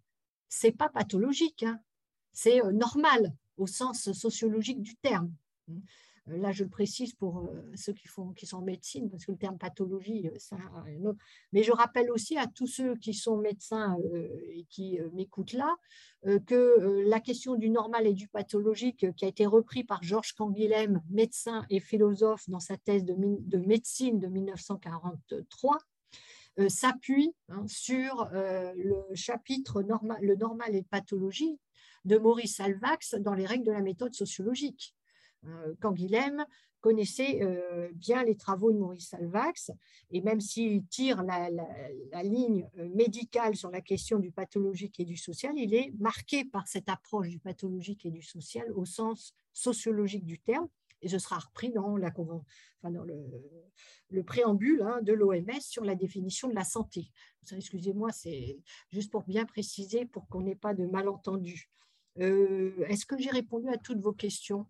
[0.49, 1.65] C'est pas pathologique.
[2.35, 5.33] C'est euh, normal au sens sociologique du terme.
[5.69, 9.37] Euh, là, je le précise pour euh, ceux qui, sont en médecine, parce que le
[9.37, 10.57] terme pathologie, ça
[11.53, 13.97] Mais je rappelle aussi à tous ceux qui sont médecins
[14.49, 15.75] et qui m'écoutent là,
[16.45, 21.01] que la question du normal et du pathologique, qui a été repris par Georges Canguilhem,
[21.09, 25.77] médecin et philosophe, dans sa thèse de, médecine de 1943,
[26.67, 29.83] s'appuie hein, sur le chapitre
[30.21, 31.59] le normal et pathologie
[32.05, 34.95] de Maurice Alvax dans les règles de la méthode sociologique.
[35.81, 36.45] Canguilhem euh,
[36.81, 39.71] connaissait euh, bien les travaux de Maurice Salvax,
[40.11, 41.49] et même s'il tire la,
[42.23, 46.67] ligne euh, médicale sur la question du pathologique et du social, il est marqué par
[46.67, 50.67] cette approche du pathologique et du social au sens sociologique du terme,
[51.01, 56.49] et ce sera repris dans, la, dans le, préambule hein, de l'OMS sur la définition
[56.49, 57.11] de la santé.
[57.51, 58.59] Excusez-moi, c'est
[58.91, 61.69] juste pour bien préciser, pour qu'on n'ait pas de malentendus.
[62.17, 64.65] Est-ce que j'ai répondu à toutes vos questions?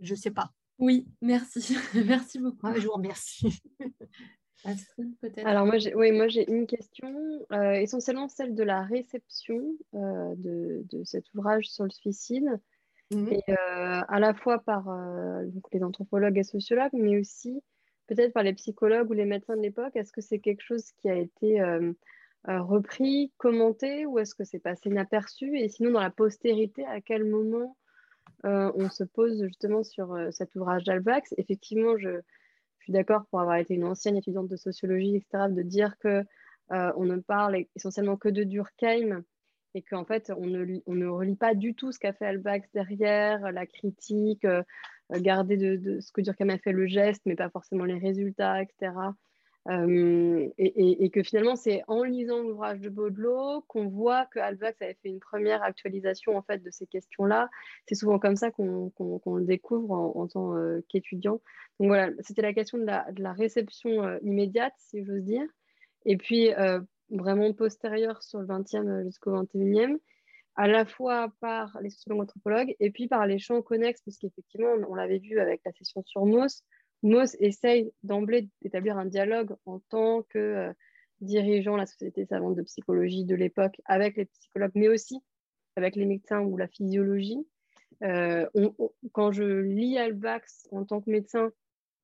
[0.00, 0.52] Je ne sais pas.
[0.78, 1.76] Oui, merci.
[2.06, 2.72] merci beaucoup.
[2.76, 3.62] je vous remercie.
[5.44, 7.14] Alors moi j'ai oui, moi j'ai une question,
[7.52, 9.60] euh, essentiellement celle de la réception
[9.94, 12.60] euh, de, cet ouvrage sur le suicide,
[13.12, 13.54] et, euh,
[14.08, 14.88] à la fois par
[15.72, 17.62] les anthropologues et sociologues, mais aussi
[18.08, 19.94] peut-être par les psychologues ou les médecins de l'époque.
[19.94, 21.60] Est-ce que c'est quelque chose qui a été
[22.46, 25.58] repris, commenté, ou est-ce que c'est passé inaperçu?
[25.58, 27.76] Et sinon, dans la postérité, à quel moment
[28.44, 31.34] euh, on se pose justement sur euh, cet ouvrage d'Albax.
[31.38, 32.20] Effectivement, je,
[32.80, 36.24] suis d'accord pour avoir été une ancienne étudiante de sociologie, etc., de dire que
[36.70, 39.24] euh, on ne parle essentiellement que de Durkheim
[39.74, 43.52] et qu'en fait, on ne, on relit pas du tout ce qu'a fait Albax derrière,
[43.52, 44.46] la critique,
[45.10, 48.62] garder de, de, ce que Durkheim a fait le geste, mais pas forcément les résultats,
[48.62, 48.92] etc.
[49.68, 54.96] Euh, et, que finalement, c'est en lisant l'ouvrage de Baudelot qu'on voit que Albax avait
[55.02, 57.50] fait une première actualisation en fait de ces questions-là.
[57.86, 61.40] C'est souvent comme ça qu'on le découvre en, tant euh, qu'étudiant.
[61.80, 65.46] Donc voilà, c'était la question de la, réception euh, immédiate, si j'ose dire,
[66.06, 66.50] et puis
[67.10, 69.98] vraiment postérieure sur le 20e jusqu'au 21e
[70.56, 74.92] à la fois par les sociologues anthropologues et puis par les champs connexes, puisqu'effectivement, on,
[74.92, 76.64] on l'avait vu avec la session sur Mauss,
[77.02, 80.72] Moss essaye d'emblée d'établir un dialogue en tant que euh,
[81.20, 85.20] dirigeant la Société savante de psychologie de l'époque avec les psychologues, mais aussi
[85.76, 87.46] avec les médecins ou la physiologie.
[88.02, 88.46] Euh,
[89.12, 91.50] quand je lis Albax en tant que médecin,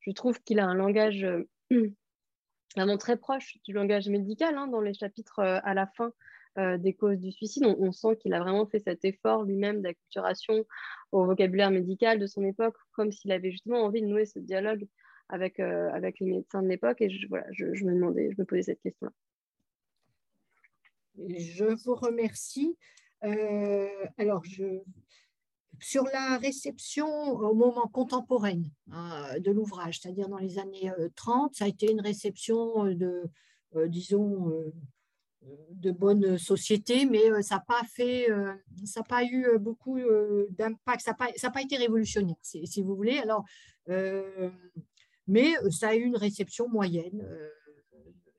[0.01, 1.49] je trouve qu'il a un langage euh,
[2.77, 6.13] vraiment très proche du langage médical hein, dans les chapitres à la fin
[6.57, 7.65] euh, des causes du suicide.
[7.67, 10.65] On, sent qu'il a vraiment fait cet effort lui-même d'acculturation
[11.11, 14.87] au vocabulaire médical de son époque, comme s'il avait justement envie de nouer ce dialogue
[15.29, 17.01] avec, euh, avec les médecins de l'époque.
[17.01, 19.13] Et je, voilà, je, me demandais, je me posais cette question-là.
[21.17, 22.79] Je vous remercie.
[23.25, 24.45] Euh, alors,
[25.81, 28.63] sur la réception au moment contemporain
[28.93, 33.25] hein, de l'ouvrage, c'est-à-dire dans les années 30, ça a été une réception de,
[33.89, 34.53] disons,
[35.71, 38.55] de bonne société, mais euh, ça n'a pas fait, euh,
[38.85, 39.99] ça pas eu euh, beaucoup
[40.51, 43.19] d'impact, ça n'a pas, été révolutionnaire, si, vous voulez.
[43.19, 43.45] Alors,
[45.27, 47.27] mais ça a eu une réception moyenne.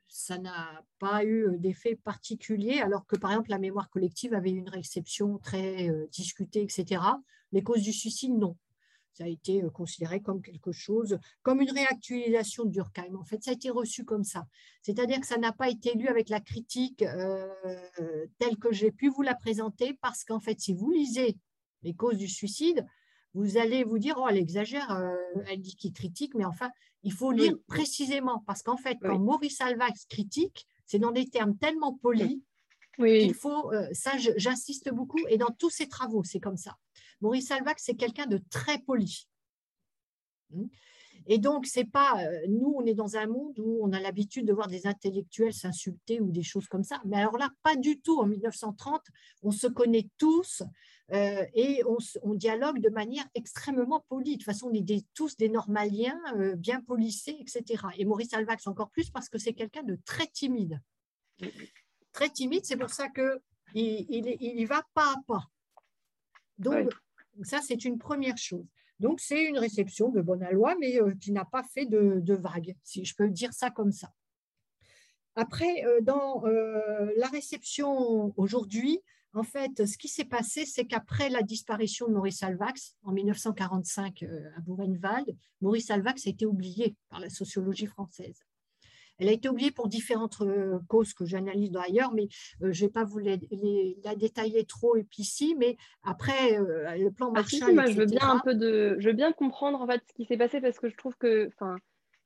[0.07, 4.69] ça n'a pas eu d'effet particulier, alors que par exemple la mémoire collective avait une
[4.69, 7.01] réception très discutée, etc.
[7.51, 8.55] Les causes du suicide, non
[9.15, 13.15] ça a été euh, considéré comme quelque chose, comme une réactualisation de Durkheim.
[13.15, 14.45] En fait, ça a été reçu comme ça.
[14.81, 17.47] C'est-à-dire que ça n'a pas été lu avec la critique euh,
[18.39, 21.37] telle que j'ai pu vous la présenter, parce qu'en fait, si vous lisez
[21.83, 22.85] les causes du suicide,
[23.33, 25.15] vous allez vous dire, oh, elle exagère, euh,
[25.47, 26.69] elle dit qu'il critique, mais enfin,
[27.03, 31.57] il faut lire précisément, parce qu'en fait, quand Maurice Alvax critique, c'est dans des termes
[31.57, 32.39] tellement polis
[32.97, 33.19] oui.
[33.19, 36.77] qu'il faut, ça j'insiste beaucoup, et dans tous ses travaux, c'est comme ça.
[37.21, 39.27] Maurice Alvac, c'est quelqu'un de très poli.
[40.51, 40.67] Hmm.
[41.27, 42.23] Et donc, c'est pas.
[42.23, 45.53] Euh, nous, on est dans un monde où on a l'habitude de voir des intellectuels
[45.53, 47.01] s'insulter ou des choses comme ça.
[47.05, 48.19] Mais alors là, pas du tout.
[48.19, 49.01] En 1930,
[49.41, 50.61] on se connaît tous.
[51.11, 51.83] euh, et
[52.23, 54.33] on, dialogue de manière extrêmement polie.
[54.33, 57.83] De toute façon, on est tous des normaliens, euh, bien polissés, etc.
[57.97, 60.79] Et Maurice Alvax encore plus parce que c'est quelqu'un de très timide.
[62.11, 63.39] Très timide, c'est pour ça qu'il
[63.73, 65.43] il, il, va pas à pas.
[66.57, 66.89] Donc,
[67.43, 68.65] ça, c'est une première chose.
[68.99, 72.75] Donc, c'est une réception de bonne loi, mais euh, qui n'a pas fait de, vagues,
[72.83, 74.11] si je peux dire ça comme ça.
[75.35, 79.01] Après, dans la réception aujourd'hui,
[79.35, 84.23] en fait, ce qui s'est passé, c'est qu'après la disparition de Maurice Alvax en 1945
[84.23, 88.39] euh, à Buchenwald, Maurice Alvax a été oublié par la sociologie française.
[89.19, 92.27] Elle a été oubliée pour différentes euh, causes que j'analyse d'ailleurs, mais
[92.61, 93.37] euh, je ne vais pas vous la
[94.15, 95.55] détailler trop ici.
[95.57, 97.73] Mais après, le plan ah, Marshall.
[97.73, 100.25] moi, je veux bien un peu de, je veux bien comprendre en fait ce qui
[100.25, 101.77] s'est passé parce que je trouve que, enfin,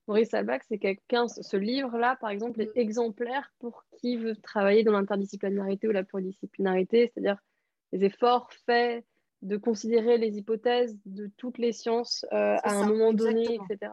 [0.09, 2.79] Maurice Alvax, c'est quelqu'un, ce livre-là, par exemple, est mm.
[2.79, 7.37] exemplaire pour qui veut travailler dans l'interdisciplinarité ou la pluridisciplinarité, c'est-à-dire
[7.91, 9.05] les efforts faits
[9.43, 13.91] de considérer les hypothèses de toutes les sciences euh, à un moment donné, etc.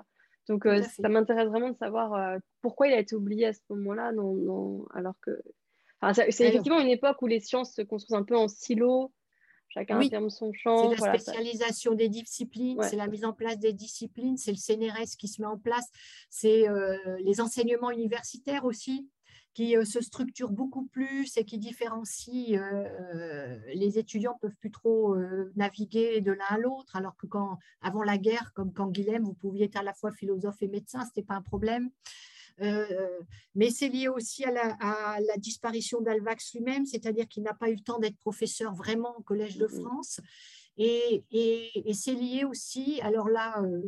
[0.48, 3.60] Donc, euh, ça m'intéresse vraiment de savoir euh, pourquoi il a été oublié à ce
[3.70, 5.42] moment-là, non, non, alors que.
[6.30, 9.12] c'est effectivement une époque où les sciences se construisent un peu en silo,
[9.68, 10.10] Chacun oui.
[10.30, 10.94] son champ.
[10.94, 15.16] C'est la spécialisation des disciplines, c'est la mise en place des disciplines, c'est le CNRS
[15.18, 15.90] qui se met en place,
[16.30, 19.08] c'est euh, les enseignements universitaires aussi
[19.56, 22.60] qui euh, se structurent beaucoup plus et qui différencient.
[22.60, 25.16] Euh, les étudiants ne peuvent plus trop
[25.56, 29.32] naviguer de l'un à l'autre, alors que quand, avant la guerre, comme quand Guilhem, vous
[29.32, 31.90] pouviez être à la fois philosophe et médecin, ce n'était pas un problème.
[32.60, 33.20] Euh,
[33.54, 37.80] mais c'est lié aussi à la, disparition d'Alvax lui-même, c'est-à-dire qu'il n'a pas eu le
[37.80, 40.20] temps d'être professeur vraiment au Collège de France.
[40.76, 41.24] Et,
[41.94, 43.80] c'est lié aussi, alors là, euh,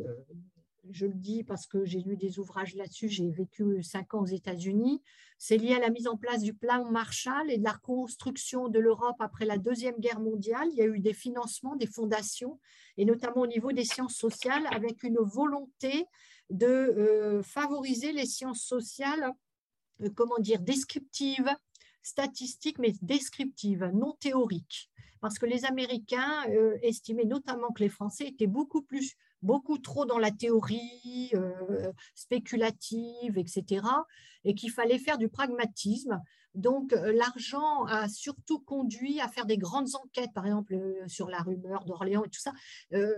[0.91, 4.25] je le dis parce que j'ai lu des ouvrages là-dessus, j'ai vécu cinq ans aux
[4.25, 5.01] États-Unis,
[5.37, 8.79] c'est lié à la mise en place du plan Marshall et de la reconstruction de
[8.79, 10.67] l'Europe après la Deuxième Guerre mondiale.
[10.71, 12.59] Il y a eu des financements, des fondations,
[12.97, 16.05] et notamment au niveau des sciences sociales, avec une volonté
[16.49, 19.31] de euh, favoriser les sciences sociales,
[20.01, 21.49] euh, comment dire, descriptives,
[22.01, 24.89] statistiques, mais descriptives, non théoriques.
[25.21, 30.05] Parce que les Américains euh, estimaient notamment que les Français étaient beaucoup plus, beaucoup trop
[30.05, 31.31] dans la théorie
[32.15, 33.85] spéculative, etc.,
[34.45, 36.21] et qu'il fallait faire du pragmatisme.
[36.55, 40.75] Donc, l'argent a surtout conduit à faire des grandes enquêtes, par exemple
[41.07, 42.53] sur la rumeur d'Orléans et tout ça,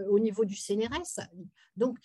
[0.10, 1.22] au niveau du CNRS.
[1.76, 1.98] Donc,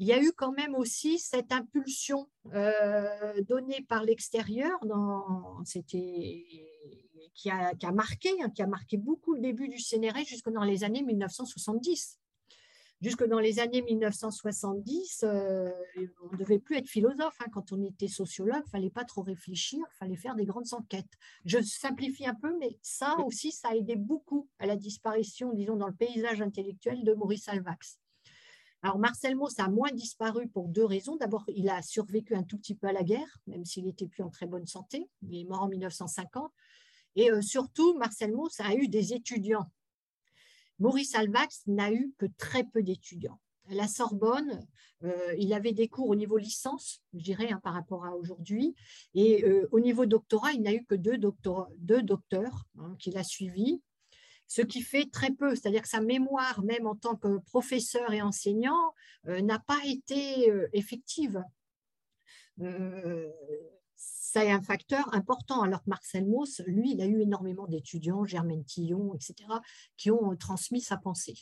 [0.00, 4.80] il y a eu quand même aussi cette impulsion euh, donnée par l'extérieur,
[7.34, 10.48] qui a, qui a, marqué, hein, qui a marqué beaucoup le début du CNRS jusque
[10.48, 12.18] dans les années 1970.
[13.00, 15.70] Jusque dans les années 1970, euh,
[16.22, 17.34] on ne devait plus être philosophe.
[17.40, 17.46] Hein.
[17.50, 20.74] Quand on était sociologue, il ne fallait pas trop réfléchir, il fallait faire des grandes
[20.74, 21.16] enquêtes.
[21.46, 25.76] Je simplifie un peu, mais ça aussi, ça a aidé beaucoup à la disparition, disons,
[25.76, 27.98] dans le paysage intellectuel de Maurice Alvax.
[28.82, 31.16] Alors Marcel Mauss a moins disparu pour deux raisons.
[31.16, 34.22] D'abord, il a survécu un tout petit peu à la guerre, même s'il n'était plus
[34.22, 35.08] en très bonne santé.
[35.22, 36.50] Il est mort en 1950.
[37.16, 39.70] Et euh, surtout, Marcel Mauss a eu des étudiants.
[40.80, 43.38] Maurice Alvax n'a eu que très peu d'étudiants.
[43.70, 44.66] À la Sorbonne,
[45.04, 48.74] euh, il avait des cours au niveau licence, je dirais, hein, par rapport à aujourd'hui.
[49.14, 53.80] Et euh, au niveau doctorat, il n'a eu que deux, docteurs, hein, qu'il a suivis
[54.46, 58.20] ce qui fait très peu, c'est-à-dire que sa mémoire, même en tant que professeur et
[58.20, 58.94] enseignant,
[59.28, 61.40] euh, n'a pas été effective.
[64.00, 67.66] Euh, ça est un facteur important, alors que Marcel Mauss, lui, il a eu énormément
[67.66, 69.34] d'étudiants, Germaine Tillon, etc.,
[69.96, 71.34] qui ont transmis sa pensée.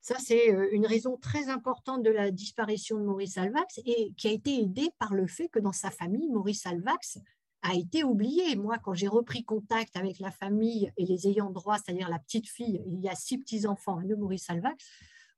[0.00, 4.32] Ça, c'est une raison très importante de la disparition de Maurice Alvax et qui a
[4.32, 7.18] été aidée par le fait que dans sa famille, Maurice Alvax
[7.62, 8.56] a été oublié.
[8.56, 12.48] Moi, quand j'ai repris contact avec la famille et les ayants droit, c'est-à-dire la petite
[12.48, 14.84] fille, il y a six petits-enfants de Maurice Alvax,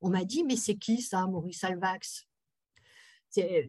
[0.01, 2.25] on m'a dit, mais c'est qui ça, Maurice Alvax?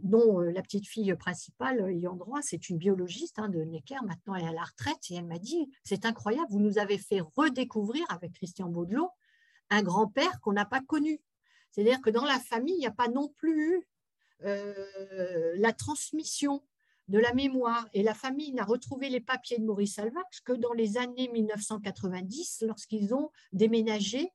[0.02, 3.98] Non, euh, la petite fille principale, euh, ayant droit, c'est une biologiste hein, de Necker,
[4.04, 6.98] maintenant elle est à la retraite, et elle m'a dit, c'est incroyable, vous nous avez
[6.98, 9.10] fait redécouvrir avec Christian Baudelot
[9.70, 11.20] un grand-père qu'on n'a pas connu.
[11.70, 13.86] C'est-à-dire que dans la famille, il n'y a pas non plus
[14.44, 16.62] euh, la transmission
[17.08, 20.72] de la mémoire et la famille n'a retrouvé les papiers de Maurice Alvax que dans
[20.72, 24.32] les années 1990, lorsqu'ils ont déménagé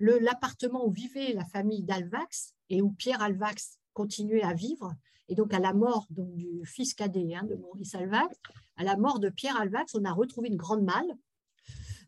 [0.00, 4.94] l'appartement où vivait la famille d'Alvax et où Pierre Alvax continuait à vivre.
[5.28, 8.36] Et donc, à la mort du fils cadet hein, de Maurice Alvax,
[8.76, 11.16] à la mort de Pierre Alvax, on a retrouvé une grande malle.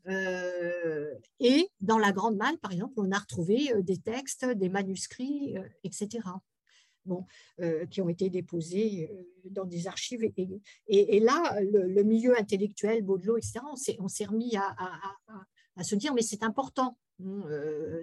[0.08, 4.68] Euh, et dans la grande malle, par exemple, on a retrouvé euh, des textes, des
[4.68, 6.20] manuscrits, euh, etc
[7.90, 9.08] qui ont été déposés
[9.44, 10.28] dans des archives.
[10.88, 13.60] Et, là, le, milieu intellectuel, Baudelot, etc.,
[14.00, 16.98] on s'est remis à, se dire, mais c'est important,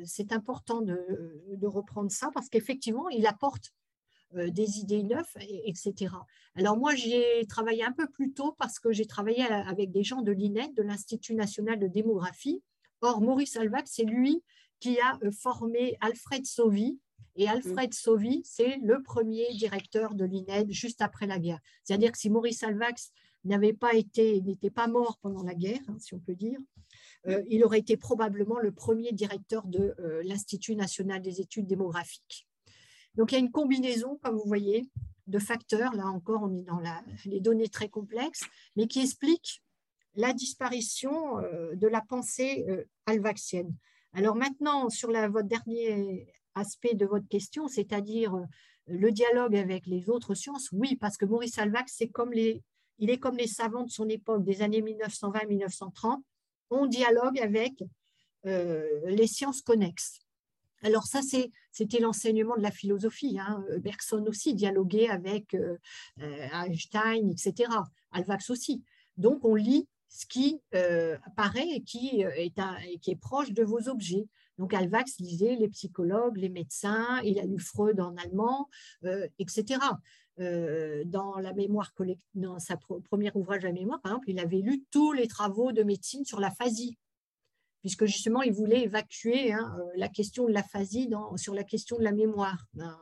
[0.06, 3.73] c'est important de, de, reprendre ça parce qu'effectivement, il apporte
[4.34, 5.30] des idées neuves,
[5.65, 6.15] etc.
[6.56, 10.22] Alors moi, j'ai travaillé un peu plus tôt parce que j'ai travaillé avec des gens
[10.23, 12.64] de l'INED, de l'Institut national de démographie.
[13.02, 14.41] Or, Maurice Alvac, c'est lui
[14.80, 16.99] qui a formé Alfred Sauvy,
[17.35, 17.94] et Alfred mm.
[17.94, 21.60] Sauvy, c'est le premier directeur de l'INED juste après la guerre.
[21.84, 23.11] C'est-à-dire que si Maurice Alvax
[23.44, 26.92] n'avait pas été, n'était pas mort pendant la guerre, hein, si on peut dire, euh,
[27.49, 32.47] il aurait été probablement le premier directeur de euh, l'Institut national des études démographiques.
[33.15, 34.89] Donc il y a une combinaison, comme vous voyez,
[35.27, 35.93] de facteurs.
[35.93, 36.81] Là encore, on est dans
[37.25, 38.43] les données très complexes,
[38.75, 39.61] mais qui expliquent
[40.15, 42.65] la disparition euh, de la pensée
[43.05, 43.73] alvaxienne.
[44.13, 48.45] Alors maintenant, sur votre dernier aspect de votre question, c'est-à-dire euh,
[48.87, 52.11] le dialogue avec les autres sciences, oui, parce que Maurice Alvax, c'est
[52.99, 56.21] il est comme les savants de son époque, des années 1920-1930,
[56.69, 57.84] on dialogue avec
[58.45, 60.19] euh, les sciences connexes.
[60.81, 61.22] Alors ça,
[61.72, 63.38] c'était l'enseignement de la philosophie.
[63.40, 63.64] Hein.
[63.80, 65.77] Bergson aussi dialoguait avec euh,
[66.18, 67.72] Einstein, etc.
[68.11, 68.84] Alvax aussi.
[69.15, 74.27] Donc on lit ce qui apparaît et qui est, qui est proche de vos objets.
[74.57, 78.69] Donc Alvax lisait les psychologues, les médecins, il a lu Freud en allemand,
[79.03, 79.80] euh, etc.
[80.39, 81.93] Euh, dans la mémoire
[82.34, 85.84] dans sa premier ouvrage la mémoire, par exemple, il avait lu tous les travaux de
[85.84, 86.97] médecine sur l'aphasie,
[87.81, 92.03] puisque justement il voulait évacuer hein, euh, la question de l'aphasie sur la question de
[92.03, 92.65] la mémoire.
[92.80, 92.99] Hein,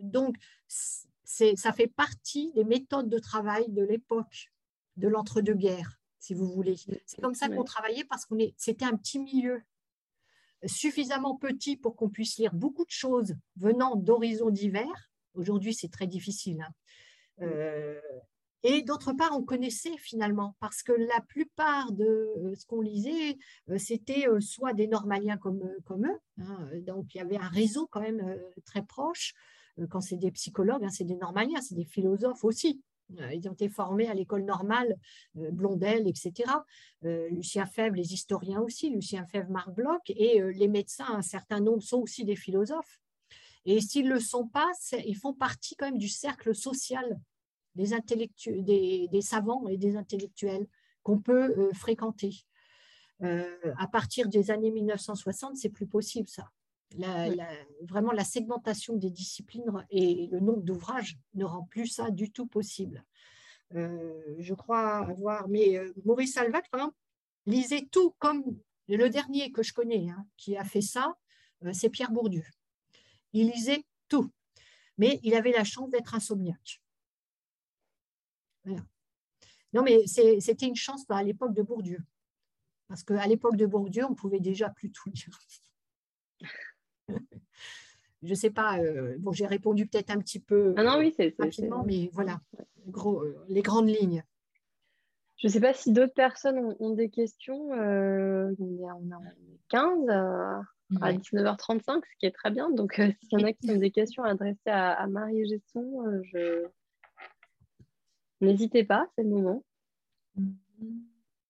[0.00, 0.36] donc
[0.66, 4.50] ça fait partie des méthodes de travail de l'époque
[4.96, 6.76] de l'entre-deux-guerres, si vous voulez.
[7.06, 9.62] C'est comme ça qu'on travaillait parce qu'on c'était un petit milieu
[10.64, 15.10] suffisamment petit pour qu'on puisse lire beaucoup de choses venant d'horizons divers.
[15.36, 16.60] Aujourd'hui, c'est très difficile.
[16.60, 16.72] Hein.
[17.42, 18.00] Euh,
[18.62, 23.38] et d'autre part, on connaissait finalement, parce que la plupart de euh, ce qu'on lisait,
[23.70, 26.68] euh, c'était soit des normaliens comme, comme eux, hein.
[26.86, 29.34] donc il y avait un réseau quand même très proche.
[29.90, 32.82] Quand c'est des psychologues, hein, c'est des normaliens, c'est des philosophes aussi.
[33.10, 34.96] Ils ont été formés à l'école normale,
[35.34, 36.32] Blondel, etc.
[37.02, 41.82] Lucien Fèvre, les historiens aussi, Lucien Fèvre, Marc Bloch, et les médecins, un certain nombre,
[41.82, 42.98] sont aussi des philosophes.
[43.66, 44.70] Et s'ils ne le sont pas,
[45.04, 47.20] ils font partie quand même du cercle social
[47.74, 47.90] des,
[48.46, 50.66] des, des savants et des intellectuels
[51.02, 52.46] qu'on peut fréquenter.
[53.20, 56.50] à partir des années 1960, c'est plus possible ça
[57.82, 62.46] vraiment la segmentation des disciplines et le nombre d'ouvrages ne rend plus ça du tout
[62.46, 63.04] possible.
[63.74, 66.96] Euh, je crois avoir, mais euh, Maurice Salvat, par exemple,
[67.46, 68.44] lisait tout comme
[68.88, 71.16] le dernier que je connais hein, qui a fait ça,
[71.64, 72.44] euh, c'est Pierre Bourdieu.
[73.36, 74.30] Il lisait tout,
[74.96, 76.80] mais il avait la chance d'être insomniaque.
[78.64, 81.98] Non, mais c'était une chance à l'époque de Bourdieu,
[82.88, 85.38] parce qu'à l'époque de Bourdieu, on pouvait déjà plus tout lire
[88.22, 91.14] je ne sais pas, euh, bon, j'ai répondu peut-être un petit peu ah non, oui,
[91.38, 92.40] rapidement, mais voilà,
[92.86, 94.24] gros, euh, les grandes lignes.
[95.36, 97.74] Je ne sais pas si d'autres personnes ont, des questions.
[97.74, 99.20] Euh, on a
[99.68, 100.64] 15
[101.00, 102.70] à 19h35, ce qui est très bien.
[102.70, 106.66] Donc, s'il y en a qui ont des questions à adresser à, Marie Gesson, je...
[108.40, 109.64] n'hésitez pas, c'est le moment.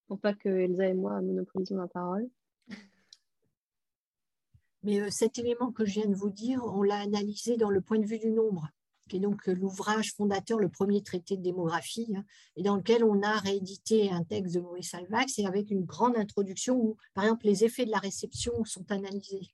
[0.07, 2.29] Pour pas que Elsa et moi monopolisions la parole.
[4.87, 7.81] Mais euh, cet élément que je viens de vous dire, on l'a analysé dans le
[7.81, 8.69] point de vue du nombre,
[9.09, 12.25] qui est donc euh, l'ouvrage fondateur, le premier traité de démographie, hein,
[12.57, 16.17] et dans lequel on a réédité un texte de Maurice Alvax, et avec une grande
[16.17, 19.49] introduction où, par exemple, les effets de la réception sont analysés.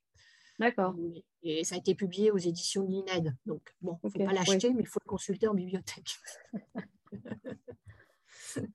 [0.59, 0.95] D'accord.
[1.41, 3.35] Et ça a été publié aux éditions de l'INED.
[3.45, 6.15] Donc, bon, il ne faut pas l'acheter, mais il faut le consulter en bibliothèque.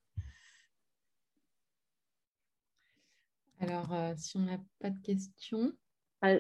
[3.61, 5.73] Alors, euh, si on n'a pas de questions.
[6.21, 6.39] Ah,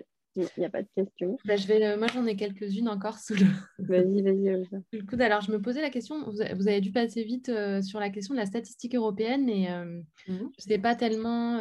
[0.57, 1.39] il n'y a pas de question.
[1.45, 3.47] Bah, je vais, euh, moi, j'en ai quelques-unes encore sous le...
[3.79, 4.65] Vas-y, vas-y.
[4.93, 5.21] le coude.
[5.21, 8.35] Alors, je me posais la question, vous, avez dû passer vite euh, sur la question
[8.35, 10.03] de la statistique européenne, mais euh, mhm.
[10.29, 11.59] je ne sais pas tellement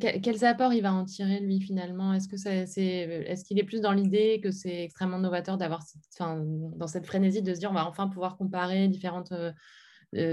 [0.00, 2.14] quels apports il va en tirer, lui, finalement.
[2.14, 7.42] Est-ce qu'il est plus dans l'idée que c'est extrêmement novateur d'avoir, enfin, dans cette frénésie
[7.42, 9.32] de se dire, on va enfin pouvoir comparer différentes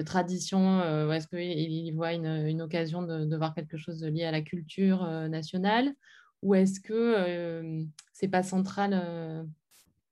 [0.06, 4.24] traditions, ou est-ce qu'il il voit une, une occasion de, de, voir quelque chose lié
[4.24, 5.94] à la culture nationale?
[6.42, 9.44] Ou est-ce que euh, c'est pas central euh,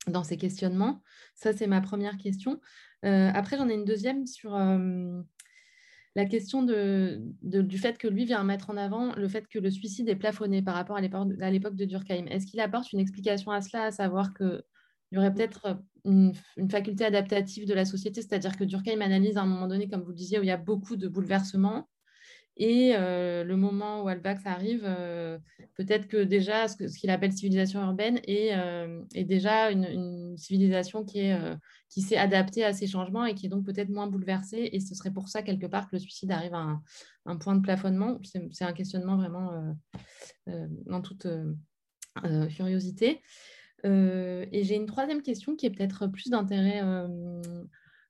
[0.07, 1.01] dans ces questionnements?
[1.35, 2.59] Ça, c'est ma première question.
[3.05, 4.57] Euh, après, j'en ai une deuxième sur
[6.15, 10.09] la question du fait que lui vient mettre en avant le fait que le suicide
[10.09, 12.25] est plafonné par rapport à l'époque de Durkheim.
[12.27, 14.61] Est-ce qu'il apporte une explication à cela, à savoir qu'il
[15.13, 19.43] y aurait peut-être une, une, faculté adaptative de la société, c'est-à-dire que Durkheim analyse à
[19.43, 21.87] un moment donné, comme vous le disiez, où il y a beaucoup de bouleversements
[22.61, 24.83] Et le moment où Alvax arrive,
[25.75, 28.53] peut-être que déjà ce, qu'il appelle civilisation urbaine est,
[29.23, 31.39] déjà une, civilisation qui, est,
[31.87, 34.69] qui s'est adaptée à ces changements et qui est donc peut-être moins bouleversée.
[34.73, 36.83] Et ce serait pour ça, quelque part, que le suicide arrive à un,
[37.25, 38.19] un point de plafonnement.
[38.51, 39.73] C'est un questionnement vraiment
[40.89, 41.27] en toute
[42.49, 43.21] curiosité.
[43.85, 46.83] et j'ai une troisième question qui est peut-être plus d'intérêt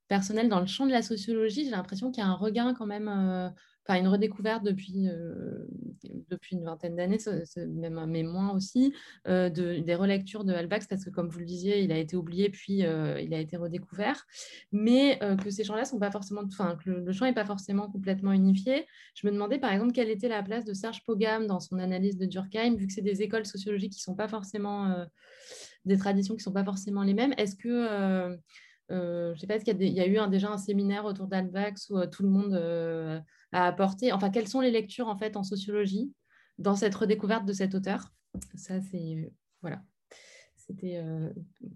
[0.08, 1.66] personnel dans le champ de la sociologie.
[1.66, 3.54] J'ai l'impression qu'il y a un regain quand même
[3.98, 5.66] une redécouverte depuis, euh,
[6.30, 7.18] depuis une vingtaine d'années,
[7.58, 8.94] même mais moins aussi,
[9.28, 12.16] euh, de, des relectures de Halbach, parce que comme vous le disiez, il a été
[12.16, 14.26] oublié, puis euh, il a été redécouvert,
[14.72, 18.32] mais que ces champs-là sont pas forcément, enfin, que le, champ n'est pas forcément complètement
[18.32, 18.86] unifié.
[19.16, 22.18] Je me demandais par exemple quelle était la place de Serge Pogam dans son analyse
[22.18, 25.06] de Durkheim, vu que c'est des écoles sociologiques qui sont pas forcément
[25.86, 27.34] des traditions qui sont pas forcément les mêmes.
[27.38, 28.38] Est-ce que
[28.90, 32.06] je ne sais pas, est-ce qu'il y, a, eu déjà un séminaire autour d'Alvax où
[32.06, 36.12] tout le monde à apporter Enfin, quelles sont les lectures en fait en sociologie
[36.58, 38.14] dans cette redécouverte de cet auteur?
[38.56, 39.32] Ça, c'est
[39.62, 39.82] voilà.
[40.56, 41.30] C'était, euh,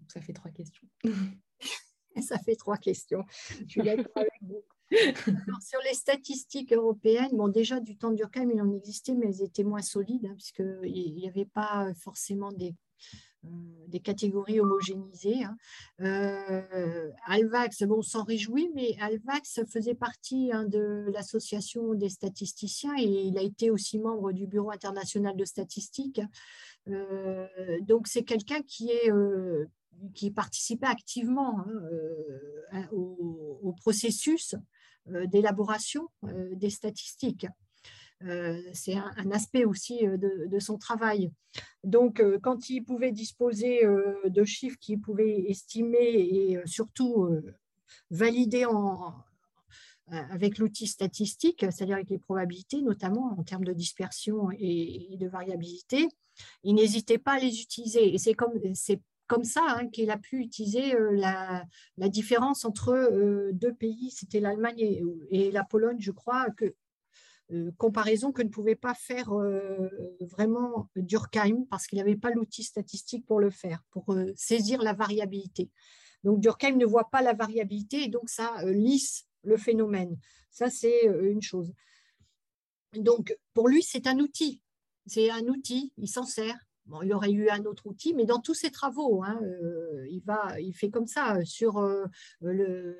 [0.08, 0.88] ça fait trois questions.
[2.22, 3.24] ça fait trois questions.
[3.62, 4.64] Je suis d'accord avec vous.
[5.62, 9.64] sur les statistiques européennes, bon, déjà du temps d'Urkheim, il en existait, mais elles étaient
[9.64, 12.76] moins solides, hein, puisqu'il n'y avait pas forcément des
[13.88, 15.44] des catégories homogénéisées.
[15.44, 15.56] Hein.
[16.02, 22.96] Euh, Alvax, bon, on s'en réjouit, mais Alvax faisait partie hein, de l'association des statisticiens
[22.98, 26.22] et il a été aussi membre du Bureau international de statistique.
[26.88, 27.48] Euh,
[27.82, 29.12] donc c'est quelqu'un qui est
[30.16, 31.64] qui participait activement
[32.72, 34.56] hein, au, processus
[35.06, 36.08] d'élaboration
[36.56, 37.48] des statistiques.
[38.26, 41.32] Euh, c'est un, aspect aussi euh, de, son travail.
[41.84, 43.82] Donc, euh, quand il pouvait disposer
[44.26, 47.30] de chiffres qu'il pouvait estimer et surtout
[48.10, 48.66] valider
[50.08, 56.08] avec l'outil statistique, c'est-à-dire avec les probabilités, notamment en termes de dispersion et, de variabilité,
[56.64, 58.14] il n'hésitait pas à les utiliser.
[58.14, 61.66] Et c'est comme, ça hein, qu'il a pu utiliser la,
[61.98, 66.74] différence entre deux pays, c'était l'Allemagne et, et, la Pologne, je crois, que
[67.78, 69.90] comparaison que ne pouvait pas faire euh,
[70.22, 74.94] vraiment Durkheim parce qu'il n'avait pas l'outil statistique pour le faire, pour euh, saisir la
[74.94, 75.70] variabilité.
[76.24, 80.18] Donc Durkheim ne voit pas la variabilité et donc ça lisse le phénomène.
[80.52, 81.74] Ça, c'est une chose.
[82.94, 84.62] Donc pour lui, c'est un outil.
[85.06, 86.58] C'est un outil, il s'en sert.
[87.04, 89.40] Il aurait eu un autre outil, mais dans tous ses travaux, hein,
[90.10, 91.82] il, va, il fait comme ça sur
[92.40, 92.98] le,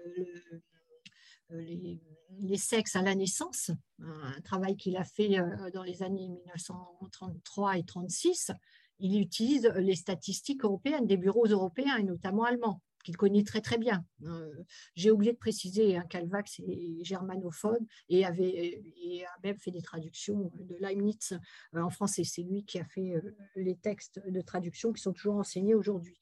[1.50, 2.00] les,
[2.40, 7.78] les, sexes à la naissance, un travail qu'il a fait euh, dans les années 1933
[7.78, 8.52] et 36,
[9.00, 13.78] il utilise les statistiques européennes, des bureaux européens et notamment allemands, qu'il connaît très très
[13.78, 14.06] bien.
[14.24, 14.54] Euh,
[14.96, 20.52] j'ai oublié de préciser hein, est germanophone et, avait, et a même fait des traductions
[20.56, 21.38] de Leibniz
[21.76, 22.24] euh, en français.
[22.24, 23.14] C'est lui qui a fait
[23.56, 26.20] les textes de traduction qui sont toujours enseignés aujourd'hui.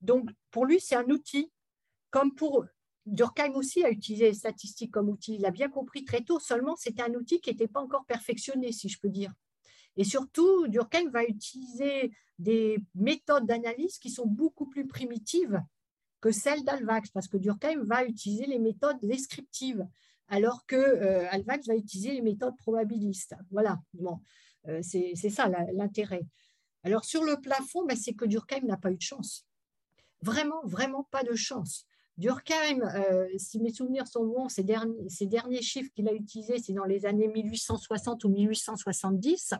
[0.00, 1.50] donc pour lui, c'est un outil
[2.10, 2.64] comme pour
[3.06, 5.36] Durkheim aussi a utilisé les statistiques comme outil.
[5.36, 8.72] Il a bien compris très tôt, seulement c'était un outil qui n'était pas encore perfectionné,
[8.72, 9.32] si je peux dire.
[9.96, 15.62] Et surtout, Durkheim va utiliser des méthodes d'analyse qui sont beaucoup plus primitives
[16.20, 19.86] que celles d'Alvax, parce que Durkheim va utiliser les méthodes descriptives,
[20.28, 23.34] alors que euh, Alvax va utiliser les méthodes probabilistes.
[23.50, 24.20] Voilà, bon,
[24.68, 26.26] euh, c'est ça l'intérêt.
[26.82, 29.46] Alors sur le plafond, ben, c'est que Durkheim n'a pas eu de chance.
[30.22, 31.86] Vraiment, vraiment pas de chance.
[32.18, 36.84] Durkheim, euh, si mes souvenirs sont bons, ces derniers, chiffres qu'il a utilisés, c'est dans
[36.84, 39.54] les années 1860 ou 1870.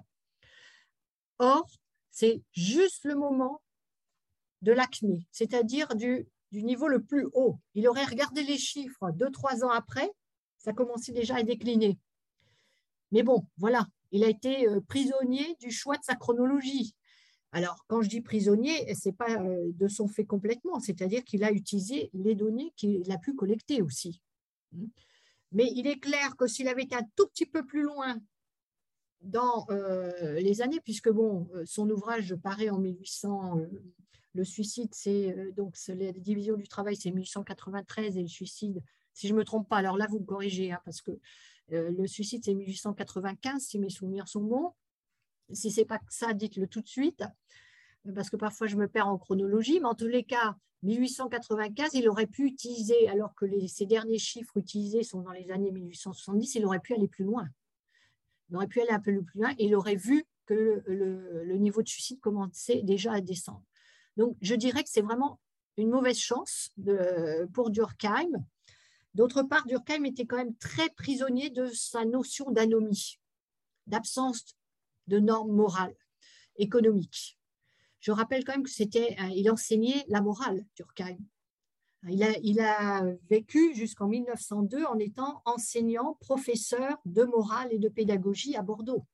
[1.38, 1.68] Or,
[2.10, 3.60] c'est juste le moment
[4.62, 7.58] de l'acné, c'est-à-dire du, niveau le plus haut.
[7.74, 10.10] Il aurait regardé les chiffres deux, trois ans après,
[10.56, 11.98] ça commençait déjà à décliner.
[13.12, 16.94] Mais bon, voilà, il a été euh, prisonnier du choix de sa chronologie.
[17.52, 21.44] Alors, quand je dis prisonnier, ce n'est pas euh, de son fait complètement, c'est-à-dire qu'il
[21.44, 24.20] a utilisé les données qu'il a pu collecter aussi.
[25.52, 28.20] Mais il est clair que s'il avait été un tout petit peu plus loin
[29.22, 33.60] dans euh, les années, puisque bon, euh, son ouvrage paraît en 1800,
[34.34, 38.82] le suicide, c'est donc la division du travail, c'est 1893 et le suicide,
[39.14, 41.12] si je ne me trompe pas, alors là vous me corrigez, hein, parce que
[41.70, 44.74] le suicide c'est 1895, si mes souvenirs sont bons.
[45.52, 47.22] Si ce n'est pas ça, dites-le tout de suite,
[48.14, 52.08] parce que parfois je me perds en chronologie, mais en tous les cas, 1895, il
[52.08, 56.66] aurait pu utiliser, alors que ces derniers chiffres utilisés sont dans les années 1870, il
[56.66, 57.48] aurait pu aller plus loin.
[58.50, 61.82] Il aurait pu aller un peu plus loin et il aurait vu que le, niveau
[61.82, 63.64] de suicide commençait déjà à descendre.
[64.16, 65.40] Donc, je dirais que c'est vraiment
[65.76, 66.70] une mauvaise chance
[67.52, 68.30] pour Durkheim
[69.16, 73.18] D'autre part, Durkheim était quand même très prisonnier de sa notion d'anomie,
[73.86, 74.44] d'absence
[75.06, 75.96] de normes morales,
[76.56, 77.38] économiques.
[78.00, 81.18] Je rappelle quand même que c'était, euh, il enseignait la morale, Durkheim.
[82.08, 88.62] Il a, vécu jusqu'en 1902 en étant enseignant, professeur de morale et de pédagogie à
[88.62, 89.04] Bordeaux.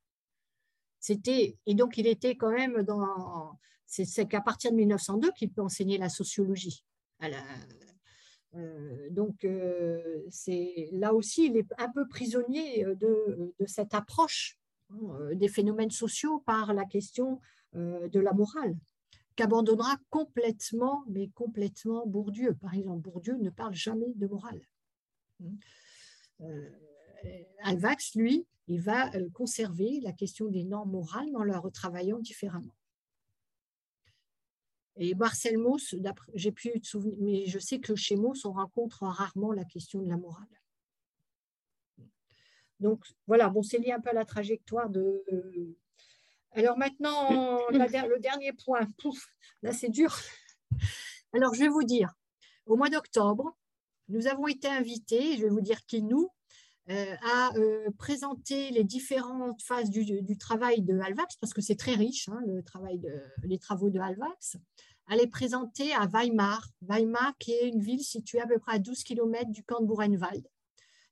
[1.01, 3.59] C'était, et donc il était quand même dans.
[3.87, 6.85] C'est qu'à partir de 1902 qu'il peut enseigner la sociologie.
[8.55, 14.59] Euh, donc, euh, c'est là aussi, il est un peu prisonnier de, cette approche
[15.35, 17.41] des phénomènes sociaux par la question
[17.75, 18.77] euh, de la morale
[19.35, 22.55] qu'abandonnera complètement, mais complètement Bourdieu.
[22.55, 24.61] Par exemple, Bourdieu ne parle jamais de morale.
[27.63, 32.75] Alvax, lui, il va euh, conserver la question des normes morales en la retravaillant différemment.
[34.97, 35.95] Et Marcel Mauss,
[36.35, 40.03] j'ai plus de souvenirs, mais je sais que chez Mauss, on rencontre rarement la question
[40.03, 40.62] de la morale.
[42.83, 45.25] Donc voilà, bon, c'est lié un peu à la trajectoire de.
[46.53, 47.31] Alors maintenant,
[47.71, 48.87] le dernier point,
[49.63, 50.15] là c'est dur.
[51.33, 52.13] Alors je vais vous dire,
[52.67, 53.57] au mois d'octobre,
[54.09, 56.29] nous avons été invités, je vais vous dire qui nous,
[56.91, 61.95] euh, à euh, présenter les différentes phases du, travail de Alvax, parce que c'est très
[61.95, 64.57] riche, hein, le travail de, les travaux de Alvax,
[65.07, 66.67] à les présenter à Weimar.
[66.83, 69.87] Weimar, qui est une ville située à peu près à 12 km du camp de
[69.87, 70.45] Buchenwald.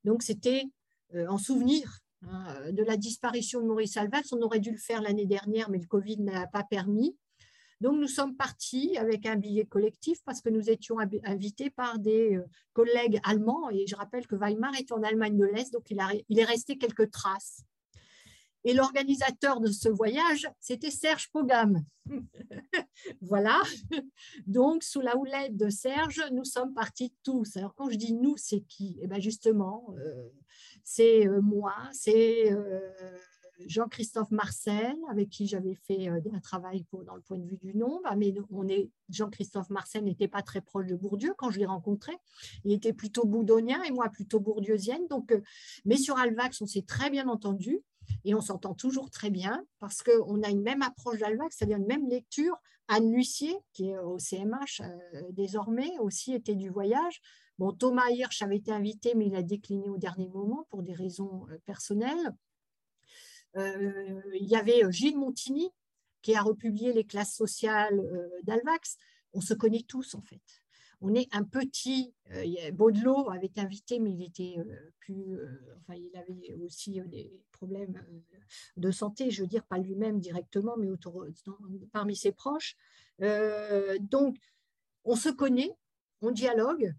[0.04, 0.79] Donc, c'était euh,
[1.28, 4.32] en souvenir hein, de la disparition de Maurice Alvax.
[4.32, 7.16] On aurait dû le faire l'année dernière, mais le Covid n'a pas permis.
[7.80, 12.36] Donc, nous sommes partis avec un billet collectif parce que nous étions invités par des
[12.36, 13.70] euh, collègues allemands.
[13.70, 16.76] Et je rappelle que Weimar est en Allemagne de l'Est, donc il, il est resté
[16.76, 17.64] quelques traces.
[18.64, 21.82] Et l'organisateur de ce voyage, c'était Serge Pogam.
[23.22, 23.58] voilà.
[24.46, 27.56] Donc, sous la houlette de Serge, nous sommes partis tous.
[27.56, 28.98] Alors, quand je dis nous, c'est qui?
[29.00, 30.28] Eh bien, justement, euh,
[30.84, 32.50] c'est euh, moi, c'est
[33.66, 37.74] Jean-Christophe Marcel, avec qui j'avais fait euh, un travail dans le point de vue du
[37.74, 41.58] nombre, ah, mais on est, Jean-Christophe Marcel n'était pas très proche de Bourdieu quand je
[41.58, 42.12] l'ai rencontré.
[42.64, 45.06] Il était plutôt boudonien et moi plutôt bourdieusienne.
[45.08, 45.42] Donc, euh,
[45.84, 47.80] mais sur Alvax, on s'est très bien entendu
[48.24, 51.86] et on s'entend toujours très bien parce qu'on a une même approche d'Alvax, c'est-à-dire une
[51.86, 52.56] même lecture.
[52.88, 57.20] Anne Lucier, qui est au CMH euh, désormais, aussi était du voyage.
[57.78, 61.46] Thomas Hirsch avait été invité, mais il a décliné au dernier moment pour des raisons
[61.66, 62.34] personnelles.
[63.56, 65.70] Euh, il y avait euh, Gilles Montigny
[66.22, 68.96] qui a republié les classes sociales euh, d'Alvax.
[69.32, 70.42] On se connaît tous en fait
[71.02, 72.12] on est un petit.
[72.74, 74.56] Baudelot avait été invité, mais il était
[74.98, 75.34] plus.
[75.78, 78.04] enfin, il avait aussi des problèmes
[78.76, 81.24] de santé, je veux dire, pas lui-même directement, mais autour,
[81.90, 82.76] parmi ses proches.
[83.18, 84.36] donc,
[85.04, 85.74] on se connaît,
[86.20, 86.92] on dialogue,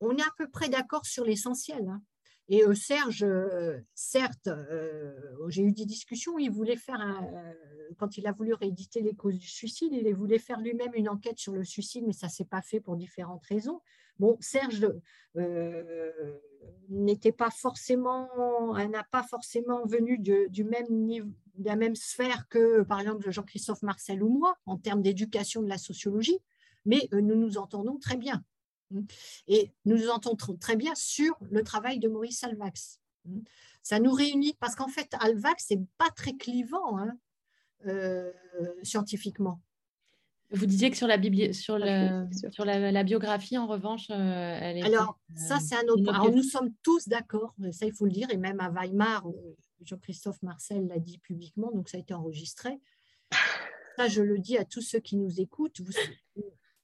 [0.00, 1.88] on est à peu près d'accord sur l'essentiel.
[1.88, 2.02] Hein.
[2.50, 5.12] Et euh, Serge, euh, certes, euh,
[5.48, 7.22] j'ai eu des discussions, il voulait faire,
[7.98, 11.38] quand il a voulu rééditer les causes du suicide, il voulait faire lui-même une enquête
[11.38, 13.80] sur le suicide, mais ça ne s'est pas fait pour différentes raisons.
[14.18, 14.90] Bon, Serge
[16.88, 18.28] n'était pas forcément,
[18.74, 23.82] n'a pas forcément venu du même niveau, de la même sphère que, par exemple, Jean-Christophe
[23.82, 26.38] Marcel ou moi, en termes d'éducation de la sociologie,
[26.86, 28.42] mais nous nous entendons très bien.
[29.46, 33.00] Et nous nous entendons très bien sur le travail de Maurice Alvax.
[33.82, 37.18] Ça nous réunit parce qu'en fait, Alvax n'est pas très clivant hein,
[37.86, 38.32] euh,
[38.82, 39.60] scientifiquement.
[40.50, 41.20] Vous disiez que sur la,
[41.52, 41.78] sur
[42.50, 44.82] sur la, biographie, en revanche, euh, elle est.
[44.82, 46.30] Alors, ça, euh, c'est un autre point.
[46.30, 49.26] nous sommes tous d'accord, ça, il faut le dire, et même à Weimar,
[49.82, 52.80] Jean-Christophe Marcel l'a dit publiquement, donc ça a été enregistré.
[53.98, 55.80] Ça, je le dis à tous ceux qui nous écoutent.
[55.80, 55.92] Vous,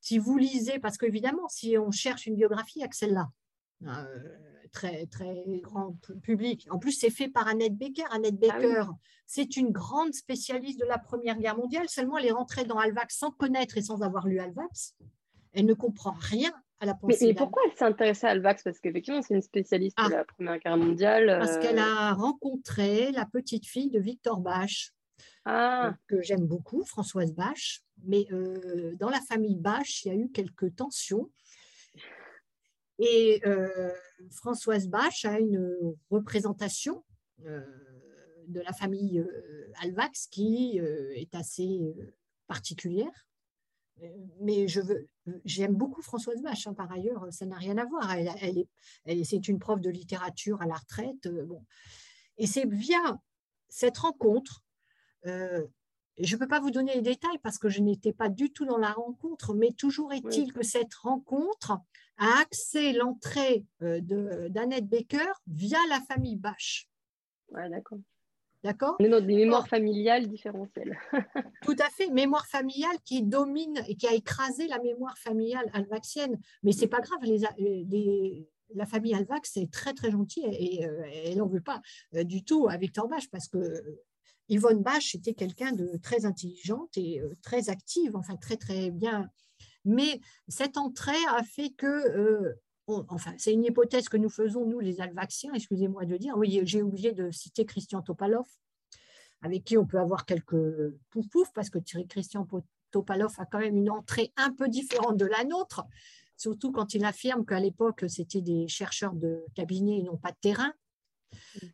[0.05, 3.31] si vous lisez, parce qu'évidemment, si on cherche une biographie, il n'y a que celle-là.
[3.87, 4.37] Euh,
[4.71, 6.69] très, très grand public.
[6.71, 8.05] En plus, c'est fait par Annette Becker.
[8.11, 8.85] Annette ah Becker,
[9.25, 11.89] c'est une grande spécialiste de la Première Guerre mondiale.
[11.89, 14.95] Seulement, elle est rentrée dans Alvax sans connaître et sans avoir lu Alvax.
[15.55, 17.29] Elle ne comprend rien à la pensée.
[17.29, 18.63] Mais, pourquoi elle s'intéressait à Alvax?
[18.63, 20.09] Parce qu'effectivement, c'est une spécialiste de ah.
[20.11, 21.39] la Première Guerre mondiale.
[21.41, 21.83] Parce qu'elle euh.
[21.83, 24.93] a rencontré la petite fille de Victor Bach,
[25.45, 25.95] ah.
[26.09, 27.83] que j'aime beaucoup, Françoise Bach.
[28.05, 31.31] Mais euh, dans la famille Bach, il y a eu quelques tensions.
[32.99, 33.93] Et euh,
[34.31, 37.05] Françoise Bach a une représentation
[37.45, 37.61] euh,
[38.47, 39.25] de la famille
[39.81, 41.81] Alvax qui est assez
[42.47, 43.27] particulière.
[44.41, 45.09] Mais je veux,
[45.45, 48.13] j'aime beaucoup Françoise Bach, hein, par ailleurs, ça n'a rien à voir.
[48.13, 48.65] Elle,
[49.05, 51.29] elle c'est une prof de littérature à la retraite.
[51.29, 51.65] bon.
[52.39, 53.19] Et c'est via
[53.69, 54.64] cette rencontre
[55.25, 58.65] je ne peux pas vous donner les détails parce que je n'étais pas du tout
[58.65, 61.79] dans la rencontre, mais toujours est-il que cette rencontre
[62.19, 66.89] a axé l'entrée d'Annette Baker via la famille Bache.
[67.51, 67.99] Ouais, d'accord.
[68.63, 68.97] D'accord?
[68.99, 70.99] Des mémoires familiales différentielles.
[71.63, 76.41] Tout à fait, mémoire familiale qui domine et qui a écrasé la mémoire familiale alvaxienne.
[76.63, 80.83] Mais c'est pas grave, les, la famille Alvax est très très gentille et,
[81.27, 81.83] elle n'en veut pas
[82.13, 83.83] du tout à Victor Bache parce que
[84.49, 89.31] Yvonne Bache était quelqu'un de très intelligente et euh, très active, enfin très très bien.
[89.85, 94.81] Mais cette entrée a fait que, euh, enfin c'est une hypothèse que nous faisons, nous
[94.81, 98.47] les Alvaxiens, excusez-moi de dire, oui j'ai oublié de citer Christian Topalov,
[99.43, 102.47] avec qui on peut avoir quelques pouf pouf parce que Christian
[102.91, 105.85] Topalov a quand même une entrée un peu différente de la nôtre,
[106.37, 110.39] surtout quand il affirme qu'à l'époque c'était des chercheurs de cabinet et non pas de
[110.41, 110.73] terrain.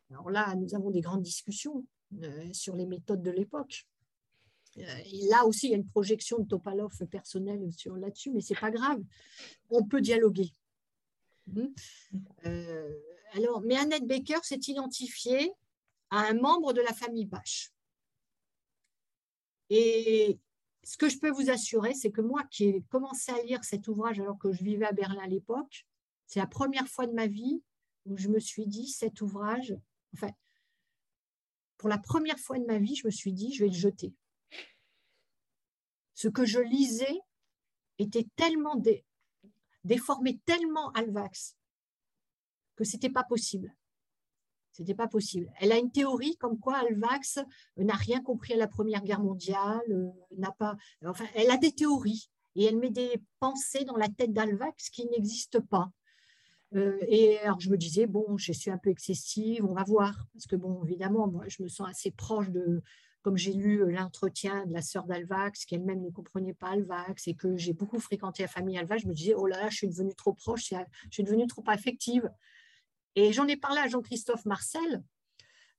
[0.09, 1.85] Alors là, nous avons des grandes discussions.
[2.23, 3.87] Euh, sur les méthodes de l'époque.
[4.77, 4.83] Euh,
[5.29, 8.69] là aussi, il y a une projection de Topalov personnelle sur là-dessus, mais c'est pas
[8.69, 9.01] grave.
[9.69, 10.53] On peut dialoguer.
[11.47, 11.67] Hmm.
[12.45, 12.93] Euh,
[13.33, 15.53] alors, mais Annette Baker s'est identifiée
[16.09, 17.71] à un membre de la famille Bache.
[19.69, 20.37] Et
[20.83, 23.87] ce que je peux vous assurer, c'est que moi qui ai commencé à lire cet
[23.87, 25.87] ouvrage alors que je vivais à Berlin à l'époque,
[26.27, 27.63] c'est la première fois de ma vie
[28.05, 29.75] où je me suis dit, cet ouvrage,
[30.13, 30.29] enfin,
[31.81, 34.13] pour la première fois de ma vie, je me suis dit, je vais le jeter.
[36.13, 37.19] Ce que je lisais
[37.97, 38.79] était tellement
[39.83, 41.57] déformé, tellement Alvax,
[42.75, 43.75] que c'était pas possible.
[44.71, 45.51] C'était pas possible.
[45.59, 47.39] Elle a une théorie comme quoi Alvax
[47.77, 50.75] n'a rien compris à la Première Guerre mondiale, euh, n'a pas.
[51.03, 55.07] Enfin, elle a des théories et elle met des pensées dans la tête d'Alvax qui
[55.07, 55.89] n'existent pas.
[56.75, 60.25] Euh, et alors, je me disais, bon, je suis un peu excessive, on va voir.
[60.33, 62.81] Parce que, bon, évidemment, moi, je me sens assez proche de,
[63.21, 67.27] comme j'ai lu euh, l'entretien de la sœur d'Alvax, qui elle-même ne comprenait pas Alvax,
[67.27, 69.77] et que j'ai beaucoup fréquenté la famille Alvax, je me disais, oh là là, je
[69.77, 70.75] suis devenue trop proche, je
[71.11, 72.29] suis devenue trop affective.
[73.15, 75.03] Et j'en ai parlé à Jean-Christophe Marcel,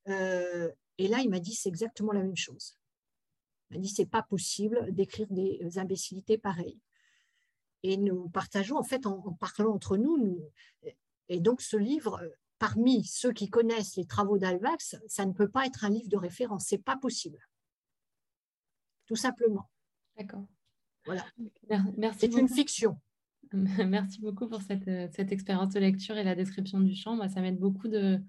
[0.09, 2.77] euh, et là, il m'a dit, c'est exactement la même chose.
[3.71, 6.79] Il m'a dit, c'est pas possible d'écrire des imbécilités pareilles
[7.83, 10.41] et nous partageons, en fait, en, parlant entre nous,
[11.29, 12.21] et donc ce livre,
[12.59, 16.17] parmi ceux qui connaissent les travaux d'Alvax, ça ne peut pas être un livre de
[16.17, 17.39] référence, c'est pas possible.
[19.05, 19.69] Tout simplement.
[20.17, 20.45] D'accord.
[21.05, 21.25] Voilà.
[21.97, 22.19] Merci.
[22.21, 22.99] C'est une fiction.
[23.51, 27.15] Merci beaucoup pour cette, cette, expérience de lecture et la description du champ.
[27.15, 28.21] Moi, ça m'aide beaucoup de,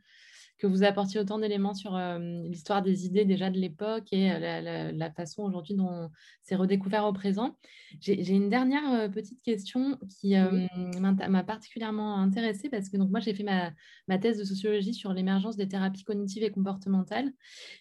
[0.59, 4.93] que vous apportiez autant d'éléments sur euh, l'histoire des idées déjà de l'époque et euh,
[4.93, 6.11] la, façon aujourd'hui dont
[6.43, 7.57] c'est redécouvert au présent.
[8.01, 13.35] J'ai une dernière euh, petite question qui m'a particulièrement intéressée parce que donc, moi, j'ai
[13.35, 13.73] fait ma,
[14.09, 17.33] ma, thèse de sociologie sur l'émergence des thérapies cognitives et comportementales.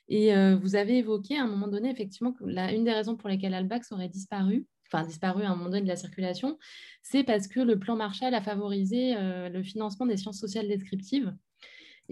[0.08, 3.30] Et vous avez évoqué à un moment donné, effectivement, que la, une des raisons pour
[3.30, 6.58] lesquelles Albax aurait disparu, enfin disparu à un moment donné de la circulation,
[7.02, 11.34] c'est parce que le plan Marshall a favorisé le financement des sciences sociales descriptives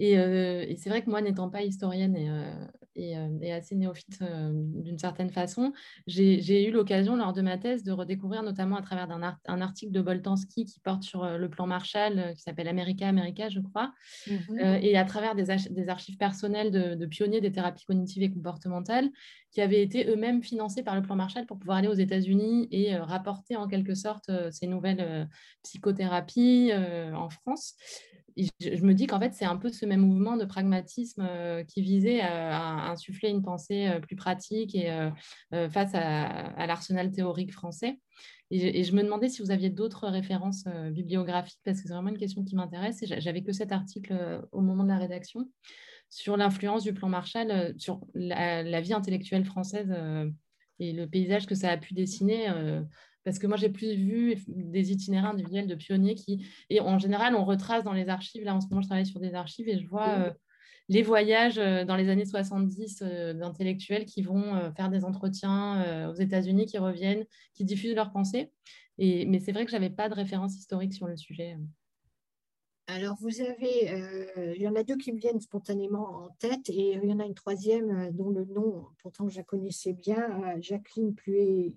[0.00, 2.52] euh, et, c'est vrai que moi, n'étant pas historienne et, euh,
[2.98, 5.72] euh, et, assez néophyte d'une certaine façon,
[6.06, 9.92] j'ai eu l'occasion lors de ma thèse de redécouvrir, notamment à travers un, un article
[9.92, 13.92] de Boltanski qui porte sur le plan Marshall, qui s'appelle America America, je crois,
[14.26, 14.32] mmh
[14.82, 19.10] et à travers des, des archives personnelles de, de, pionniers des thérapies cognitives et comportementales
[19.50, 22.96] qui avaient été eux-mêmes financés par le plan Marshall pour pouvoir aller aux États-Unis et
[22.96, 25.28] rapporter en quelque sorte ces nouvelles
[25.62, 26.70] psychothérapies
[27.14, 27.74] en France
[28.36, 31.82] je me dis qu'en fait, c'est un peu ce même mouvement de pragmatisme euh, qui
[31.82, 35.10] visait à, insuffler une pensée euh, plus pratique euh,
[35.70, 38.00] face à, l'arsenal théorique français.
[38.50, 42.18] Et, je me demandais si vous aviez d'autres références bibliographiques, parce que c'est vraiment une
[42.18, 43.02] question qui m'intéresse.
[43.02, 45.48] Et j'avais que cet article au moment de la rédaction
[46.10, 49.90] sur l'influence du plan Marshall sur la, vie intellectuelle française
[50.78, 52.50] et le paysage que ça a pu dessiner
[53.24, 57.34] parce que moi, j'ai plus vu des itinéraires individuels de pionniers qui, et en général,
[57.34, 58.44] on retrace dans les archives.
[58.44, 60.30] Là, en ce moment, je travaille sur des archives et je vois euh,
[60.88, 66.14] les voyages euh, dans les années 70 euh, d'intellectuels qui vont faire des entretiens aux
[66.14, 67.24] États-Unis, qui reviennent,
[67.54, 68.50] qui diffusent leurs pensées.
[68.98, 71.56] Et, mais c'est vrai que je n'avais pas de référence historique sur le sujet.
[72.88, 76.94] Alors, vous avez, il y en a deux qui me viennent spontanément en tête et
[76.94, 81.14] il y en a une troisième dont le nom, pourtant je la connaissais bien, Jacqueline
[81.14, 81.76] Pluet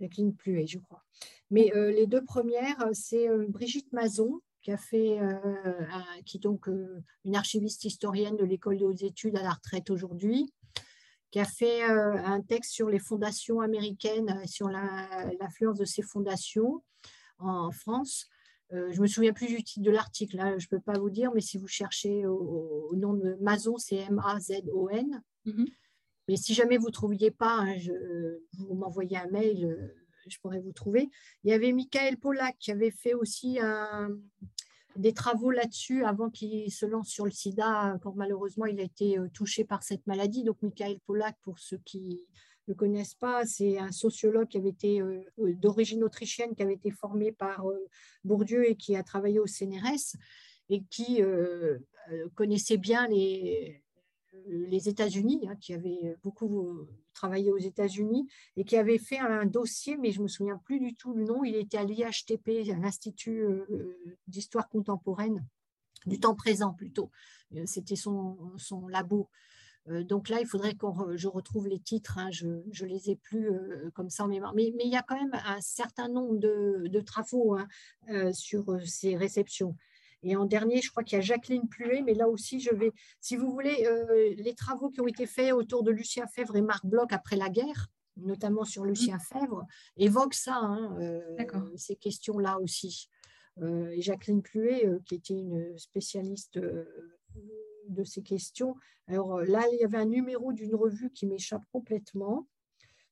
[0.00, 1.04] Jacqueline Pluet, je crois.
[1.50, 5.18] Mais euh, les deux premières, euh, c'est euh, Brigitte Mazon, qui a fait,
[6.26, 6.68] qui est donc
[7.24, 10.52] une archiviste historienne de l'école des hautes études à la retraite aujourd'hui,
[11.30, 16.82] qui a fait un texte sur les fondations américaines, sur l'influence de ces fondations
[17.38, 18.28] en France.
[18.72, 21.30] je ne me souviens plus du titre de l'article, je ne peux pas vous dire,
[21.32, 25.22] mais si vous cherchez au, nom de Mazon, c'est M-A-Z-O-N.
[25.46, 25.72] Mm-hmm.
[26.28, 27.74] Mais si jamais vous ne trouviez pas, hein,
[28.58, 29.94] vous m'envoyez un mail,
[30.26, 31.08] je pourrais vous trouver.
[31.42, 33.58] Il y avait Michael Pollack qui avait fait aussi
[34.96, 39.16] des travaux là-dessus avant qu'il se lance sur le sida, quand malheureusement il a été
[39.32, 40.44] touché par cette maladie.
[40.44, 42.26] Donc Michael Pollack, pour ceux qui
[42.66, 45.00] ne connaissent pas, c'est un sociologue qui avait été
[45.38, 47.64] d'origine autrichienne, qui avait été formé par
[48.24, 50.16] Bourdieu et qui a travaillé au CNRS
[50.68, 51.22] et qui
[52.34, 53.82] connaissait bien les,
[54.46, 59.46] les États-Unis, hein, qui avait beaucoup euh, travaillé aux États-Unis et qui avait fait un
[59.46, 61.44] dossier, mais je me souviens plus du tout le nom.
[61.44, 63.96] Il était à l'IHTP, l'Institut euh,
[64.26, 65.44] d'histoire contemporaine,
[66.06, 67.10] du temps présent plutôt.
[67.54, 69.28] Euh, c'était son, son, labo.
[70.02, 70.86] Donc là, il faudrait que
[71.16, 73.50] je retrouve les titres, hein, je ne les ai plus
[73.94, 74.52] comme ça en mémoire.
[74.54, 77.66] Mais, mais, il y a quand même un certain nombre de, travaux hein,
[78.34, 79.74] sur ces réceptions.
[80.22, 82.92] Et en dernier, je crois qu'il y a Jacqueline Pluet, mais là aussi, je vais,
[83.20, 86.62] si vous voulez, euh, les travaux qui ont été faits autour de Lucien Fèvre et
[86.62, 88.88] Marc Bloch après la guerre, notamment sur mmh.
[88.88, 89.64] Lucien Fèvre,
[89.96, 91.20] évoquent ça, hein, euh,
[91.76, 93.08] ces questions-là aussi.
[93.62, 98.76] Euh, et Jacqueline Pluet, qui était une spécialiste de ces questions.
[99.06, 102.48] Alors là, il y avait un numéro d'une revue qui m'échappe complètement.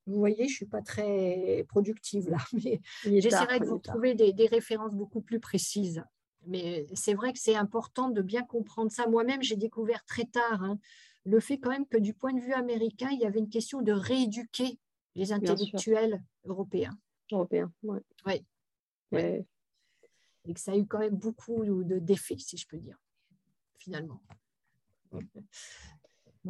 [0.06, 4.46] Vous voyez, je ne suis pas très productive là, mais j'essaierai de vous trouver des,
[4.46, 6.04] références beaucoup plus précises
[6.46, 9.06] mais c'est vrai que c'est important de bien comprendre ça.
[9.06, 10.78] Moi-même, j'ai découvert très tard hein,
[11.24, 13.82] le fait quand même que du point de vue américain, il y avait une question
[13.82, 14.78] de rééduquer
[15.14, 16.96] les intellectuels européens.
[17.32, 17.98] Européens, oui.
[18.24, 18.44] Ouais.
[19.10, 19.46] Ouais.
[20.44, 22.96] Et que ça a eu quand même beaucoup de d'effets, si je peux dire,
[23.78, 24.22] finalement.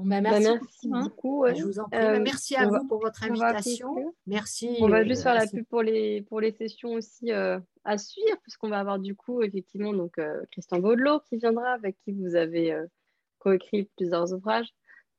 [0.05, 1.03] Bah, bah, merci, hein.
[1.03, 1.47] beaucoup.
[1.55, 1.99] Je vous en prie.
[1.99, 4.15] Euh, merci à vous pour votre invitation.
[4.27, 4.77] Merci.
[4.81, 8.37] On va juste faire la pub pour les, pour les sessions aussi euh, à suivre,
[8.43, 12.37] puisqu'on va avoir du coup, effectivement, donc, euh, Christian Baudelot qui viendra, avec qui vous
[12.37, 12.79] avez
[13.39, 14.69] coécrit plusieurs ouvrages.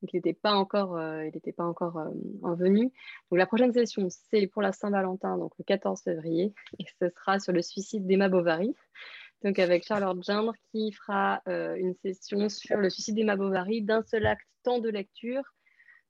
[0.04, 2.00] Donc, il n'était pas encore, il n'était pas encore.
[2.44, 2.92] Donc,
[3.32, 7.52] la prochaine session, c'est pour la Saint-Valentin, donc le 14 février, et ce sera sur
[7.52, 8.76] le suicide d'Emma Bovary
[9.44, 14.02] donc avec Charlotte Gindre qui fera euh, une session sur le suicide d'Emma Bovary d'un
[14.04, 15.44] seul acte, temps de lecture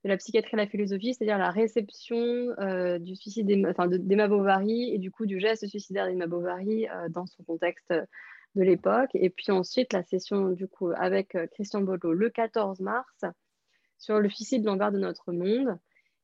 [0.03, 4.99] de la psychiatrie à la philosophie, c'est-à-dire la réception euh, du suicide d'Emma Bovary et
[4.99, 9.09] du coup du geste suicidaire d'Emma Bovary euh, dans son contexte de l'époque.
[9.15, 13.25] Et puis ensuite la session du coup avec Christian Bolo le 14 mars
[13.97, 15.77] sur le suicide de l'envers de notre monde.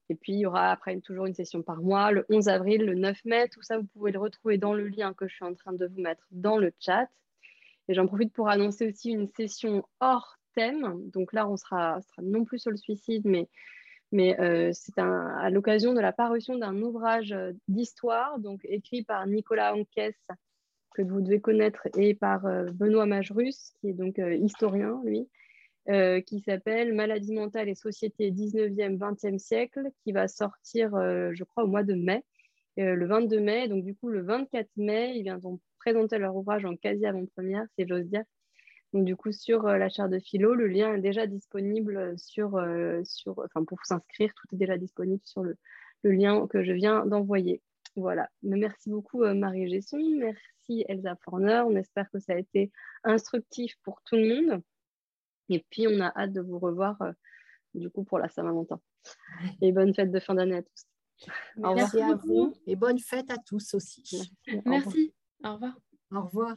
[0.09, 2.95] Et puis, il y aura après toujours une session par mois, le 11 avril, le
[2.95, 3.47] 9 mai.
[3.49, 5.85] Tout ça, vous pouvez le retrouver dans le lien que je suis en train de
[5.85, 7.07] vous mettre dans le chat.
[7.87, 11.09] Et j'en profite pour annoncer aussi une session hors thème.
[11.11, 13.47] Donc là, on sera, sera non plus sur le suicide, mais,
[14.11, 19.25] mais euh, c'est à l'occasion de la parution d'un ouvrage euh, d'histoire, donc écrit par
[19.27, 20.13] Nicolas Anques,
[20.93, 25.27] que vous devez connaître, et par euh, Benoît Majerus, qui est donc historien, lui.
[25.89, 31.43] Euh, qui s'appelle Maladie mentale et société 19e, 20e siècle, qui va sortir, euh, je
[31.43, 32.23] crois, au mois de mai,
[32.79, 33.67] euh, le 22 mai.
[33.67, 37.85] Donc, du coup, le 24 mai, ils viendront présenter leur ouvrage en quasi avant-première, si
[37.85, 38.23] j'ose dire.
[38.93, 42.51] Donc, du coup, sur la chaire de philo, le lien est déjà disponible sur,
[43.03, 45.57] sur enfin, pour s'inscrire, tout est déjà disponible sur le,
[46.03, 47.61] le lien que je viens d'envoyer.
[47.97, 48.29] Voilà.
[48.41, 49.99] merci beaucoup, Marie Gesson.
[50.17, 51.63] Merci, Elsa Forner.
[51.65, 52.71] On espère que ça a été
[53.03, 54.63] instructif pour tout le monde.
[55.53, 57.11] Et puis, on a hâte de vous revoir euh,
[57.73, 58.79] du coup pour la Saint-Valentin.
[59.61, 60.85] Et bonne fête de fin d'année à tous.
[61.57, 64.33] Merci à vous et bonne fête à tous aussi.
[64.65, 65.13] Merci.
[65.43, 65.79] Au revoir.
[66.11, 66.55] Au revoir.